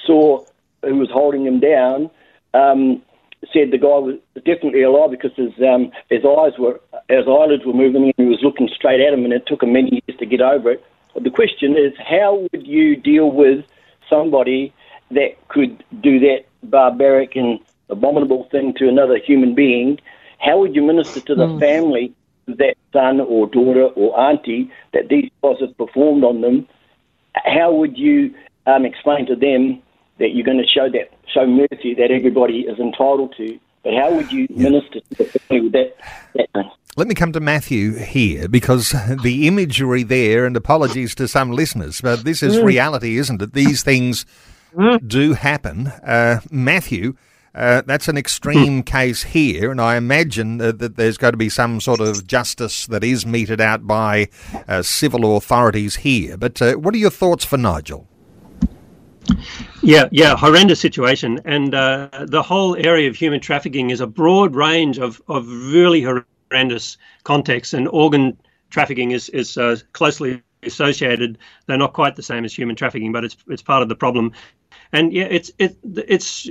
saw 0.05 0.43
who 0.81 0.95
was 0.95 1.09
holding 1.11 1.45
him 1.45 1.59
down. 1.59 2.09
Um, 2.53 3.01
said 3.53 3.71
the 3.71 3.77
guy 3.77 3.97
was 3.99 4.15
definitely 4.45 4.83
alive 4.83 5.11
because 5.11 5.31
his 5.35 5.53
um, 5.61 5.91
his 6.09 6.23
eyes 6.25 6.53
were 6.57 6.79
his 7.09 7.27
eyelids 7.27 7.65
were 7.65 7.73
moving 7.73 8.03
and 8.03 8.13
he 8.17 8.25
was 8.25 8.39
looking 8.41 8.69
straight 8.73 9.01
at 9.01 9.13
him, 9.13 9.23
and 9.23 9.33
it 9.33 9.45
took 9.47 9.63
him 9.63 9.73
many 9.73 10.01
years 10.07 10.19
to 10.19 10.25
get 10.25 10.41
over 10.41 10.71
it. 10.71 10.83
But 11.13 11.23
the 11.23 11.31
question 11.31 11.77
is, 11.77 11.93
how 11.97 12.47
would 12.51 12.67
you 12.67 12.95
deal 12.95 13.31
with 13.31 13.65
somebody 14.09 14.73
that 15.11 15.35
could 15.47 15.83
do 16.01 16.19
that 16.19 16.45
barbaric 16.63 17.35
and 17.35 17.59
abominable 17.89 18.47
thing 18.51 18.73
to 18.77 18.89
another 18.89 19.17
human 19.17 19.55
being? 19.55 19.99
How 20.39 20.59
would 20.59 20.75
you 20.75 20.83
minister 20.83 21.21
to 21.21 21.35
the 21.35 21.47
mm. 21.47 21.59
family 21.59 22.13
of 22.47 22.57
that 22.57 22.75
son 22.91 23.21
or 23.21 23.47
daughter 23.47 23.85
or 23.85 24.19
auntie 24.19 24.71
that 24.93 25.09
these 25.09 25.29
guys 25.41 25.55
have 25.61 25.77
performed 25.77 26.23
on 26.23 26.41
them? 26.41 26.67
How 27.35 27.73
would 27.73 27.97
you 27.97 28.33
um, 28.65 28.85
explain 28.85 29.25
to 29.27 29.35
them 29.35 29.81
that 30.19 30.29
you're 30.33 30.45
going 30.45 30.57
to 30.57 30.67
show 30.67 30.89
that 30.89 31.11
show 31.33 31.45
mercy 31.45 31.93
that 31.95 32.11
everybody 32.11 32.61
is 32.61 32.79
entitled 32.79 33.33
to. 33.37 33.59
But 33.83 33.93
how 33.93 34.13
would 34.13 34.31
you 34.31 34.47
yeah. 34.49 34.69
minister 34.69 34.99
to 34.99 35.15
the 35.15 35.25
family 35.25 35.61
with 35.61 35.73
that, 35.73 35.95
that? 36.35 36.65
Let 36.97 37.07
me 37.07 37.13
come 37.13 37.33
to 37.33 37.39
Matthew 37.39 37.93
here 37.93 38.47
because 38.47 38.91
the 39.21 39.47
imagery 39.47 40.03
there, 40.03 40.45
and 40.45 40.55
apologies 40.55 41.13
to 41.15 41.27
some 41.27 41.51
listeners, 41.51 42.01
but 42.01 42.23
this 42.23 42.41
is 42.41 42.55
mm. 42.55 42.63
reality, 42.63 43.17
isn't 43.17 43.41
it? 43.41 43.53
These 43.53 43.83
things 43.83 44.25
mm. 44.73 45.05
do 45.05 45.33
happen. 45.33 45.87
Uh, 45.87 46.39
Matthew, 46.49 47.15
uh, 47.53 47.81
that's 47.85 48.07
an 48.07 48.17
extreme 48.17 48.81
mm. 48.81 48.85
case 48.85 49.23
here, 49.23 49.71
and 49.71 49.81
I 49.81 49.97
imagine 49.97 50.61
uh, 50.61 50.71
that 50.71 50.95
there's 50.95 51.17
going 51.17 51.33
to 51.33 51.37
be 51.37 51.49
some 51.49 51.81
sort 51.81 51.99
of 51.99 52.25
justice 52.25 52.87
that 52.87 53.03
is 53.03 53.25
meted 53.25 53.59
out 53.59 53.85
by 53.85 54.29
uh, 54.67 54.81
civil 54.81 55.35
authorities 55.35 55.97
here. 55.97 56.37
But 56.37 56.61
uh, 56.61 56.73
what 56.75 56.93
are 56.93 56.97
your 56.97 57.09
thoughts 57.09 57.43
for 57.43 57.57
Nigel? 57.57 58.07
Yeah, 59.81 60.07
yeah, 60.11 60.35
horrendous 60.35 60.79
situation, 60.79 61.39
and 61.45 61.73
uh, 61.73 62.09
the 62.27 62.41
whole 62.41 62.75
area 62.75 63.09
of 63.09 63.15
human 63.15 63.39
trafficking 63.39 63.89
is 63.91 64.01
a 64.01 64.07
broad 64.07 64.55
range 64.55 64.97
of, 64.97 65.21
of 65.27 65.47
really 65.47 66.01
horrendous 66.01 66.97
contexts, 67.23 67.73
and 67.73 67.87
organ 67.87 68.37
trafficking 68.69 69.11
is 69.11 69.29
is 69.29 69.57
uh, 69.57 69.77
closely 69.93 70.41
associated. 70.63 71.37
They're 71.67 71.77
not 71.77 71.93
quite 71.93 72.15
the 72.15 72.23
same 72.23 72.45
as 72.45 72.53
human 72.53 72.75
trafficking, 72.75 73.11
but 73.11 73.23
it's 73.23 73.37
it's 73.47 73.61
part 73.61 73.83
of 73.83 73.89
the 73.89 73.95
problem. 73.95 74.31
And 74.91 75.13
yeah, 75.13 75.27
it's 75.29 75.51
it 75.59 75.77
it's 75.83 76.49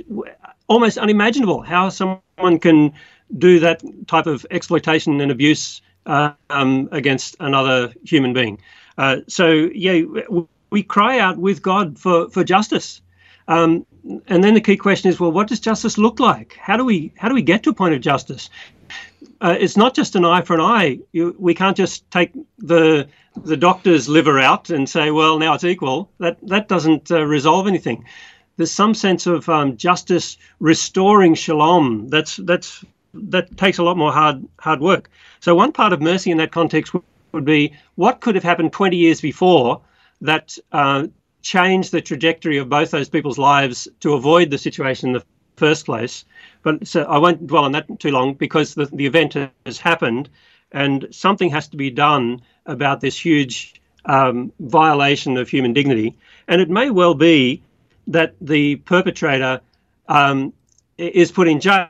almost 0.67 0.97
unimaginable 0.97 1.61
how 1.61 1.89
someone 1.89 2.59
can 2.59 2.93
do 3.37 3.59
that 3.59 3.81
type 4.07 4.27
of 4.27 4.45
exploitation 4.51 5.21
and 5.21 5.31
abuse 5.31 5.81
uh, 6.05 6.31
um, 6.49 6.87
against 6.91 7.35
another 7.39 7.93
human 8.03 8.33
being. 8.33 8.59
Uh, 8.97 9.17
so 9.27 9.69
yeah, 9.73 10.01
we 10.69 10.83
cry 10.83 11.19
out 11.19 11.37
with 11.37 11.61
God 11.61 11.97
for, 11.99 12.29
for 12.29 12.43
justice. 12.43 13.01
Um, 13.47 13.85
and 14.27 14.43
then 14.43 14.53
the 14.53 14.61
key 14.61 14.77
question 14.77 15.09
is, 15.09 15.19
well, 15.19 15.31
what 15.31 15.47
does 15.47 15.59
justice 15.59 15.97
look 15.97 16.19
like? 16.19 16.57
How 16.59 16.77
do 16.77 16.85
we 16.85 17.11
how 17.15 17.27
do 17.27 17.35
we 17.35 17.41
get 17.41 17.63
to 17.63 17.71
a 17.71 17.73
point 17.73 17.93
of 17.93 18.01
justice? 18.01 18.49
Uh, 19.41 19.55
it's 19.59 19.77
not 19.77 19.95
just 19.95 20.15
an 20.15 20.25
eye 20.25 20.41
for 20.41 20.53
an 20.53 20.61
eye. 20.61 20.99
You, 21.11 21.35
we 21.37 21.53
can't 21.53 21.77
just 21.77 22.09
take 22.11 22.31
the 22.57 23.07
the 23.43 23.57
doctor's 23.57 24.07
liver 24.07 24.39
out 24.39 24.69
and 24.69 24.89
say, 24.89 25.11
well, 25.11 25.37
now 25.39 25.53
it's 25.53 25.63
equal. 25.63 26.09
That 26.19 26.37
that 26.47 26.67
doesn't 26.67 27.11
uh, 27.11 27.25
resolve 27.25 27.67
anything. 27.67 28.05
There's 28.57 28.71
some 28.71 28.93
sense 28.93 29.27
of 29.27 29.49
um, 29.49 29.75
justice 29.75 30.37
restoring 30.59 31.35
shalom. 31.35 32.07
That's 32.09 32.37
that's 32.37 32.83
that 33.13 33.57
takes 33.57 33.77
a 33.77 33.83
lot 33.83 33.97
more 33.97 34.11
hard 34.11 34.47
hard 34.59 34.81
work. 34.81 35.09
So 35.39 35.55
one 35.55 35.71
part 35.71 35.93
of 35.93 36.01
mercy 36.01 36.31
in 36.31 36.37
that 36.37 36.51
context 36.51 36.93
would, 36.93 37.03
would 37.31 37.45
be 37.45 37.75
what 37.95 38.21
could 38.21 38.35
have 38.35 38.43
happened 38.43 38.71
20 38.71 38.95
years 38.95 39.21
before 39.21 39.81
that 40.21 40.57
uh, 40.71 41.07
changed 41.41 41.91
the 41.91 42.01
trajectory 42.01 42.57
of 42.57 42.69
both 42.69 42.91
those 42.91 43.09
people's 43.09 43.37
lives 43.37 43.87
to 43.99 44.13
avoid 44.13 44.49
the 44.49 44.57
situation 44.57 45.09
in 45.09 45.13
the 45.13 45.23
first 45.55 45.85
place. 45.85 46.25
But 46.63 46.87
so 46.87 47.03
I 47.03 47.17
won't 47.17 47.45
dwell 47.47 47.65
on 47.65 47.71
that 47.73 47.99
too 47.99 48.11
long 48.11 48.33
because 48.33 48.75
the, 48.75 48.85
the 48.85 49.05
event 49.05 49.35
has 49.65 49.77
happened 49.77 50.29
and 50.71 51.07
something 51.11 51.49
has 51.51 51.67
to 51.69 51.77
be 51.77 51.89
done 51.91 52.41
about 52.65 52.99
this 52.99 53.17
huge 53.17 53.79
um, 54.05 54.51
violation 54.59 55.37
of 55.37 55.47
human 55.47 55.73
dignity. 55.73 56.17
And 56.47 56.61
it 56.61 56.69
may 56.69 56.89
well 56.89 57.13
be 57.13 57.61
that 58.07 58.35
the 58.41 58.77
perpetrator 58.77 59.61
um, 60.07 60.53
is 60.97 61.31
put 61.31 61.47
in 61.47 61.59
jail. 61.59 61.89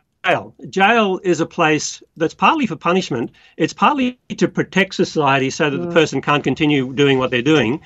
Jail 0.69 1.19
is 1.23 1.39
a 1.39 1.45
place 1.45 2.01
that's 2.17 2.33
partly 2.33 2.65
for 2.65 2.75
punishment. 2.75 3.31
It's 3.57 3.73
partly 3.73 4.19
to 4.37 4.47
protect 4.47 4.95
society 4.95 5.49
so 5.49 5.69
that 5.69 5.77
the 5.77 5.91
person 5.91 6.21
can't 6.21 6.43
continue 6.43 6.93
doing 6.93 7.19
what 7.19 7.31
they're 7.31 7.41
doing 7.41 7.81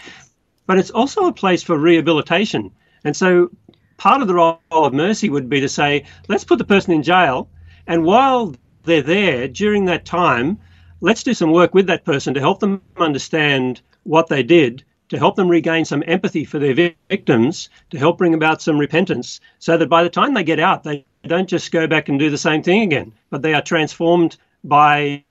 but 0.70 0.78
it's 0.78 0.92
also 0.92 1.26
a 1.26 1.34
place 1.34 1.64
for 1.64 1.80
rehabilitation. 1.80 2.70
And 3.04 3.18
so 3.18 3.50
part 3.98 4.22
of 4.22 4.28
the 4.28 4.36
role 4.36 4.60
of 4.70 4.94
mercy 4.94 5.28
would 5.28 5.50
be 5.50 5.60
to 5.62 5.68
say, 5.68 6.06
let's 6.28 6.44
put 6.44 6.60
the 6.60 6.64
person 6.64 6.94
in 6.94 7.02
jail, 7.02 7.50
and 7.88 8.04
while 8.04 8.54
they're 8.84 9.02
there 9.02 9.48
during 9.48 9.86
that 9.86 10.06
time, 10.06 10.60
let's 11.02 11.24
do 11.24 11.34
some 11.34 11.52
work 11.52 11.74
with 11.74 11.88
that 11.88 12.06
person 12.06 12.36
to 12.36 12.40
help 12.40 12.60
them 12.60 12.84
understand 12.98 13.82
what 14.04 14.28
they 14.28 14.44
did, 14.44 14.84
to 15.08 15.18
help 15.18 15.36
them 15.36 15.48
regain 15.48 15.86
some 15.86 16.04
empathy 16.06 16.46
for 16.46 16.60
their 16.60 16.94
victims, 17.10 17.70
to 17.90 17.98
help 17.98 18.20
bring 18.20 18.36
about 18.36 18.62
some 18.62 18.78
repentance, 18.78 19.42
so 19.58 19.76
that 19.76 19.90
by 19.90 20.04
the 20.04 20.10
time 20.10 20.36
they 20.36 20.44
get 20.44 20.60
out, 20.60 20.84
they 20.84 21.04
don't 21.24 21.50
just 21.50 21.72
go 21.72 21.88
back 21.88 22.10
and 22.10 22.20
do 22.20 22.30
the 22.30 22.38
same 22.38 22.62
thing 22.62 22.84
again, 22.84 23.12
but 23.32 23.42
they 23.42 23.56
are 23.56 23.64
transformed 23.64 24.38
by 24.64 25.24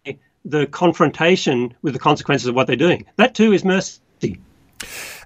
the 0.45 0.67
confrontation 0.67 1.73
with 1.83 1.93
the 1.93 2.01
consequences 2.01 2.49
of 2.49 2.57
what 2.57 2.67
they're 2.67 2.75
doing. 2.75 3.07
That 3.19 3.37
too 3.37 3.53
is 3.53 3.65
mercy. 3.65 4.01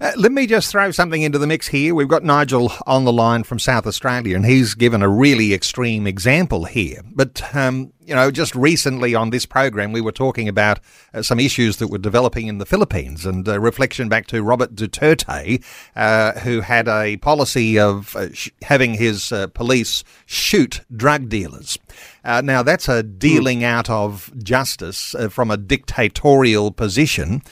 Uh, 0.00 0.12
let 0.16 0.32
me 0.32 0.46
just 0.46 0.70
throw 0.70 0.90
something 0.90 1.22
into 1.22 1.38
the 1.38 1.46
mix 1.46 1.68
here. 1.68 1.94
We've 1.94 2.08
got 2.08 2.24
Nigel 2.24 2.72
on 2.86 3.04
the 3.04 3.12
line 3.12 3.44
from 3.44 3.58
South 3.58 3.86
Australia, 3.86 4.36
and 4.36 4.44
he's 4.44 4.74
given 4.74 5.02
a 5.02 5.08
really 5.08 5.52
extreme 5.54 6.06
example 6.06 6.64
here. 6.64 7.02
But, 7.14 7.54
um, 7.54 7.92
you 8.00 8.14
know, 8.14 8.30
just 8.30 8.54
recently 8.54 9.14
on 9.14 9.30
this 9.30 9.46
program, 9.46 9.92
we 9.92 10.00
were 10.00 10.12
talking 10.12 10.48
about 10.48 10.80
uh, 11.14 11.22
some 11.22 11.38
issues 11.38 11.76
that 11.76 11.88
were 11.88 11.98
developing 11.98 12.48
in 12.48 12.58
the 12.58 12.66
Philippines 12.66 13.24
and 13.24 13.46
a 13.46 13.60
reflection 13.60 14.08
back 14.08 14.26
to 14.28 14.42
Robert 14.42 14.74
Duterte, 14.74 15.62
uh, 15.94 16.32
who 16.40 16.60
had 16.60 16.88
a 16.88 17.16
policy 17.18 17.78
of 17.78 18.16
uh, 18.16 18.32
sh- 18.32 18.50
having 18.62 18.94
his 18.94 19.30
uh, 19.30 19.46
police 19.48 20.02
shoot 20.26 20.80
drug 20.94 21.28
dealers. 21.28 21.78
Uh, 22.24 22.40
now, 22.40 22.62
that's 22.62 22.88
a 22.88 23.02
dealing 23.02 23.62
out 23.64 23.90
of 23.90 24.32
justice 24.42 25.14
from 25.30 25.50
a 25.50 25.56
dictatorial 25.56 26.70
position. 26.70 27.42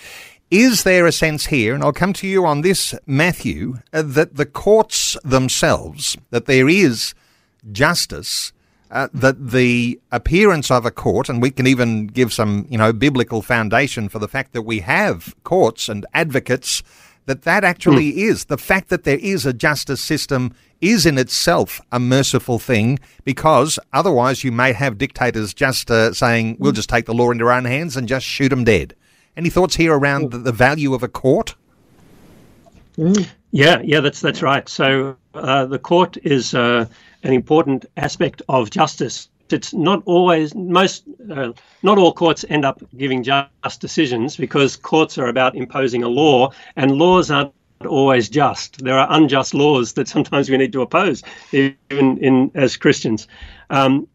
Is 0.50 0.82
there 0.82 1.06
a 1.06 1.12
sense 1.12 1.46
here, 1.46 1.76
and 1.76 1.84
I'll 1.84 1.92
come 1.92 2.12
to 2.14 2.26
you 2.26 2.44
on 2.44 2.62
this, 2.62 2.92
Matthew, 3.06 3.78
uh, 3.92 4.02
that 4.02 4.34
the 4.34 4.46
courts 4.46 5.16
themselves, 5.22 6.16
that 6.30 6.46
there 6.46 6.68
is 6.68 7.14
justice, 7.70 8.52
uh, 8.90 9.06
that 9.14 9.50
the 9.50 10.00
appearance 10.10 10.68
of 10.68 10.84
a 10.84 10.90
court, 10.90 11.28
and 11.28 11.40
we 11.40 11.52
can 11.52 11.68
even 11.68 12.08
give 12.08 12.32
some, 12.32 12.66
you 12.68 12.76
know, 12.76 12.92
biblical 12.92 13.42
foundation 13.42 14.08
for 14.08 14.18
the 14.18 14.26
fact 14.26 14.52
that 14.52 14.62
we 14.62 14.80
have 14.80 15.36
courts 15.44 15.88
and 15.88 16.04
advocates, 16.14 16.82
that 17.26 17.42
that 17.42 17.62
actually 17.62 18.12
mm. 18.12 18.16
is 18.16 18.46
the 18.46 18.58
fact 18.58 18.88
that 18.88 19.04
there 19.04 19.20
is 19.20 19.46
a 19.46 19.52
justice 19.52 20.00
system 20.00 20.52
is 20.80 21.06
in 21.06 21.16
itself 21.16 21.80
a 21.92 22.00
merciful 22.00 22.58
thing 22.58 22.98
because 23.22 23.78
otherwise 23.92 24.42
you 24.42 24.50
may 24.50 24.72
have 24.72 24.98
dictators 24.98 25.54
just 25.54 25.92
uh, 25.92 26.12
saying 26.12 26.56
we'll 26.58 26.72
just 26.72 26.88
take 26.88 27.04
the 27.04 27.14
law 27.14 27.30
into 27.30 27.44
our 27.44 27.52
own 27.52 27.66
hands 27.66 27.96
and 27.96 28.08
just 28.08 28.26
shoot 28.26 28.48
them 28.48 28.64
dead. 28.64 28.96
Any 29.36 29.50
thoughts 29.50 29.76
here 29.76 29.94
around 29.94 30.32
the, 30.32 30.38
the 30.38 30.52
value 30.52 30.94
of 30.94 31.02
a 31.02 31.08
court? 31.08 31.54
Yeah, 33.52 33.80
yeah, 33.82 34.00
that's 34.00 34.20
that's 34.20 34.42
right. 34.42 34.68
So 34.68 35.16
uh, 35.34 35.66
the 35.66 35.78
court 35.78 36.16
is 36.22 36.54
uh, 36.54 36.86
an 37.22 37.32
important 37.32 37.86
aspect 37.96 38.42
of 38.48 38.70
justice. 38.70 39.28
It's 39.50 39.74
not 39.74 40.02
always 40.04 40.54
most, 40.54 41.04
uh, 41.28 41.52
not 41.82 41.98
all 41.98 42.12
courts 42.12 42.44
end 42.48 42.64
up 42.64 42.82
giving 42.96 43.24
just 43.24 43.80
decisions 43.80 44.36
because 44.36 44.76
courts 44.76 45.18
are 45.18 45.26
about 45.26 45.56
imposing 45.56 46.04
a 46.04 46.08
law, 46.08 46.52
and 46.76 46.92
laws 46.92 47.30
aren't 47.30 47.52
always 47.88 48.28
just. 48.28 48.84
There 48.84 48.96
are 48.96 49.08
unjust 49.10 49.54
laws 49.54 49.94
that 49.94 50.06
sometimes 50.06 50.50
we 50.50 50.56
need 50.56 50.72
to 50.72 50.82
oppose, 50.82 51.22
even 51.52 52.18
in 52.18 52.50
as 52.54 52.76
Christians. 52.76 53.26
Um, 53.70 54.06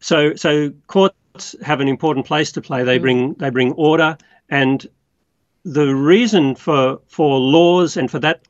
so, 0.00 0.34
so 0.34 0.72
courts 0.88 1.54
have 1.62 1.80
an 1.80 1.88
important 1.88 2.26
place 2.26 2.50
to 2.52 2.60
play. 2.60 2.82
They 2.82 2.98
bring 2.98 3.34
they 3.34 3.50
bring 3.50 3.72
order 3.72 4.16
and 4.52 4.86
the 5.64 5.94
reason 5.94 6.54
for 6.54 7.00
for 7.06 7.38
laws 7.38 7.96
and 7.96 8.10
for 8.10 8.18
that 8.18 8.46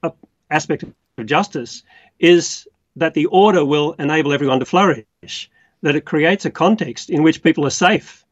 aspect 0.51 0.83
of 0.83 1.27
justice 1.27 1.85
is 2.19 2.67
that 2.97 3.15
the 3.15 3.27
order 3.27 3.65
will 3.65 3.95
enable 4.01 4.33
everyone 4.33 4.59
to 4.59 4.67
flourish, 4.67 5.51
that 5.83 5.95
it 5.95 6.05
creates 6.05 6.45
a 6.45 6.51
context 6.51 7.09
in 7.09 7.23
which 7.23 7.43
people 7.43 7.65
are 7.65 7.71
safe. 7.89 8.27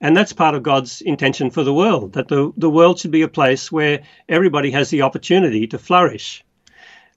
And 0.00 0.16
that's 0.16 0.32
part 0.32 0.54
of 0.54 0.62
God's 0.62 1.02
intention 1.02 1.50
for 1.50 1.62
the 1.62 1.74
world, 1.74 2.14
that 2.14 2.28
the, 2.28 2.52
the 2.56 2.70
world 2.70 2.98
should 2.98 3.10
be 3.10 3.22
a 3.22 3.28
place 3.28 3.70
where 3.70 4.00
everybody 4.26 4.70
has 4.70 4.88
the 4.88 5.02
opportunity 5.02 5.66
to 5.66 5.78
flourish. 5.78 6.42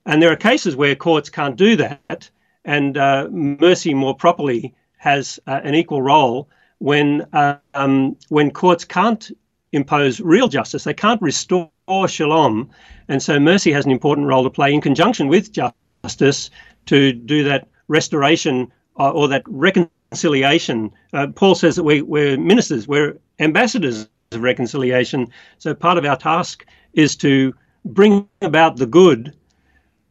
And 0.05 0.21
there 0.21 0.33
are 0.33 0.49
cases 0.51 0.75
where 0.75 0.95
courts 0.95 1.29
can't 1.29 1.55
do 1.55 1.77
that, 1.77 2.29
and 2.65 2.97
uh, 2.97 3.29
mercy 3.31 3.93
more 3.93 4.15
properly 4.15 4.73
has 4.97 5.39
uh, 5.47 5.61
an 5.63 5.75
equal 5.75 6.01
role 6.01 6.49
when 6.79 7.25
uh, 7.31 7.55
um, 7.73 8.17
when 8.27 8.51
courts 8.51 8.83
can't 8.83 9.31
impose 9.73 10.21
real 10.21 10.47
justice, 10.47 10.85
they 10.85 10.93
can't 10.93 11.21
restore 11.21 11.69
shalom, 12.07 12.69
and 13.09 13.21
so 13.21 13.39
mercy 13.39 13.71
has 13.73 13.85
an 13.85 13.91
important 13.91 14.27
role 14.27 14.43
to 14.43 14.49
play 14.49 14.73
in 14.73 14.79
conjunction 14.79 15.27
with 15.27 15.51
justice 15.51 16.49
to 16.85 17.11
do 17.11 17.43
that 17.43 17.67
restoration 17.87 18.71
or, 18.95 19.07
uh, 19.07 19.11
or 19.11 19.27
that 19.27 19.43
reconciliation. 19.47 20.91
Uh, 21.11 21.27
Paul 21.27 21.55
says 21.55 21.75
that 21.75 21.83
we, 21.83 22.01
we're 22.01 22.37
ministers, 22.37 22.87
we're 22.87 23.17
ambassadors 23.39 24.07
of 24.31 24.41
reconciliation. 24.41 25.27
So 25.57 25.73
part 25.73 25.97
of 25.97 26.05
our 26.05 26.17
task 26.17 26.65
is 26.93 27.15
to 27.17 27.53
bring 27.85 28.27
about 28.41 28.77
the 28.77 28.85
good, 28.85 29.33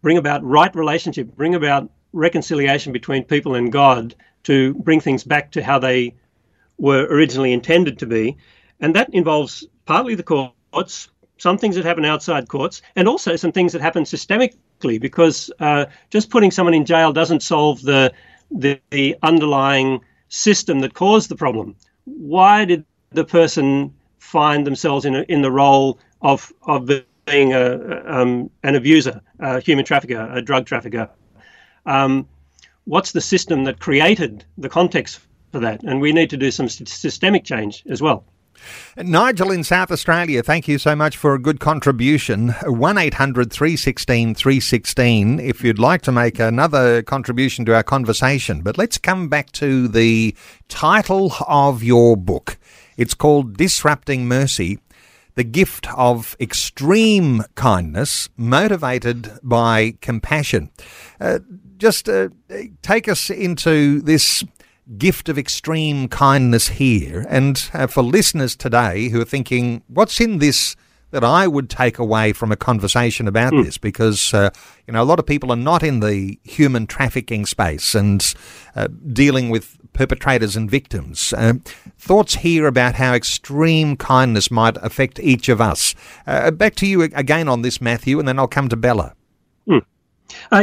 bring 0.02 0.18
about 0.18 0.44
right 0.44 0.74
relationship, 0.74 1.28
bring 1.36 1.54
about 1.54 1.90
reconciliation 2.12 2.92
between 2.92 3.24
people 3.24 3.54
and 3.54 3.72
God 3.72 4.14
to 4.44 4.74
bring 4.74 5.00
things 5.00 5.24
back 5.24 5.52
to 5.52 5.62
how 5.62 5.78
they 5.78 6.14
were 6.78 7.06
originally 7.06 7.52
intended 7.52 7.98
to 8.00 8.06
be. 8.06 8.36
And 8.82 8.94
that 8.96 9.08
involves 9.14 9.66
partly 9.86 10.16
the 10.16 10.24
courts, 10.24 11.08
some 11.38 11.56
things 11.56 11.76
that 11.76 11.84
happen 11.84 12.04
outside 12.04 12.48
courts, 12.48 12.82
and 12.96 13.08
also 13.08 13.36
some 13.36 13.52
things 13.52 13.72
that 13.72 13.80
happen 13.80 14.04
systemically, 14.04 15.00
because 15.00 15.50
uh, 15.60 15.86
just 16.10 16.30
putting 16.30 16.50
someone 16.50 16.74
in 16.74 16.84
jail 16.84 17.12
doesn't 17.12 17.42
solve 17.42 17.80
the, 17.82 18.12
the, 18.50 18.80
the 18.90 19.16
underlying 19.22 20.00
system 20.28 20.80
that 20.80 20.94
caused 20.94 21.28
the 21.28 21.36
problem. 21.36 21.76
Why 22.04 22.64
did 22.64 22.84
the 23.10 23.24
person 23.24 23.94
find 24.18 24.66
themselves 24.66 25.04
in, 25.04 25.14
a, 25.14 25.22
in 25.22 25.42
the 25.42 25.50
role 25.50 26.00
of, 26.20 26.52
of 26.62 26.90
being 27.24 27.52
a, 27.52 28.02
um, 28.04 28.50
an 28.64 28.74
abuser, 28.74 29.20
a 29.38 29.60
human 29.60 29.84
trafficker, 29.84 30.28
a 30.32 30.42
drug 30.42 30.66
trafficker? 30.66 31.08
Um, 31.86 32.26
what's 32.84 33.12
the 33.12 33.20
system 33.20 33.64
that 33.64 33.78
created 33.78 34.44
the 34.58 34.68
context 34.68 35.20
for 35.52 35.60
that? 35.60 35.84
And 35.84 36.00
we 36.00 36.12
need 36.12 36.30
to 36.30 36.36
do 36.36 36.50
some 36.50 36.68
systemic 36.68 37.44
change 37.44 37.84
as 37.88 38.02
well. 38.02 38.24
Nigel 38.96 39.50
in 39.50 39.64
South 39.64 39.90
Australia, 39.90 40.42
thank 40.42 40.68
you 40.68 40.78
so 40.78 40.94
much 40.94 41.16
for 41.16 41.34
a 41.34 41.38
good 41.38 41.60
contribution. 41.60 42.50
1 42.64 42.98
800 42.98 43.52
316 43.52 44.34
316 44.34 45.40
if 45.40 45.64
you'd 45.64 45.78
like 45.78 46.02
to 46.02 46.12
make 46.12 46.38
another 46.38 47.02
contribution 47.02 47.64
to 47.64 47.74
our 47.74 47.82
conversation. 47.82 48.60
But 48.60 48.78
let's 48.78 48.98
come 48.98 49.28
back 49.28 49.52
to 49.52 49.88
the 49.88 50.34
title 50.68 51.32
of 51.46 51.82
your 51.82 52.16
book. 52.16 52.58
It's 52.96 53.14
called 53.14 53.56
Disrupting 53.56 54.28
Mercy 54.28 54.78
The 55.34 55.44
Gift 55.44 55.88
of 55.94 56.36
Extreme 56.38 57.44
Kindness, 57.54 58.28
Motivated 58.36 59.38
by 59.42 59.94
Compassion. 60.00 60.70
Uh, 61.20 61.38
just 61.78 62.08
uh, 62.08 62.28
take 62.82 63.08
us 63.08 63.28
into 63.30 64.00
this 64.02 64.44
gift 64.98 65.28
of 65.28 65.38
extreme 65.38 66.08
kindness 66.08 66.68
here. 66.68 67.26
And 67.28 67.62
uh, 67.72 67.86
for 67.86 68.02
listeners 68.02 68.56
today 68.56 69.08
who 69.08 69.20
are 69.20 69.26
thinking, 69.26 69.82
what's 69.88 70.20
in 70.20 70.38
this 70.38 70.76
that 71.10 71.22
I 71.22 71.46
would 71.46 71.68
take 71.68 71.98
away 71.98 72.32
from 72.32 72.50
a 72.50 72.56
conversation 72.56 73.28
about 73.28 73.52
mm. 73.52 73.64
this? 73.64 73.78
Because, 73.78 74.32
uh, 74.34 74.50
you 74.86 74.94
know, 74.94 75.02
a 75.02 75.04
lot 75.04 75.18
of 75.18 75.26
people 75.26 75.52
are 75.52 75.56
not 75.56 75.82
in 75.82 76.00
the 76.00 76.38
human 76.42 76.86
trafficking 76.86 77.46
space 77.46 77.94
and 77.94 78.34
uh, 78.74 78.88
dealing 79.12 79.50
with 79.50 79.76
perpetrators 79.92 80.56
and 80.56 80.70
victims. 80.70 81.34
Uh, 81.34 81.54
thoughts 81.98 82.36
here 82.36 82.66
about 82.66 82.94
how 82.94 83.12
extreme 83.12 83.94
kindness 83.96 84.50
might 84.50 84.78
affect 84.78 85.20
each 85.20 85.48
of 85.50 85.60
us. 85.60 85.94
Uh, 86.26 86.50
back 86.50 86.74
to 86.76 86.86
you 86.86 87.02
again 87.02 87.46
on 87.46 87.62
this, 87.62 87.80
Matthew, 87.80 88.18
and 88.18 88.26
then 88.26 88.38
I'll 88.38 88.48
come 88.48 88.70
to 88.70 88.76
Bella. 88.76 89.14
Mm. 89.68 89.84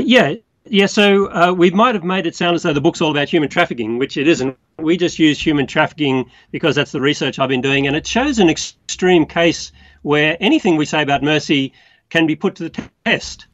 yeah, 0.04 0.34
yeah, 0.66 0.86
so 0.86 1.26
uh, 1.28 1.54
we 1.54 1.72
might 1.72 1.96
have 1.96 2.04
made 2.04 2.26
it 2.26 2.36
sound 2.36 2.56
as 2.56 2.64
though 2.64 2.74
the 2.74 2.82
book's 2.82 3.02
all 3.02 3.12
about 3.12 3.30
human 3.30 3.50
trafficking, 3.50 3.98
which 3.98 4.18
it 4.18 4.28
isn't. 4.28 4.58
We 4.78 4.98
just 4.98 5.20
use 5.20 5.40
human 5.40 5.68
trafficking 5.68 6.30
because 6.52 6.76
that's 6.76 6.92
the 6.92 7.02
research 7.02 7.40
I've 7.40 7.50
been 7.50 7.62
doing, 7.62 7.88
and 7.88 7.96
it 7.96 8.06
shows 8.06 8.40
an 8.40 8.50
extreme 8.50 9.26
case 9.26 9.72
where 10.02 10.38
anything 10.40 10.78
we 10.78 10.86
say 10.86 11.02
about 11.02 11.24
mercy 11.24 11.74
can 12.10 12.28
be 12.28 12.36
put 12.36 12.56
to 12.56 12.70
the 12.70 12.90
test. 13.06 13.48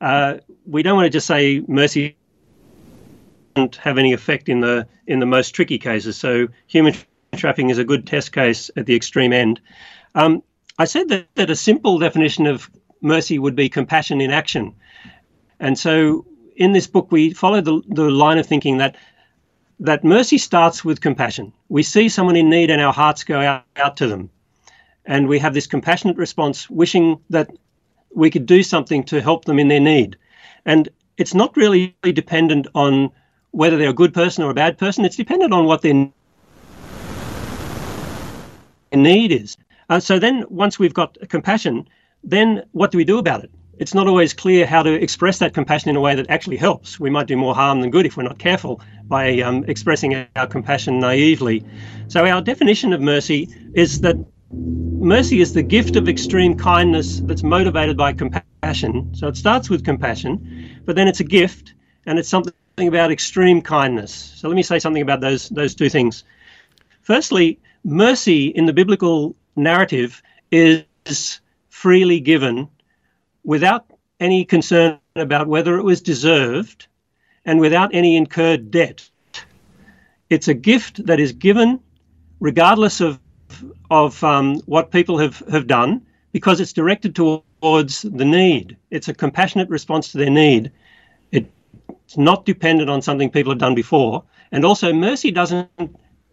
Uh, 0.00 0.38
we 0.66 0.82
don't 0.82 0.96
want 0.96 1.06
to 1.06 1.10
just 1.10 1.26
say 1.26 1.62
mercy 1.66 2.16
doesn't 3.54 3.76
have 3.76 3.98
any 3.98 4.12
effect 4.12 4.48
in 4.48 4.60
the 4.60 4.86
in 5.06 5.18
the 5.18 5.26
most 5.26 5.50
tricky 5.50 5.78
cases. 5.78 6.16
So 6.16 6.48
human 6.66 6.94
trafficking 7.34 7.70
is 7.70 7.78
a 7.78 7.84
good 7.84 8.06
test 8.06 8.32
case 8.32 8.70
at 8.76 8.86
the 8.86 8.94
extreme 8.94 9.32
end. 9.32 9.60
Um, 10.14 10.42
I 10.78 10.84
said 10.84 11.08
that, 11.08 11.26
that 11.34 11.50
a 11.50 11.56
simple 11.56 11.98
definition 11.98 12.46
of 12.46 12.70
mercy 13.00 13.38
would 13.38 13.56
be 13.56 13.68
compassion 13.68 14.20
in 14.20 14.30
action. 14.30 14.74
And 15.58 15.78
so 15.78 16.24
in 16.60 16.72
this 16.72 16.86
book, 16.86 17.10
we 17.10 17.32
follow 17.32 17.62
the, 17.62 17.82
the 17.88 18.10
line 18.10 18.36
of 18.38 18.46
thinking 18.46 18.76
that 18.76 18.94
that 19.80 20.04
mercy 20.04 20.36
starts 20.36 20.84
with 20.84 21.00
compassion. 21.00 21.54
We 21.70 21.82
see 21.82 22.10
someone 22.10 22.36
in 22.36 22.50
need 22.50 22.70
and 22.70 22.82
our 22.82 22.92
hearts 22.92 23.24
go 23.24 23.40
out, 23.40 23.64
out 23.76 23.96
to 23.96 24.06
them. 24.06 24.28
And 25.06 25.26
we 25.26 25.38
have 25.38 25.54
this 25.54 25.66
compassionate 25.66 26.18
response, 26.18 26.68
wishing 26.68 27.18
that 27.30 27.50
we 28.14 28.30
could 28.30 28.44
do 28.44 28.62
something 28.62 29.02
to 29.04 29.22
help 29.22 29.46
them 29.46 29.58
in 29.58 29.68
their 29.68 29.80
need. 29.80 30.18
And 30.66 30.90
it's 31.16 31.32
not 31.32 31.56
really 31.56 31.96
dependent 32.02 32.66
on 32.74 33.10
whether 33.52 33.78
they're 33.78 33.88
a 33.88 33.94
good 33.94 34.12
person 34.12 34.44
or 34.44 34.50
a 34.50 34.54
bad 34.54 34.76
person, 34.76 35.06
it's 35.06 35.16
dependent 35.16 35.54
on 35.54 35.64
what 35.64 35.80
their 35.80 36.10
need 38.92 39.32
is. 39.32 39.56
Uh, 39.88 39.98
so 39.98 40.18
then, 40.18 40.44
once 40.50 40.78
we've 40.78 40.94
got 40.94 41.16
compassion, 41.30 41.88
then 42.22 42.62
what 42.72 42.92
do 42.92 42.98
we 42.98 43.04
do 43.04 43.18
about 43.18 43.42
it? 43.42 43.50
It's 43.80 43.94
not 43.94 44.06
always 44.06 44.34
clear 44.34 44.66
how 44.66 44.82
to 44.82 44.92
express 44.92 45.38
that 45.38 45.54
compassion 45.54 45.88
in 45.88 45.96
a 45.96 46.00
way 46.00 46.14
that 46.14 46.28
actually 46.28 46.58
helps. 46.58 47.00
We 47.00 47.08
might 47.08 47.26
do 47.26 47.36
more 47.36 47.54
harm 47.54 47.80
than 47.80 47.90
good 47.90 48.04
if 48.04 48.14
we're 48.14 48.24
not 48.24 48.38
careful 48.38 48.82
by 49.08 49.40
um, 49.40 49.64
expressing 49.68 50.26
our 50.36 50.46
compassion 50.46 51.00
naively. 51.00 51.64
So, 52.08 52.26
our 52.26 52.42
definition 52.42 52.92
of 52.92 53.00
mercy 53.00 53.48
is 53.74 54.02
that 54.02 54.16
mercy 54.52 55.40
is 55.40 55.54
the 55.54 55.62
gift 55.62 55.96
of 55.96 56.10
extreme 56.10 56.54
kindness 56.54 57.20
that's 57.20 57.42
motivated 57.42 57.96
by 57.96 58.12
compassion. 58.12 59.14
So, 59.14 59.28
it 59.28 59.38
starts 59.38 59.70
with 59.70 59.82
compassion, 59.82 60.82
but 60.84 60.94
then 60.94 61.08
it's 61.08 61.20
a 61.20 61.24
gift 61.24 61.72
and 62.04 62.18
it's 62.18 62.28
something 62.28 62.52
about 62.78 63.10
extreme 63.10 63.62
kindness. 63.62 64.12
So, 64.12 64.48
let 64.48 64.56
me 64.56 64.62
say 64.62 64.78
something 64.78 65.02
about 65.02 65.22
those, 65.22 65.48
those 65.48 65.74
two 65.74 65.88
things. 65.88 66.22
Firstly, 67.00 67.58
mercy 67.82 68.48
in 68.48 68.66
the 68.66 68.74
biblical 68.74 69.34
narrative 69.56 70.22
is 70.50 71.40
freely 71.70 72.20
given 72.20 72.68
without 73.50 73.84
any 74.20 74.44
concern 74.44 74.96
about 75.16 75.48
whether 75.48 75.76
it 75.76 75.82
was 75.82 76.00
deserved 76.00 76.86
and 77.44 77.58
without 77.58 77.92
any 77.92 78.16
incurred 78.16 78.70
debt. 78.70 79.10
It's 80.28 80.46
a 80.46 80.54
gift 80.54 81.04
that 81.06 81.18
is 81.18 81.32
given 81.32 81.80
regardless 82.38 83.00
of, 83.00 83.18
of 83.90 84.22
um, 84.22 84.60
what 84.66 84.92
people 84.92 85.18
have, 85.18 85.42
have 85.50 85.66
done 85.66 86.06
because 86.30 86.60
it's 86.60 86.72
directed 86.72 87.16
towards 87.16 88.02
the 88.02 88.24
need. 88.24 88.76
It's 88.92 89.08
a 89.08 89.14
compassionate 89.14 89.68
response 89.68 90.12
to 90.12 90.18
their 90.18 90.30
need. 90.30 90.70
It's 91.32 92.16
not 92.16 92.46
dependent 92.46 92.88
on 92.88 93.02
something 93.02 93.30
people 93.30 93.50
have 93.50 93.58
done 93.58 93.74
before. 93.74 94.22
And 94.52 94.64
also, 94.64 94.92
mercy 94.92 95.32
doesn't 95.32 95.68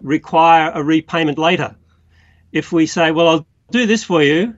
require 0.02 0.70
a 0.72 0.84
repayment 0.84 1.40
later. 1.40 1.76
If 2.52 2.72
we 2.72 2.86
say, 2.86 3.10
well, 3.10 3.28
I'll 3.28 3.48
do 3.72 3.88
this 3.88 4.04
for 4.04 4.22
you, 4.22 4.56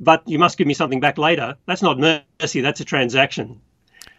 but 0.00 0.22
you 0.26 0.38
must 0.38 0.58
give 0.58 0.66
me 0.66 0.74
something 0.74 1.00
back 1.00 1.18
later. 1.18 1.56
That's 1.66 1.82
not 1.82 1.98
mercy, 1.98 2.60
that's 2.60 2.80
a 2.80 2.84
transaction. 2.84 3.60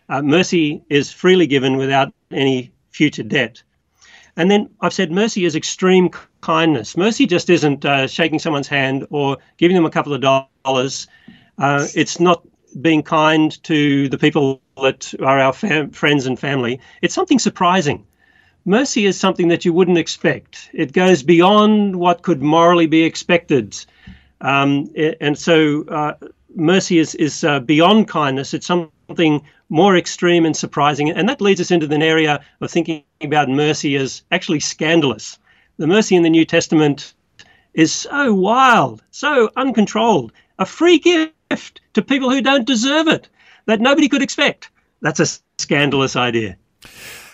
Uh, 0.07 0.21
mercy 0.21 0.83
is 0.89 1.11
freely 1.11 1.47
given 1.47 1.77
without 1.77 2.13
any 2.31 2.71
future 2.89 3.23
debt. 3.23 3.61
And 4.35 4.49
then 4.49 4.69
I've 4.81 4.93
said 4.93 5.11
mercy 5.11 5.45
is 5.45 5.55
extreme 5.55 6.09
kindness. 6.41 6.95
Mercy 6.95 7.25
just 7.25 7.49
isn't 7.49 7.85
uh, 7.85 8.07
shaking 8.07 8.39
someone's 8.39 8.67
hand 8.67 9.05
or 9.09 9.37
giving 9.57 9.75
them 9.75 9.85
a 9.85 9.89
couple 9.89 10.13
of 10.13 10.21
dollars. 10.21 11.07
Uh, 11.57 11.87
it's 11.93 12.19
not 12.19 12.41
being 12.81 13.03
kind 13.03 13.61
to 13.63 14.07
the 14.09 14.17
people 14.17 14.61
that 14.81 15.13
are 15.19 15.39
our 15.39 15.53
fam- 15.53 15.91
friends 15.91 16.25
and 16.25 16.39
family. 16.39 16.79
It's 17.01 17.13
something 17.13 17.39
surprising. 17.39 18.05
Mercy 18.65 19.05
is 19.05 19.19
something 19.19 19.47
that 19.49 19.65
you 19.65 19.73
wouldn't 19.73 19.97
expect. 19.97 20.69
It 20.73 20.93
goes 20.93 21.23
beyond 21.23 21.95
what 21.95 22.21
could 22.21 22.41
morally 22.41 22.87
be 22.87 23.03
expected. 23.03 23.75
Um, 24.41 24.89
and 25.19 25.37
so 25.37 25.83
uh, 25.89 26.13
mercy 26.55 26.99
is, 26.99 27.15
is 27.15 27.43
uh, 27.43 27.59
beyond 27.59 28.07
kindness. 28.07 28.53
It's 28.53 28.65
something 28.65 29.41
more 29.69 29.95
extreme 29.95 30.45
and 30.45 30.55
surprising. 30.55 31.09
And 31.09 31.27
that 31.29 31.41
leads 31.41 31.61
us 31.61 31.71
into 31.71 31.93
an 31.93 32.01
area 32.01 32.43
of 32.61 32.71
thinking 32.71 33.03
about 33.21 33.49
mercy 33.49 33.95
as 33.95 34.23
actually 34.31 34.59
scandalous. 34.59 35.37
The 35.77 35.87
mercy 35.87 36.15
in 36.15 36.23
the 36.23 36.29
New 36.29 36.45
Testament 36.45 37.13
is 37.73 37.93
so 37.93 38.33
wild, 38.33 39.03
so 39.11 39.49
uncontrolled, 39.55 40.31
a 40.57 40.65
free 40.65 40.99
gift 40.99 41.81
to 41.93 42.01
people 42.01 42.29
who 42.29 42.41
don't 42.41 42.65
deserve 42.65 43.07
it. 43.07 43.29
that 43.65 43.79
nobody 43.79 44.09
could 44.09 44.23
expect. 44.23 44.71
That's 45.01 45.19
a 45.19 45.27
scandalous 45.59 46.15
idea 46.15 46.57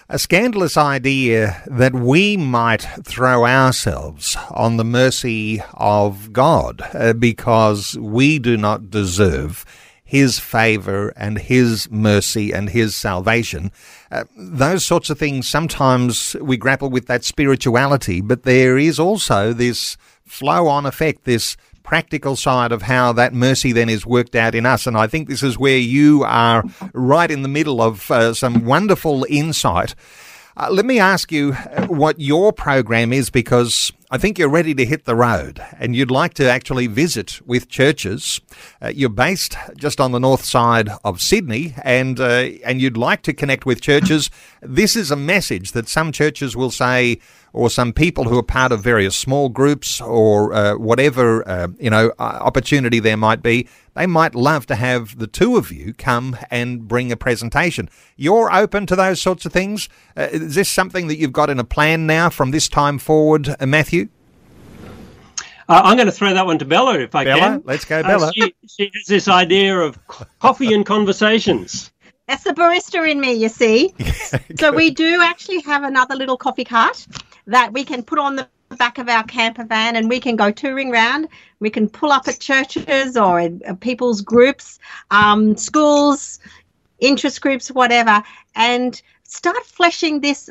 a 0.08 0.20
scandalous 0.20 0.78
idea 0.78 1.64
that 1.66 1.94
we 1.94 2.38
might 2.38 2.88
throw 3.04 3.46
ourselves 3.46 4.38
on 4.52 4.78
the 4.78 4.84
mercy 4.84 5.62
of 5.74 6.32
God 6.32 6.82
uh, 6.94 7.14
because 7.14 7.98
we 8.00 8.38
do 8.38 8.56
not 8.56 8.92
deserve 8.92 9.66
his 10.04 10.38
favor 10.38 11.12
and 11.18 11.40
his 11.40 11.90
mercy 11.90 12.54
and 12.54 12.70
his 12.70 12.96
salvation. 12.96 13.72
Uh, 14.12 14.26
those 14.38 14.86
sorts 14.86 15.10
of 15.10 15.18
things, 15.18 15.50
sometimes 15.50 16.36
we 16.40 16.56
grapple 16.56 16.92
with 16.92 17.08
that 17.08 17.24
spirituality, 17.24 18.22
but 18.22 18.44
there 18.44 18.78
is 18.78 19.00
also 19.00 19.52
this 19.52 19.98
flow 20.24 20.68
on 20.68 20.86
effect, 20.86 21.24
this 21.24 21.58
practical 21.86 22.36
side 22.36 22.72
of 22.72 22.82
how 22.82 23.14
that 23.14 23.34
mercy 23.34 23.72
then 23.72 23.90
is 23.90 24.06
worked 24.06 24.36
out 24.36 24.56
in 24.56 24.66
us. 24.66 24.88
And 24.88 24.98
I 24.98 25.08
think 25.08 25.30
this 25.30 25.44
is 25.44 25.58
where 25.58 25.78
you 25.78 26.24
are 26.24 26.64
right 26.94 27.30
in 27.32 27.44
the 27.44 27.48
middle 27.48 27.82
of 27.82 28.10
uh, 28.12 28.34
some 28.34 28.66
wonderful 28.66 29.26
insight. 29.30 29.96
Uh, 30.58 30.70
let 30.72 30.86
me 30.86 31.00
ask 31.00 31.32
you 31.34 31.52
uh, 31.52 31.86
what 31.88 32.20
your 32.20 32.54
program 32.54 33.12
is 33.12 33.30
because 33.30 33.92
I 34.10 34.18
think 34.18 34.40
you're 34.40 34.48
ready 34.48 34.74
to 34.74 34.86
hit 34.86 35.04
the 35.04 35.16
road 35.16 35.62
and 35.78 35.96
you'd 35.96 36.12
like 36.12 36.34
to 36.36 36.50
actually 36.50 36.88
visit 36.88 37.42
with 37.46 37.68
churches. 37.68 38.40
Uh, 38.82 38.88
you're 38.88 39.10
based 39.10 39.58
just 39.76 40.00
on 40.00 40.14
the 40.14 40.20
north 40.20 40.46
side 40.46 40.90
of 41.04 41.22
Sydney 41.22 41.76
and 41.84 42.20
uh, 42.20 42.48
and 42.64 42.80
you'd 42.80 42.96
like 42.96 43.22
to 43.24 43.34
connect 43.34 43.66
with 43.66 43.82
churches. 43.82 44.30
This 44.62 44.96
is 44.96 45.12
a 45.12 45.18
message 45.18 45.74
that 45.74 45.90
some 45.90 46.14
churches 46.14 46.56
will 46.56 46.72
say 46.72 47.20
or 47.56 47.70
some 47.70 47.94
people 47.94 48.26
who 48.26 48.38
are 48.38 48.44
part 48.44 48.74
of 48.74 48.84
various 48.84 49.16
small 49.16 49.48
groups 49.48 50.02
or 50.02 50.54
uh, 50.54 50.76
whatever 50.76 51.48
uh, 51.48 51.70
you 51.80 51.90
know 51.90 52.12
uh, 52.20 52.40
opportunity 52.42 53.00
there 53.00 53.16
might 53.16 53.42
be, 53.42 53.68
they 53.94 54.06
might 54.06 54.36
love 54.36 54.66
to 54.66 54.76
have 54.76 55.18
the 55.18 55.26
two 55.26 55.56
of 55.56 55.72
you 55.72 55.94
come 55.94 56.38
and 56.52 56.88
bring 56.88 57.12
a 57.12 57.16
presentation. 57.16 57.90
You're 58.18 58.54
open 58.54 58.86
to 58.88 58.96
those 58.96 59.22
sorts 59.22 59.46
of 59.46 59.54
things. 59.54 59.88
Uh, 60.18 60.28
is 60.32 60.56
this 60.56 60.70
something 60.70 61.08
that 61.08 61.18
you've 61.18 61.32
got 61.32 61.50
in 61.50 61.58
a 61.58 61.64
plan 61.64 62.06
now 62.06 62.30
from 62.30 62.52
this 62.52 62.68
time 62.68 63.00
forward, 63.00 63.56
uh, 63.58 63.66
Matthew? 63.66 64.10
Uh, 65.68 65.82
I'm 65.84 65.96
going 65.96 66.08
to 66.08 66.12
throw 66.12 66.34
that 66.34 66.46
one 66.46 66.60
to 66.60 66.66
Bella 66.66 67.00
if 67.00 67.16
I 67.16 67.24
Bella, 67.24 67.40
can. 67.40 67.64
Let's 67.64 67.86
go, 67.86 68.04
Bella. 68.04 68.32
She, 68.34 68.54
she 68.68 68.92
has 68.94 69.06
this 69.08 69.28
idea 69.28 69.80
of 69.80 69.98
coffee 70.40 70.74
and 70.74 70.86
conversations. 70.86 71.92
That's 72.28 72.44
the 72.44 72.52
barista 72.52 73.10
in 73.10 73.22
me, 73.22 73.34
you 73.34 73.50
see. 73.50 73.94
so 74.60 74.72
we 74.72 74.90
do 74.90 75.22
actually 75.22 75.62
have 75.62 75.84
another 75.84 76.16
little 76.16 76.38
coffee 76.38 76.66
cart 76.66 77.06
that 77.48 77.74
we 77.74 77.84
can 77.84 78.04
put 78.04 78.20
on 78.20 78.36
the 78.36 78.48
back 78.78 78.98
of 78.98 79.08
our 79.08 79.24
camper 79.24 79.64
van 79.64 79.96
and 79.96 80.10
we 80.10 80.20
can 80.20 80.36
go 80.36 80.52
touring 80.52 80.92
around. 80.92 81.28
We 81.60 81.70
can 81.70 81.88
pull 81.88 82.12
up 82.12 82.28
at 82.28 82.40
churches 82.40 83.16
or 83.16 83.40
in 83.40 83.62
uh, 83.68 83.76
people's 83.76 84.22
groups, 84.22 84.80
um, 85.12 85.56
schools, 85.56 86.40
interest 87.00 87.42
groups, 87.42 87.70
whatever, 87.70 88.24
and 88.56 89.02
start 89.24 89.66
fleshing 89.66 90.22
this 90.22 90.50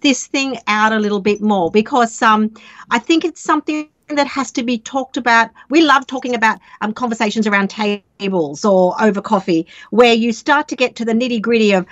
this 0.00 0.26
thing 0.26 0.58
out 0.66 0.92
a 0.92 0.98
little 0.98 1.20
bit 1.20 1.40
more 1.40 1.70
because 1.70 2.20
um, 2.20 2.52
I 2.90 2.98
think 2.98 3.24
it's 3.24 3.40
something 3.40 3.88
that 4.08 4.26
has 4.26 4.50
to 4.52 4.62
be 4.62 4.78
talked 4.78 5.16
about. 5.16 5.50
We 5.70 5.82
love 5.82 6.06
talking 6.06 6.34
about 6.34 6.58
um, 6.80 6.92
conversations 6.92 7.46
around 7.46 7.68
tables 7.70 8.64
or 8.64 9.00
over 9.00 9.22
coffee, 9.22 9.66
where 9.90 10.12
you 10.12 10.32
start 10.32 10.68
to 10.68 10.76
get 10.76 10.96
to 10.96 11.04
the 11.04 11.12
nitty 11.12 11.40
gritty 11.40 11.72
of 11.72 11.86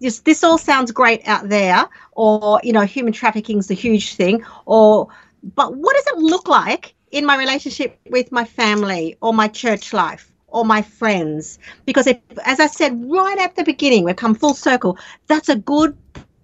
this. 0.00 0.20
This 0.20 0.44
all 0.44 0.58
sounds 0.58 0.92
great 0.92 1.26
out 1.26 1.48
there, 1.48 1.86
or 2.12 2.60
you 2.62 2.72
know, 2.72 2.82
human 2.82 3.12
trafficking 3.12 3.58
is 3.58 3.70
a 3.70 3.74
huge 3.74 4.14
thing, 4.14 4.44
or 4.64 5.08
but 5.54 5.76
what 5.76 5.96
does 5.96 6.06
it 6.14 6.18
look 6.18 6.48
like 6.48 6.94
in 7.10 7.24
my 7.24 7.36
relationship 7.36 7.98
with 8.10 8.32
my 8.32 8.44
family 8.44 9.16
or 9.20 9.32
my 9.32 9.48
church 9.48 9.92
life? 9.92 10.32
or 10.48 10.64
my 10.64 10.80
friends 10.80 11.58
because 11.86 12.06
if, 12.06 12.18
as 12.44 12.60
i 12.60 12.68
said 12.68 12.92
right 13.10 13.36
at 13.36 13.56
the 13.56 13.64
beginning 13.64 14.04
we've 14.04 14.14
come 14.14 14.32
full 14.32 14.54
circle 14.54 14.96
that's 15.26 15.48
a 15.48 15.56
good 15.56 15.94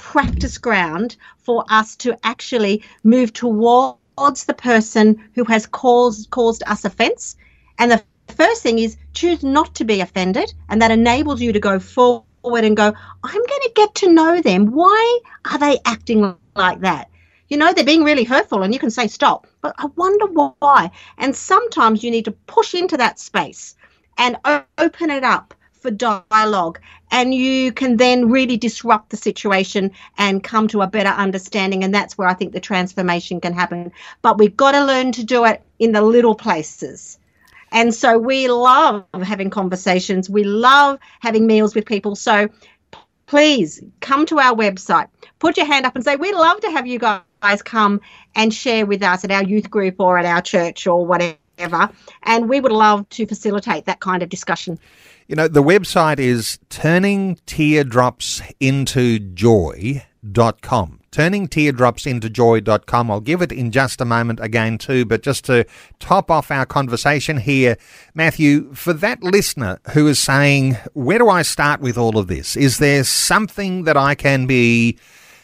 practice 0.02 0.58
ground 0.58 1.16
for 1.38 1.64
us 1.68 1.94
to 1.94 2.16
actually 2.24 2.82
move 3.04 3.32
towards 3.32 4.44
the 4.44 4.54
person 4.54 5.30
who 5.34 5.44
has 5.44 5.64
caused 5.66 6.28
caused 6.30 6.62
us 6.66 6.84
offense. 6.84 7.36
And 7.78 7.90
the 7.90 8.02
first 8.28 8.62
thing 8.62 8.80
is 8.80 8.96
choose 9.14 9.44
not 9.44 9.74
to 9.76 9.84
be 9.84 10.00
offended, 10.00 10.52
and 10.68 10.82
that 10.82 10.90
enables 10.90 11.40
you 11.40 11.52
to 11.52 11.60
go 11.60 11.78
forward 11.78 12.24
and 12.44 12.76
go, 12.76 12.92
I'm 13.22 13.32
going 13.32 13.62
to 13.62 13.72
get 13.74 13.94
to 13.96 14.12
know 14.12 14.40
them. 14.40 14.72
Why 14.72 15.20
are 15.50 15.58
they 15.58 15.78
acting 15.84 16.36
like 16.54 16.80
that? 16.80 17.08
You 17.48 17.56
know, 17.56 17.72
they're 17.72 17.84
being 17.84 18.04
really 18.04 18.24
hurtful, 18.24 18.62
and 18.62 18.72
you 18.72 18.80
can 18.80 18.90
say 18.90 19.08
stop, 19.08 19.46
but 19.60 19.74
I 19.78 19.86
wonder 19.96 20.26
why. 20.26 20.90
And 21.18 21.36
sometimes 21.36 22.02
you 22.02 22.10
need 22.10 22.24
to 22.24 22.32
push 22.32 22.74
into 22.74 22.96
that 22.96 23.18
space 23.18 23.74
and 24.18 24.36
open 24.78 25.10
it 25.10 25.24
up 25.24 25.54
for 25.72 25.90
dialogue 25.90 26.78
and 27.10 27.34
you 27.34 27.72
can 27.72 27.96
then 27.96 28.30
really 28.30 28.56
disrupt 28.56 29.10
the 29.10 29.16
situation 29.16 29.90
and 30.16 30.42
come 30.44 30.68
to 30.68 30.80
a 30.80 30.86
better 30.86 31.08
understanding 31.08 31.82
and 31.82 31.92
that's 31.92 32.16
where 32.16 32.28
i 32.28 32.34
think 32.34 32.52
the 32.52 32.60
transformation 32.60 33.40
can 33.40 33.52
happen 33.52 33.90
but 34.22 34.38
we've 34.38 34.56
got 34.56 34.72
to 34.72 34.84
learn 34.84 35.10
to 35.10 35.24
do 35.24 35.44
it 35.44 35.60
in 35.80 35.90
the 35.90 36.00
little 36.00 36.36
places 36.36 37.18
and 37.72 37.94
so 37.94 38.18
we 38.18 38.48
love 38.48 39.04
having 39.22 39.50
conversations. 39.50 40.30
We 40.30 40.44
love 40.44 40.98
having 41.20 41.46
meals 41.46 41.74
with 41.74 41.86
people. 41.86 42.14
So 42.14 42.48
please 43.26 43.82
come 44.00 44.26
to 44.26 44.38
our 44.38 44.54
website 44.54 45.08
put 45.42 45.56
your 45.56 45.66
hand 45.66 45.84
up 45.84 45.96
and 45.96 46.04
say 46.04 46.14
we'd 46.14 46.36
love 46.36 46.60
to 46.60 46.70
have 46.70 46.86
you 46.86 47.00
guys 47.00 47.62
come 47.62 48.00
and 48.36 48.54
share 48.54 48.86
with 48.86 49.02
us 49.02 49.24
at 49.24 49.32
our 49.32 49.42
youth 49.42 49.68
group 49.68 49.96
or 49.98 50.16
at 50.16 50.24
our 50.24 50.40
church 50.40 50.86
or 50.86 51.04
whatever. 51.04 51.90
And 52.22 52.48
we 52.48 52.60
would 52.60 52.70
love 52.70 53.08
to 53.10 53.26
facilitate 53.26 53.86
that 53.86 53.98
kind 53.98 54.22
of 54.22 54.28
discussion. 54.28 54.78
You 55.26 55.34
know, 55.34 55.48
the 55.48 55.62
website 55.62 56.20
is 56.20 56.60
turning 56.70 57.38
teardrops 57.44 58.40
into 58.60 59.18
joy.com. 59.18 61.00
Turning 61.12 61.46
teardrops 61.46 62.06
into 62.06 62.30
joy.com. 62.30 63.10
I'll 63.10 63.20
give 63.20 63.42
it 63.42 63.52
in 63.52 63.70
just 63.70 64.00
a 64.00 64.04
moment 64.06 64.40
again, 64.40 64.78
too, 64.78 65.04
but 65.04 65.22
just 65.22 65.44
to 65.44 65.66
top 66.00 66.30
off 66.30 66.50
our 66.50 66.64
conversation 66.64 67.36
here, 67.36 67.76
Matthew, 68.14 68.72
for 68.72 68.94
that 68.94 69.22
listener 69.22 69.78
who 69.90 70.08
is 70.08 70.18
saying, 70.18 70.78
where 70.94 71.18
do 71.18 71.28
I 71.28 71.42
start 71.42 71.82
with 71.82 71.98
all 71.98 72.16
of 72.16 72.28
this? 72.28 72.56
Is 72.56 72.78
there 72.78 73.04
something 73.04 73.84
that 73.84 73.96
I 73.96 74.14
can 74.14 74.46
be 74.46 74.98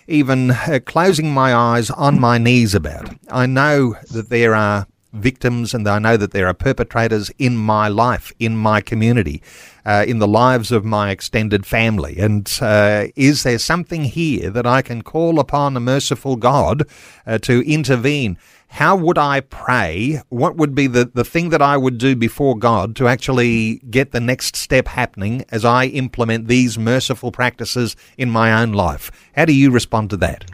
even 0.07 0.53
uh, 0.53 0.81
closing 0.87 1.35
my 1.35 1.55
eyes 1.55 1.91
on 1.91 2.19
my 2.19 2.39
knees 2.39 2.75
about? 2.75 3.15
I 3.31 3.45
know 3.45 3.95
that 4.11 4.31
there 4.31 4.55
are 4.55 4.87
victims 5.13 5.75
and 5.75 5.89
I 5.89 5.99
know 5.99 6.17
that 6.17 6.33
there 6.33 6.47
are 6.47 6.55
perpetrators 6.55 7.31
in 7.39 7.57
my 7.57 7.89
life, 7.89 8.33
in 8.39 8.57
my 8.57 8.81
community, 8.81 9.43
uh, 9.85 10.05
in 10.07 10.19
the 10.19 10.29
lives 10.29 10.71
of 10.71 10.85
my 10.85 11.11
extended 11.11 11.65
family. 11.65 12.19
And 12.19 12.51
uh, 12.61 13.07
is 13.17 13.43
there 13.43 13.59
something 13.59 14.05
here 14.05 14.51
that 14.51 14.67
I 14.67 14.83
can 14.83 15.03
call 15.03 15.41
upon 15.41 15.77
a 15.77 15.81
merciful 15.81 16.37
God 16.37 16.85
uh, 17.27 17.39
to 17.39 17.63
intervene? 17.71 18.39
How 18.71 18.97
would 18.97 19.17
I 19.17 19.41
pray? 19.41 20.21
What 20.29 20.57
would 20.57 20.75
be 20.75 20.87
the, 20.87 21.07
the 21.07 21.25
thing 21.25 21.49
that 21.51 21.63
I 21.63 21.79
would 21.79 21.97
do 21.97 22.15
before 22.15 22.57
God 22.57 22.95
to 22.97 23.09
actually 23.09 23.77
get 23.91 24.13
the 24.13 24.21
next 24.21 24.57
step 24.57 24.89
happening 24.89 25.45
as 25.49 25.65
I 25.65 25.87
implement 25.87 26.49
these 26.49 26.79
merciful 26.79 27.33
practices 27.33 27.97
in 28.19 28.31
my 28.31 28.61
own 28.61 28.73
life? 28.73 29.11
How 29.35 29.47
do 29.47 29.55
you 29.55 29.71
respond 29.71 30.11
to 30.11 30.19
that? 30.19 30.45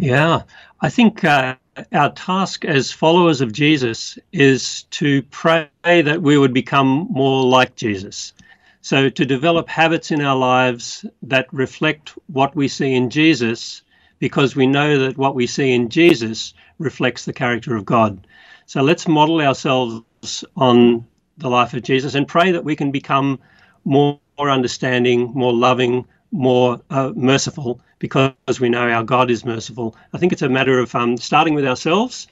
Yeah, 0.00 0.42
I 0.80 0.88
think 0.88 1.22
uh, 1.22 1.54
our 1.92 2.12
task 2.12 2.64
as 2.64 2.92
followers 2.92 3.40
of 3.40 3.52
Jesus 3.52 4.18
is 4.32 4.84
to 4.84 5.22
pray 5.24 5.68
that 5.84 6.20
we 6.22 6.36
would 6.36 6.52
become 6.52 7.06
more 7.10 7.44
like 7.44 7.76
Jesus. 7.76 8.32
So, 8.82 9.08
to 9.08 9.24
develop 9.24 9.68
habits 9.68 10.10
in 10.10 10.20
our 10.20 10.36
lives 10.36 11.06
that 11.22 11.46
reflect 11.52 12.14
what 12.26 12.56
we 12.56 12.66
see 12.68 12.94
in 12.94 13.10
Jesus, 13.10 13.82
because 14.18 14.56
we 14.56 14.66
know 14.66 14.98
that 14.98 15.16
what 15.16 15.34
we 15.34 15.46
see 15.46 15.72
in 15.72 15.88
Jesus 15.88 16.52
reflects 16.78 17.24
the 17.24 17.32
character 17.32 17.76
of 17.76 17.84
God. 17.84 18.26
So, 18.66 18.82
let's 18.82 19.06
model 19.06 19.40
ourselves 19.40 20.44
on 20.56 21.06
the 21.38 21.48
life 21.48 21.74
of 21.74 21.82
Jesus 21.82 22.14
and 22.14 22.26
pray 22.26 22.50
that 22.52 22.64
we 22.64 22.76
can 22.76 22.90
become 22.90 23.38
more, 23.84 24.18
understanding, 24.38 25.30
more 25.34 25.52
loving, 25.52 26.04
more 26.32 26.80
uh, 26.90 27.12
merciful 27.14 27.80
because 27.98 28.58
we 28.58 28.68
know 28.68 28.88
our 28.88 29.04
God 29.04 29.30
is 29.30 29.44
merciful. 29.44 29.94
I 30.12 30.18
think 30.18 30.32
it's 30.32 30.42
a 30.42 30.48
matter 30.48 30.78
of 30.80 30.94
um, 30.94 31.16
starting 31.18 31.54
with 31.54 31.66
ourselves, 31.66 32.26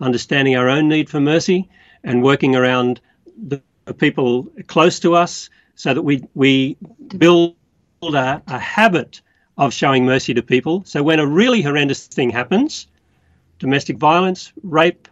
understanding 0.00 0.56
our 0.56 0.68
own 0.68 0.88
need 0.88 1.10
for 1.10 1.20
mercy, 1.20 1.68
and 2.04 2.22
working 2.22 2.56
around 2.56 3.00
the, 3.36 3.60
people 3.98 4.44
close 4.68 5.00
to 5.00 5.14
us 5.14 5.50
so 5.74 5.92
that 5.92 6.02
we, 6.02 6.22
we 6.34 6.76
build 7.18 7.56
a, 8.02 8.40
a 8.46 8.58
habit 8.58 9.20
of 9.58 9.74
showing 9.74 10.06
mercy 10.06 10.32
to 10.32 10.42
people. 10.42 10.84
So 10.86 11.02
when 11.02 11.18
a 11.18 11.26
really 11.26 11.62
horrendous 11.62 12.06
thing 12.06 12.30
happens, 12.30 12.86
domestic 13.58 13.98
violence, 13.98 14.52
rape, 14.62 15.08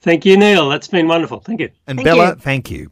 Thank 0.03 0.25
you, 0.25 0.37
Neil. 0.37 0.69
That's 0.69 0.89
been 0.89 1.09
wonderful. 1.09 1.41
Thank 1.41 1.61
you. 1.61 1.71
And 1.87 1.99
Thank 1.99 2.07
Bella, 2.07 2.31
you. 2.31 2.35
thank 2.37 2.71
you. 2.71 2.91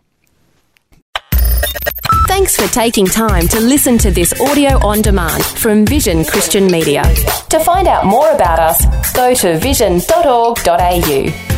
Thanks 2.26 2.56
for 2.56 2.72
taking 2.72 3.06
time 3.06 3.48
to 3.48 3.60
listen 3.60 3.98
to 3.98 4.10
this 4.10 4.38
audio 4.40 4.78
on 4.86 5.02
demand 5.02 5.44
from 5.44 5.86
Vision 5.86 6.24
Christian 6.24 6.66
Media. 6.66 7.02
To 7.48 7.58
find 7.60 7.88
out 7.88 8.04
more 8.04 8.30
about 8.30 8.58
us, 8.58 9.12
go 9.14 9.34
to 9.34 9.58
vision.org.au. 9.58 11.57